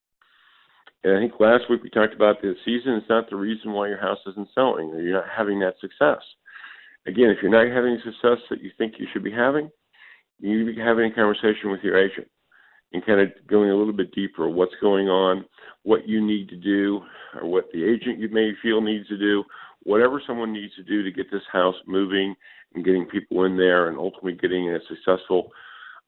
And 1.03 1.17
I 1.17 1.19
think 1.19 1.39
last 1.39 1.63
week 1.69 1.81
we 1.83 1.89
talked 1.89 2.13
about 2.13 2.41
the 2.41 2.53
season 2.63 2.93
is 2.93 3.03
not 3.09 3.29
the 3.29 3.35
reason 3.35 3.71
why 3.71 3.87
your 3.87 3.99
house 3.99 4.19
isn't 4.27 4.49
selling 4.53 4.89
or 4.89 5.01
you're 5.01 5.19
not 5.19 5.29
having 5.35 5.59
that 5.59 5.75
success. 5.81 6.21
Again, 7.07 7.29
if 7.29 7.37
you're 7.41 7.51
not 7.51 7.75
having 7.75 7.97
success 8.03 8.37
that 8.49 8.61
you 8.61 8.69
think 8.77 8.95
you 8.99 9.07
should 9.11 9.23
be 9.23 9.31
having, 9.31 9.71
you 10.39 10.57
need 10.57 10.65
to 10.65 10.75
be 10.75 10.79
having 10.81 11.11
a 11.11 11.15
conversation 11.15 11.71
with 11.71 11.81
your 11.81 11.97
agent 11.97 12.27
and 12.93 13.05
kind 13.05 13.21
of 13.21 13.29
going 13.47 13.71
a 13.71 13.75
little 13.75 13.93
bit 13.93 14.13
deeper 14.13 14.49
what's 14.49 14.75
going 14.81 15.07
on, 15.07 15.45
what 15.83 16.07
you 16.07 16.25
need 16.25 16.49
to 16.49 16.57
do, 16.57 17.01
or 17.35 17.47
what 17.47 17.65
the 17.73 17.83
agent 17.83 18.19
you 18.19 18.29
may 18.29 18.51
feel 18.61 18.81
needs 18.81 19.07
to 19.07 19.17
do, 19.17 19.43
whatever 19.83 20.21
someone 20.27 20.53
needs 20.53 20.75
to 20.75 20.83
do 20.83 21.01
to 21.01 21.11
get 21.11 21.31
this 21.31 21.41
house 21.51 21.75
moving 21.87 22.35
and 22.75 22.85
getting 22.85 23.05
people 23.05 23.45
in 23.45 23.57
there 23.57 23.89
and 23.89 23.97
ultimately 23.97 24.33
getting 24.33 24.69
a 24.69 24.79
successful 24.87 25.51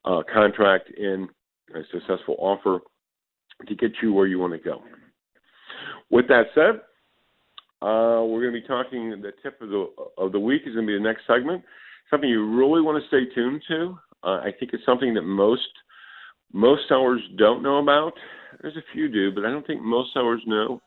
uh, 0.05 0.21
contract 0.31 0.89
in, 0.91 1.27
a 1.73 1.81
successful 1.91 2.35
offer 2.37 2.79
to 3.67 3.75
get 3.75 3.91
you 4.01 4.13
where 4.13 4.27
you 4.27 4.37
want 4.37 4.53
to 4.53 4.59
go. 4.59 4.81
With 6.11 6.27
that 6.27 6.43
said, 6.53 6.81
uh, 7.81 8.23
we're 8.23 8.41
going 8.41 8.53
to 8.53 8.61
be 8.61 8.67
talking. 8.67 9.09
The 9.09 9.31
tip 9.41 9.61
of 9.61 9.69
the 9.69 9.87
of 10.17 10.31
the 10.31 10.39
week 10.39 10.63
is 10.65 10.73
going 10.73 10.85
to 10.85 10.91
be 10.91 10.97
the 10.97 11.03
next 11.03 11.21
segment. 11.25 11.63
Something 12.09 12.29
you 12.29 12.55
really 12.55 12.81
want 12.81 13.01
to 13.01 13.07
stay 13.07 13.33
tuned 13.33 13.61
to. 13.69 13.97
Uh, 14.23 14.39
I 14.39 14.51
think 14.57 14.71
it's 14.73 14.85
something 14.85 15.13
that 15.15 15.23
most 15.23 15.67
most 16.53 16.83
sellers 16.87 17.21
don't 17.37 17.63
know 17.63 17.79
about. 17.79 18.13
There's 18.61 18.77
a 18.77 18.83
few 18.93 19.09
do, 19.09 19.31
but 19.33 19.45
I 19.45 19.49
don't 19.49 19.65
think 19.65 19.81
most 19.81 20.13
sellers 20.13 20.41
know 20.45 20.81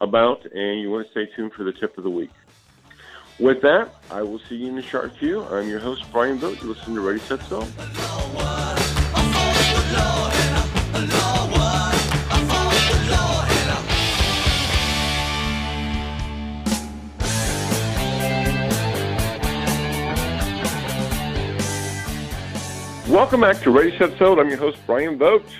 about, 0.00 0.38
and 0.52 0.80
you 0.80 0.90
want 0.90 1.06
to 1.06 1.10
stay 1.12 1.32
tuned 1.36 1.52
for 1.56 1.64
the 1.64 1.72
tip 1.72 1.96
of 1.96 2.04
the 2.04 2.10
week. 2.10 2.30
With 3.38 3.60
that, 3.60 3.94
I 4.10 4.22
will 4.22 4.38
see 4.48 4.56
you 4.56 4.68
in 4.68 4.76
the 4.76 4.82
shark 4.82 5.18
queue. 5.18 5.42
I'm 5.44 5.68
your 5.68 5.78
host, 5.78 6.10
Brian 6.10 6.38
Vogt. 6.38 6.62
You 6.62 6.68
listen 6.72 6.94
to 6.94 7.02
Ready, 7.02 7.18
Set, 7.18 7.42
Sell. 7.42 7.68
Welcome 23.06 23.42
back 23.42 23.60
to 23.60 23.70
Ready, 23.70 23.96
Set, 23.98 24.16
Sold. 24.16 24.38
I'm 24.38 24.48
your 24.48 24.56
host, 24.56 24.78
Brian 24.86 25.18
Vogt. 25.18 25.50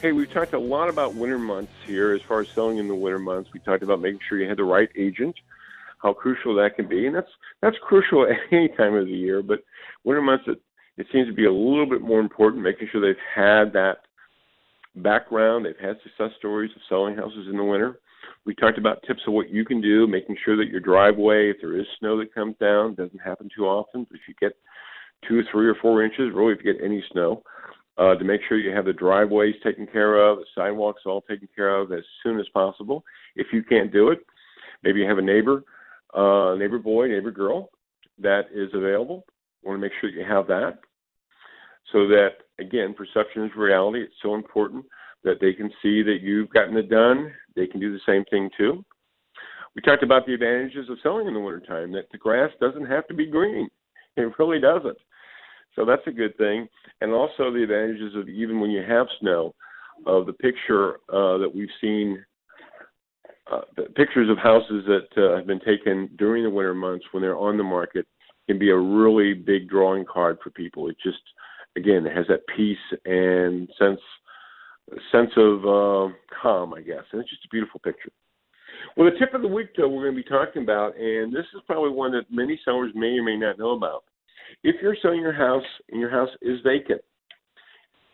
Hey, 0.00 0.12
we've 0.12 0.32
talked 0.32 0.52
a 0.52 0.58
lot 0.58 0.88
about 0.88 1.16
winter 1.16 1.38
months 1.38 1.72
here 1.84 2.12
as 2.12 2.22
far 2.22 2.42
as 2.42 2.48
selling 2.50 2.78
in 2.78 2.86
the 2.86 2.94
winter 2.94 3.18
months. 3.18 3.52
We 3.52 3.58
talked 3.58 3.82
about 3.82 4.00
making 4.00 4.20
sure 4.28 4.38
you 4.38 4.48
had 4.48 4.58
the 4.58 4.64
right 4.64 4.88
agent, 4.94 5.34
how 6.02 6.12
crucial 6.12 6.54
that 6.56 6.76
can 6.76 6.88
be. 6.88 7.06
And 7.06 7.14
that's 7.14 7.30
that's 7.62 7.76
crucial 7.82 8.24
at 8.24 8.36
any 8.52 8.68
time 8.68 8.94
of 8.94 9.06
the 9.06 9.12
year, 9.12 9.42
but 9.42 9.60
winter 10.04 10.22
months 10.22 10.44
it, 10.46 10.60
it 10.96 11.06
seems 11.12 11.28
to 11.28 11.34
be 11.34 11.46
a 11.46 11.52
little 11.52 11.88
bit 11.88 12.00
more 12.00 12.20
important, 12.20 12.62
making 12.62 12.88
sure 12.90 13.00
they've 13.00 13.16
had 13.34 13.72
that 13.72 13.98
background, 14.96 15.66
they've 15.66 15.74
had 15.80 15.96
success 16.02 16.30
stories 16.38 16.70
of 16.74 16.82
selling 16.88 17.16
houses 17.16 17.48
in 17.50 17.56
the 17.56 17.64
winter. 17.64 18.00
We 18.44 18.54
talked 18.54 18.78
about 18.78 19.02
tips 19.06 19.20
of 19.26 19.34
what 19.34 19.50
you 19.50 19.64
can 19.64 19.80
do, 19.80 20.06
making 20.06 20.36
sure 20.44 20.56
that 20.56 20.68
your 20.68 20.80
driveway, 20.80 21.50
if 21.50 21.56
there 21.60 21.78
is 21.78 21.86
snow 21.98 22.18
that 22.18 22.34
comes 22.34 22.56
down, 22.58 22.94
doesn't 22.94 23.20
happen 23.20 23.48
too 23.54 23.66
often, 23.66 24.04
but 24.04 24.16
if 24.16 24.22
you 24.28 24.34
get 24.40 24.56
two, 25.28 25.42
three, 25.50 25.66
or 25.68 25.74
four 25.82 26.02
inches, 26.02 26.32
really, 26.34 26.52
if 26.52 26.64
you 26.64 26.72
get 26.72 26.82
any 26.82 27.04
snow, 27.12 27.42
uh, 27.98 28.14
to 28.14 28.24
make 28.24 28.40
sure 28.48 28.58
you 28.58 28.74
have 28.74 28.84
the 28.84 28.92
driveways 28.92 29.54
taken 29.64 29.86
care 29.86 30.16
of, 30.16 30.38
the 30.38 30.44
sidewalks 30.54 31.02
all 31.06 31.22
taken 31.22 31.48
care 31.54 31.76
of 31.76 31.92
as 31.92 32.04
soon 32.22 32.38
as 32.38 32.48
possible. 32.50 33.04
If 33.36 33.48
you 33.52 33.62
can't 33.62 33.92
do 33.92 34.10
it, 34.10 34.20
maybe 34.82 35.00
you 35.00 35.08
have 35.08 35.18
a 35.18 35.22
neighbor, 35.22 35.64
uh, 36.16 36.54
neighbor 36.56 36.78
boy, 36.78 37.08
neighbor 37.08 37.30
girl 37.30 37.70
that 38.18 38.44
is 38.54 38.70
available. 38.74 39.24
Want 39.62 39.76
to 39.76 39.80
make 39.80 39.92
sure 40.00 40.10
you 40.10 40.24
have 40.24 40.46
that 40.46 40.78
so 41.92 42.06
that, 42.08 42.30
again, 42.58 42.94
perception 42.94 43.44
is 43.44 43.50
reality. 43.56 44.02
It's 44.02 44.14
so 44.22 44.34
important 44.34 44.84
that 45.24 45.40
they 45.40 45.52
can 45.52 45.70
see 45.82 46.02
that 46.02 46.18
you've 46.22 46.50
gotten 46.50 46.76
it 46.76 46.88
done. 46.88 47.32
They 47.54 47.66
can 47.66 47.80
do 47.80 47.92
the 47.92 48.00
same 48.06 48.24
thing 48.30 48.50
too. 48.56 48.84
We 49.74 49.82
talked 49.82 50.02
about 50.02 50.26
the 50.26 50.34
advantages 50.34 50.88
of 50.88 50.98
selling 51.02 51.26
in 51.26 51.34
the 51.34 51.40
wintertime, 51.40 51.92
that 51.92 52.10
the 52.10 52.18
grass 52.18 52.50
doesn't 52.60 52.86
have 52.86 53.06
to 53.08 53.14
be 53.14 53.26
green. 53.26 53.68
It 54.18 54.32
really 54.38 54.58
doesn't. 54.58 54.96
So 55.74 55.84
that's 55.84 56.06
a 56.06 56.10
good 56.10 56.34
thing. 56.38 56.66
And 57.02 57.12
also 57.12 57.52
the 57.52 57.64
advantages 57.64 58.14
of 58.16 58.30
even 58.30 58.60
when 58.60 58.70
you 58.70 58.82
have 58.82 59.06
snow, 59.20 59.54
of 60.06 60.24
the 60.24 60.32
picture 60.32 60.94
uh, 61.12 61.36
that 61.36 61.52
we've 61.54 61.68
seen, 61.82 62.24
uh, 63.50 63.60
pictures 63.94 64.28
of 64.30 64.38
houses 64.38 64.84
that 64.86 65.08
uh, 65.16 65.36
have 65.36 65.46
been 65.46 65.60
taken 65.60 66.10
during 66.16 66.42
the 66.42 66.50
winter 66.50 66.74
months 66.74 67.04
when 67.12 67.22
they're 67.22 67.36
on 67.36 67.56
the 67.56 67.62
market 67.62 68.06
can 68.46 68.58
be 68.58 68.70
a 68.70 68.76
really 68.76 69.34
big 69.34 69.68
drawing 69.68 70.04
card 70.04 70.38
for 70.42 70.50
people. 70.50 70.88
It 70.88 70.96
just, 71.02 71.18
again, 71.76 72.06
it 72.06 72.16
has 72.16 72.26
that 72.28 72.42
peace 72.56 72.78
and 73.04 73.68
sense 73.78 74.00
sense 75.10 75.30
of 75.36 75.64
uh, 75.64 76.14
calm, 76.40 76.72
I 76.72 76.80
guess, 76.80 77.02
and 77.10 77.20
it's 77.20 77.30
just 77.30 77.44
a 77.44 77.48
beautiful 77.50 77.80
picture. 77.80 78.10
Well, 78.96 79.10
the 79.10 79.18
tip 79.18 79.34
of 79.34 79.42
the 79.42 79.48
week, 79.48 79.70
though, 79.76 79.88
we're 79.88 80.04
going 80.04 80.16
to 80.16 80.22
be 80.22 80.28
talking 80.28 80.62
about, 80.62 80.96
and 80.96 81.32
this 81.32 81.44
is 81.54 81.62
probably 81.66 81.90
one 81.90 82.12
that 82.12 82.30
many 82.30 82.60
sellers 82.64 82.92
may 82.94 83.18
or 83.18 83.24
may 83.24 83.36
not 83.36 83.58
know 83.58 83.70
about. 83.70 84.04
If 84.62 84.76
you're 84.80 84.96
selling 85.02 85.20
your 85.20 85.32
house 85.32 85.64
and 85.90 86.00
your 86.00 86.10
house 86.10 86.30
is 86.40 86.60
vacant, 86.62 87.00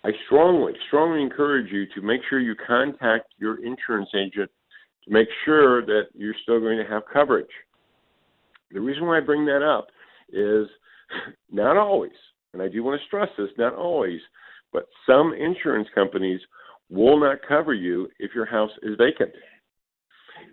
I 0.05 0.11
strongly, 0.27 0.73
strongly 0.89 1.23
encourage 1.23 1.71
you 1.71 1.85
to 1.95 2.01
make 2.01 2.23
sure 2.29 2.41
you 2.41 2.55
contact 2.67 3.35
your 3.39 3.63
insurance 3.65 4.09
agent 4.17 4.51
to 5.05 5.11
make 5.11 5.29
sure 5.45 5.85
that 5.85 6.05
you're 6.15 6.35
still 6.43 6.61
going 6.61 6.79
to 6.79 6.91
have 6.91 7.03
coverage. 7.13 7.47
The 8.71 8.81
reason 8.81 9.07
why 9.07 9.19
I 9.19 9.21
bring 9.21 9.45
that 9.47 9.63
up 9.63 9.89
is 10.33 10.69
not 11.51 11.77
always, 11.77 12.13
and 12.53 12.63
I 12.63 12.69
do 12.69 12.83
want 12.83 13.01
to 13.01 13.07
stress 13.07 13.29
this, 13.37 13.51
not 13.59 13.75
always, 13.75 14.21
but 14.73 14.87
some 15.07 15.35
insurance 15.35 15.89
companies 15.95 16.41
will 16.91 17.19
not 17.21 17.39
cover 17.47 17.75
you 17.75 18.09
if 18.19 18.35
your 18.35 18.47
house 18.47 18.71
is 18.83 18.97
vacant. 18.99 19.33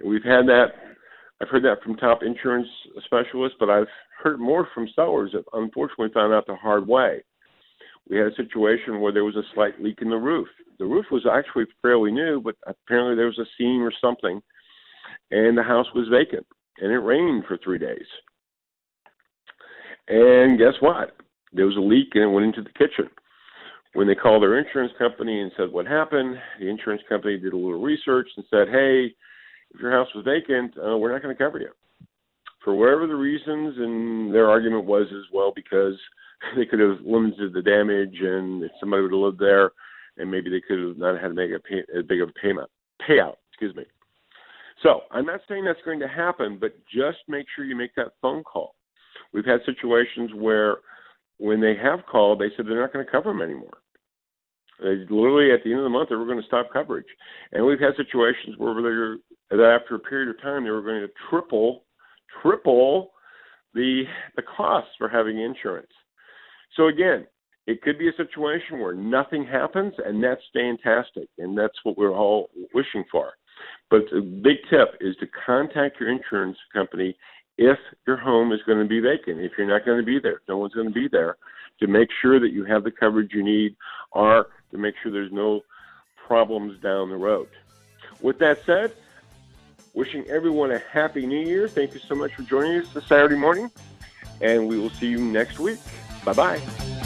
We've 0.04 0.24
had 0.24 0.46
that, 0.48 0.68
I've 1.42 1.50
heard 1.50 1.64
that 1.64 1.82
from 1.84 1.96
top 1.96 2.24
insurance 2.24 2.68
specialists, 3.06 3.58
but 3.60 3.70
I've 3.70 3.88
heard 4.22 4.40
more 4.40 4.68
from 4.74 4.88
sellers 4.96 5.32
that 5.34 5.44
unfortunately 5.54 6.10
found 6.14 6.34
out 6.34 6.48
the 6.48 6.56
hard 6.56 6.88
way. 6.88 7.24
We 8.10 8.18
had 8.18 8.28
a 8.28 8.36
situation 8.36 9.00
where 9.00 9.12
there 9.12 9.24
was 9.24 9.36
a 9.36 9.44
slight 9.54 9.82
leak 9.82 10.00
in 10.02 10.10
the 10.10 10.18
roof. 10.18 10.48
The 10.80 10.86
roof 10.86 11.06
was 11.12 11.26
actually 11.32 11.66
fairly 11.82 12.12
new, 12.12 12.42
but 12.42 12.56
apparently 12.66 13.16
there 13.16 13.28
was 13.28 13.38
a 13.38 13.46
seam 13.58 13.84
or 13.84 13.94
something, 14.02 14.42
and 15.30 15.58
the 15.58 15.64
house 15.64 15.86
was 15.94 16.08
vacant, 16.10 16.48
and 16.80 16.92
it 16.92 16.98
rained 17.00 17.44
for 17.48 17.58
three 17.58 17.78
days. 17.78 18.06
And 20.08 20.58
guess 20.58 20.74
what? 20.80 21.18
There 21.54 21.68
was 21.68 21.78
a 21.78 21.82
leak, 21.82 22.10
and 22.16 22.24
it 22.24 22.28
went 22.28 22.48
into 22.48 22.64
the 22.64 22.74
kitchen. 22.74 23.10
When 23.94 24.08
they 24.08 24.16
called 24.16 24.42
their 24.42 24.58
insurance 24.58 24.94
company 24.98 25.42
and 25.42 25.52
said 25.56 25.72
what 25.72 25.86
happened, 25.86 26.38
the 26.60 26.68
insurance 26.68 27.02
company 27.10 27.38
did 27.38 27.54
a 27.54 27.58
little 27.58 27.82
research 27.82 28.30
and 28.38 28.46
said, 28.50 28.70
"Hey, 28.70 29.14
if 29.72 29.82
your 29.82 29.92
house 29.92 30.14
was 30.16 30.26
vacant, 30.26 30.76
uh, 30.78 30.98
we're 30.98 31.12
not 31.12 31.22
going 31.22 31.36
to 31.36 31.44
cover 31.44 31.60
you." 31.60 31.72
For 32.64 32.76
whatever 32.76 33.08
the 33.08 33.16
reasons, 33.16 33.78
and 33.78 34.34
their 34.34 34.50
argument 34.50 34.86
was 34.86 35.08
as 35.12 35.32
well 35.32 35.52
because 35.56 36.00
they 36.56 36.66
could 36.66 36.80
have 36.80 37.00
limited 37.06 37.54
the 37.54 37.62
damage, 37.62 38.16
and 38.22 38.64
if 38.64 38.72
somebody 38.80 39.04
would 39.04 39.12
have 39.12 39.20
lived 39.20 39.40
there, 39.40 39.72
and 40.18 40.30
maybe 40.30 40.50
they 40.50 40.62
could 40.62 40.80
have 40.80 40.98
not 40.98 41.20
had 41.20 41.30
to 41.30 41.34
make 41.34 41.52
a, 41.52 41.60
pay, 41.60 41.84
a 41.98 42.04
big 42.04 42.22
of 42.22 42.30
a 42.30 42.40
payment 42.40 42.70
payout. 43.08 43.36
Excuse 43.52 43.76
me. 43.76 43.84
So 44.84 45.02
I'm 45.12 45.26
not 45.26 45.42
saying 45.48 45.66
that's 45.66 45.80
going 45.84 46.00
to 46.00 46.08
happen, 46.08 46.58
but 46.60 46.74
just 46.86 47.18
make 47.28 47.46
sure 47.56 47.66
you 47.66 47.76
make 47.76 47.96
that 47.96 48.14
phone 48.22 48.44
call. 48.44 48.76
We've 49.34 49.46
had 49.46 49.60
situations 49.66 50.32
where 50.34 50.78
when 51.38 51.60
they 51.60 51.76
have 51.82 52.00
called, 52.10 52.40
they 52.40 52.50
said 52.56 52.66
they're 52.66 52.80
not 52.80 52.94
going 52.94 53.06
to 53.06 53.12
cover 53.12 53.30
them 53.30 53.42
anymore. 53.42 53.80
They 54.82 55.06
literally 55.10 55.52
at 55.52 55.64
the 55.64 55.72
end 55.72 55.80
of 55.80 55.84
the 55.84 55.90
month 55.90 56.10
they 56.10 56.16
were 56.16 56.26
going 56.26 56.40
to 56.40 56.48
stop 56.48 56.72
coverage, 56.72 57.08
and 57.52 57.66
we've 57.66 57.80
had 57.80 57.98
situations 57.98 58.56
where 58.58 58.82
they're 58.82 59.18
that 59.52 59.80
after 59.82 59.96
a 59.96 60.00
period 60.00 60.30
of 60.30 60.42
time 60.42 60.64
they 60.64 60.70
were 60.70 60.82
going 60.82 61.02
to 61.02 61.10
triple, 61.30 61.84
triple 62.42 63.12
the 63.74 64.04
the 64.38 64.42
costs 64.42 64.92
for 64.98 65.10
having 65.10 65.40
insurance. 65.40 65.92
So 66.76 66.88
again, 66.88 67.28
it 67.68 67.82
could 67.82 68.00
be 68.00 68.10
a 68.10 68.14
situation 68.14 68.80
where 68.80 68.96
nothing 68.96 69.46
happens, 69.46 69.94
and 70.04 70.24
that's 70.24 70.42
fantastic, 70.54 71.30
and 71.38 71.58
that's 71.58 71.78
what 71.84 71.98
we're 71.98 72.16
all 72.16 72.50
wishing 72.74 73.04
for. 73.12 73.34
But 73.90 74.04
the 74.12 74.22
big 74.22 74.58
tip 74.70 74.96
is 75.02 75.16
to 75.18 75.28
contact 75.46 76.00
your 76.00 76.10
insurance 76.10 76.58
company 76.74 77.16
if 77.58 77.78
your 78.08 78.18
home 78.18 78.52
is 78.54 78.60
going 78.66 78.80
to 78.80 78.88
be 78.88 79.00
vacant. 79.00 79.40
If 79.40 79.52
you're 79.58 79.68
not 79.68 79.86
going 79.86 80.00
to 80.00 80.06
be 80.06 80.20
there, 80.20 80.42
no 80.48 80.58
one's 80.58 80.74
going 80.74 80.88
to 80.88 80.94
be 80.94 81.08
there, 81.08 81.38
to 81.80 81.88
make 81.88 82.10
sure 82.22 82.40
that 82.40 82.52
you 82.52 82.64
have 82.66 82.84
the 82.84 82.92
coverage 82.92 83.34
you 83.34 83.44
need, 83.44 83.76
or 84.12 84.48
to 84.72 84.78
make 84.78 84.96
sure 85.04 85.12
there's 85.12 85.32
no 85.32 85.62
problems 86.28 86.80
down 86.82 87.10
the 87.10 87.18
road. 87.18 87.50
With 88.22 88.40
that 88.40 88.66
said, 88.66 88.94
wishing 89.94 90.26
everyone 90.28 90.72
a 90.72 90.80
happy 90.80 91.26
new 91.26 91.46
year. 91.46 91.68
Thank 91.68 91.94
you 91.94 92.00
so 92.00 92.16
much 92.16 92.34
for 92.34 92.44
joining 92.44 92.80
us 92.80 92.94
this 92.94 93.06
Saturday 93.06 93.36
morning, 93.36 93.70
and 94.42 94.68
we 94.68 94.80
will 94.80 94.92
see 94.92 95.08
you 95.08 95.20
next 95.20 95.60
week. 95.60 95.80
Bye 96.30 96.62
bye. 96.62 96.99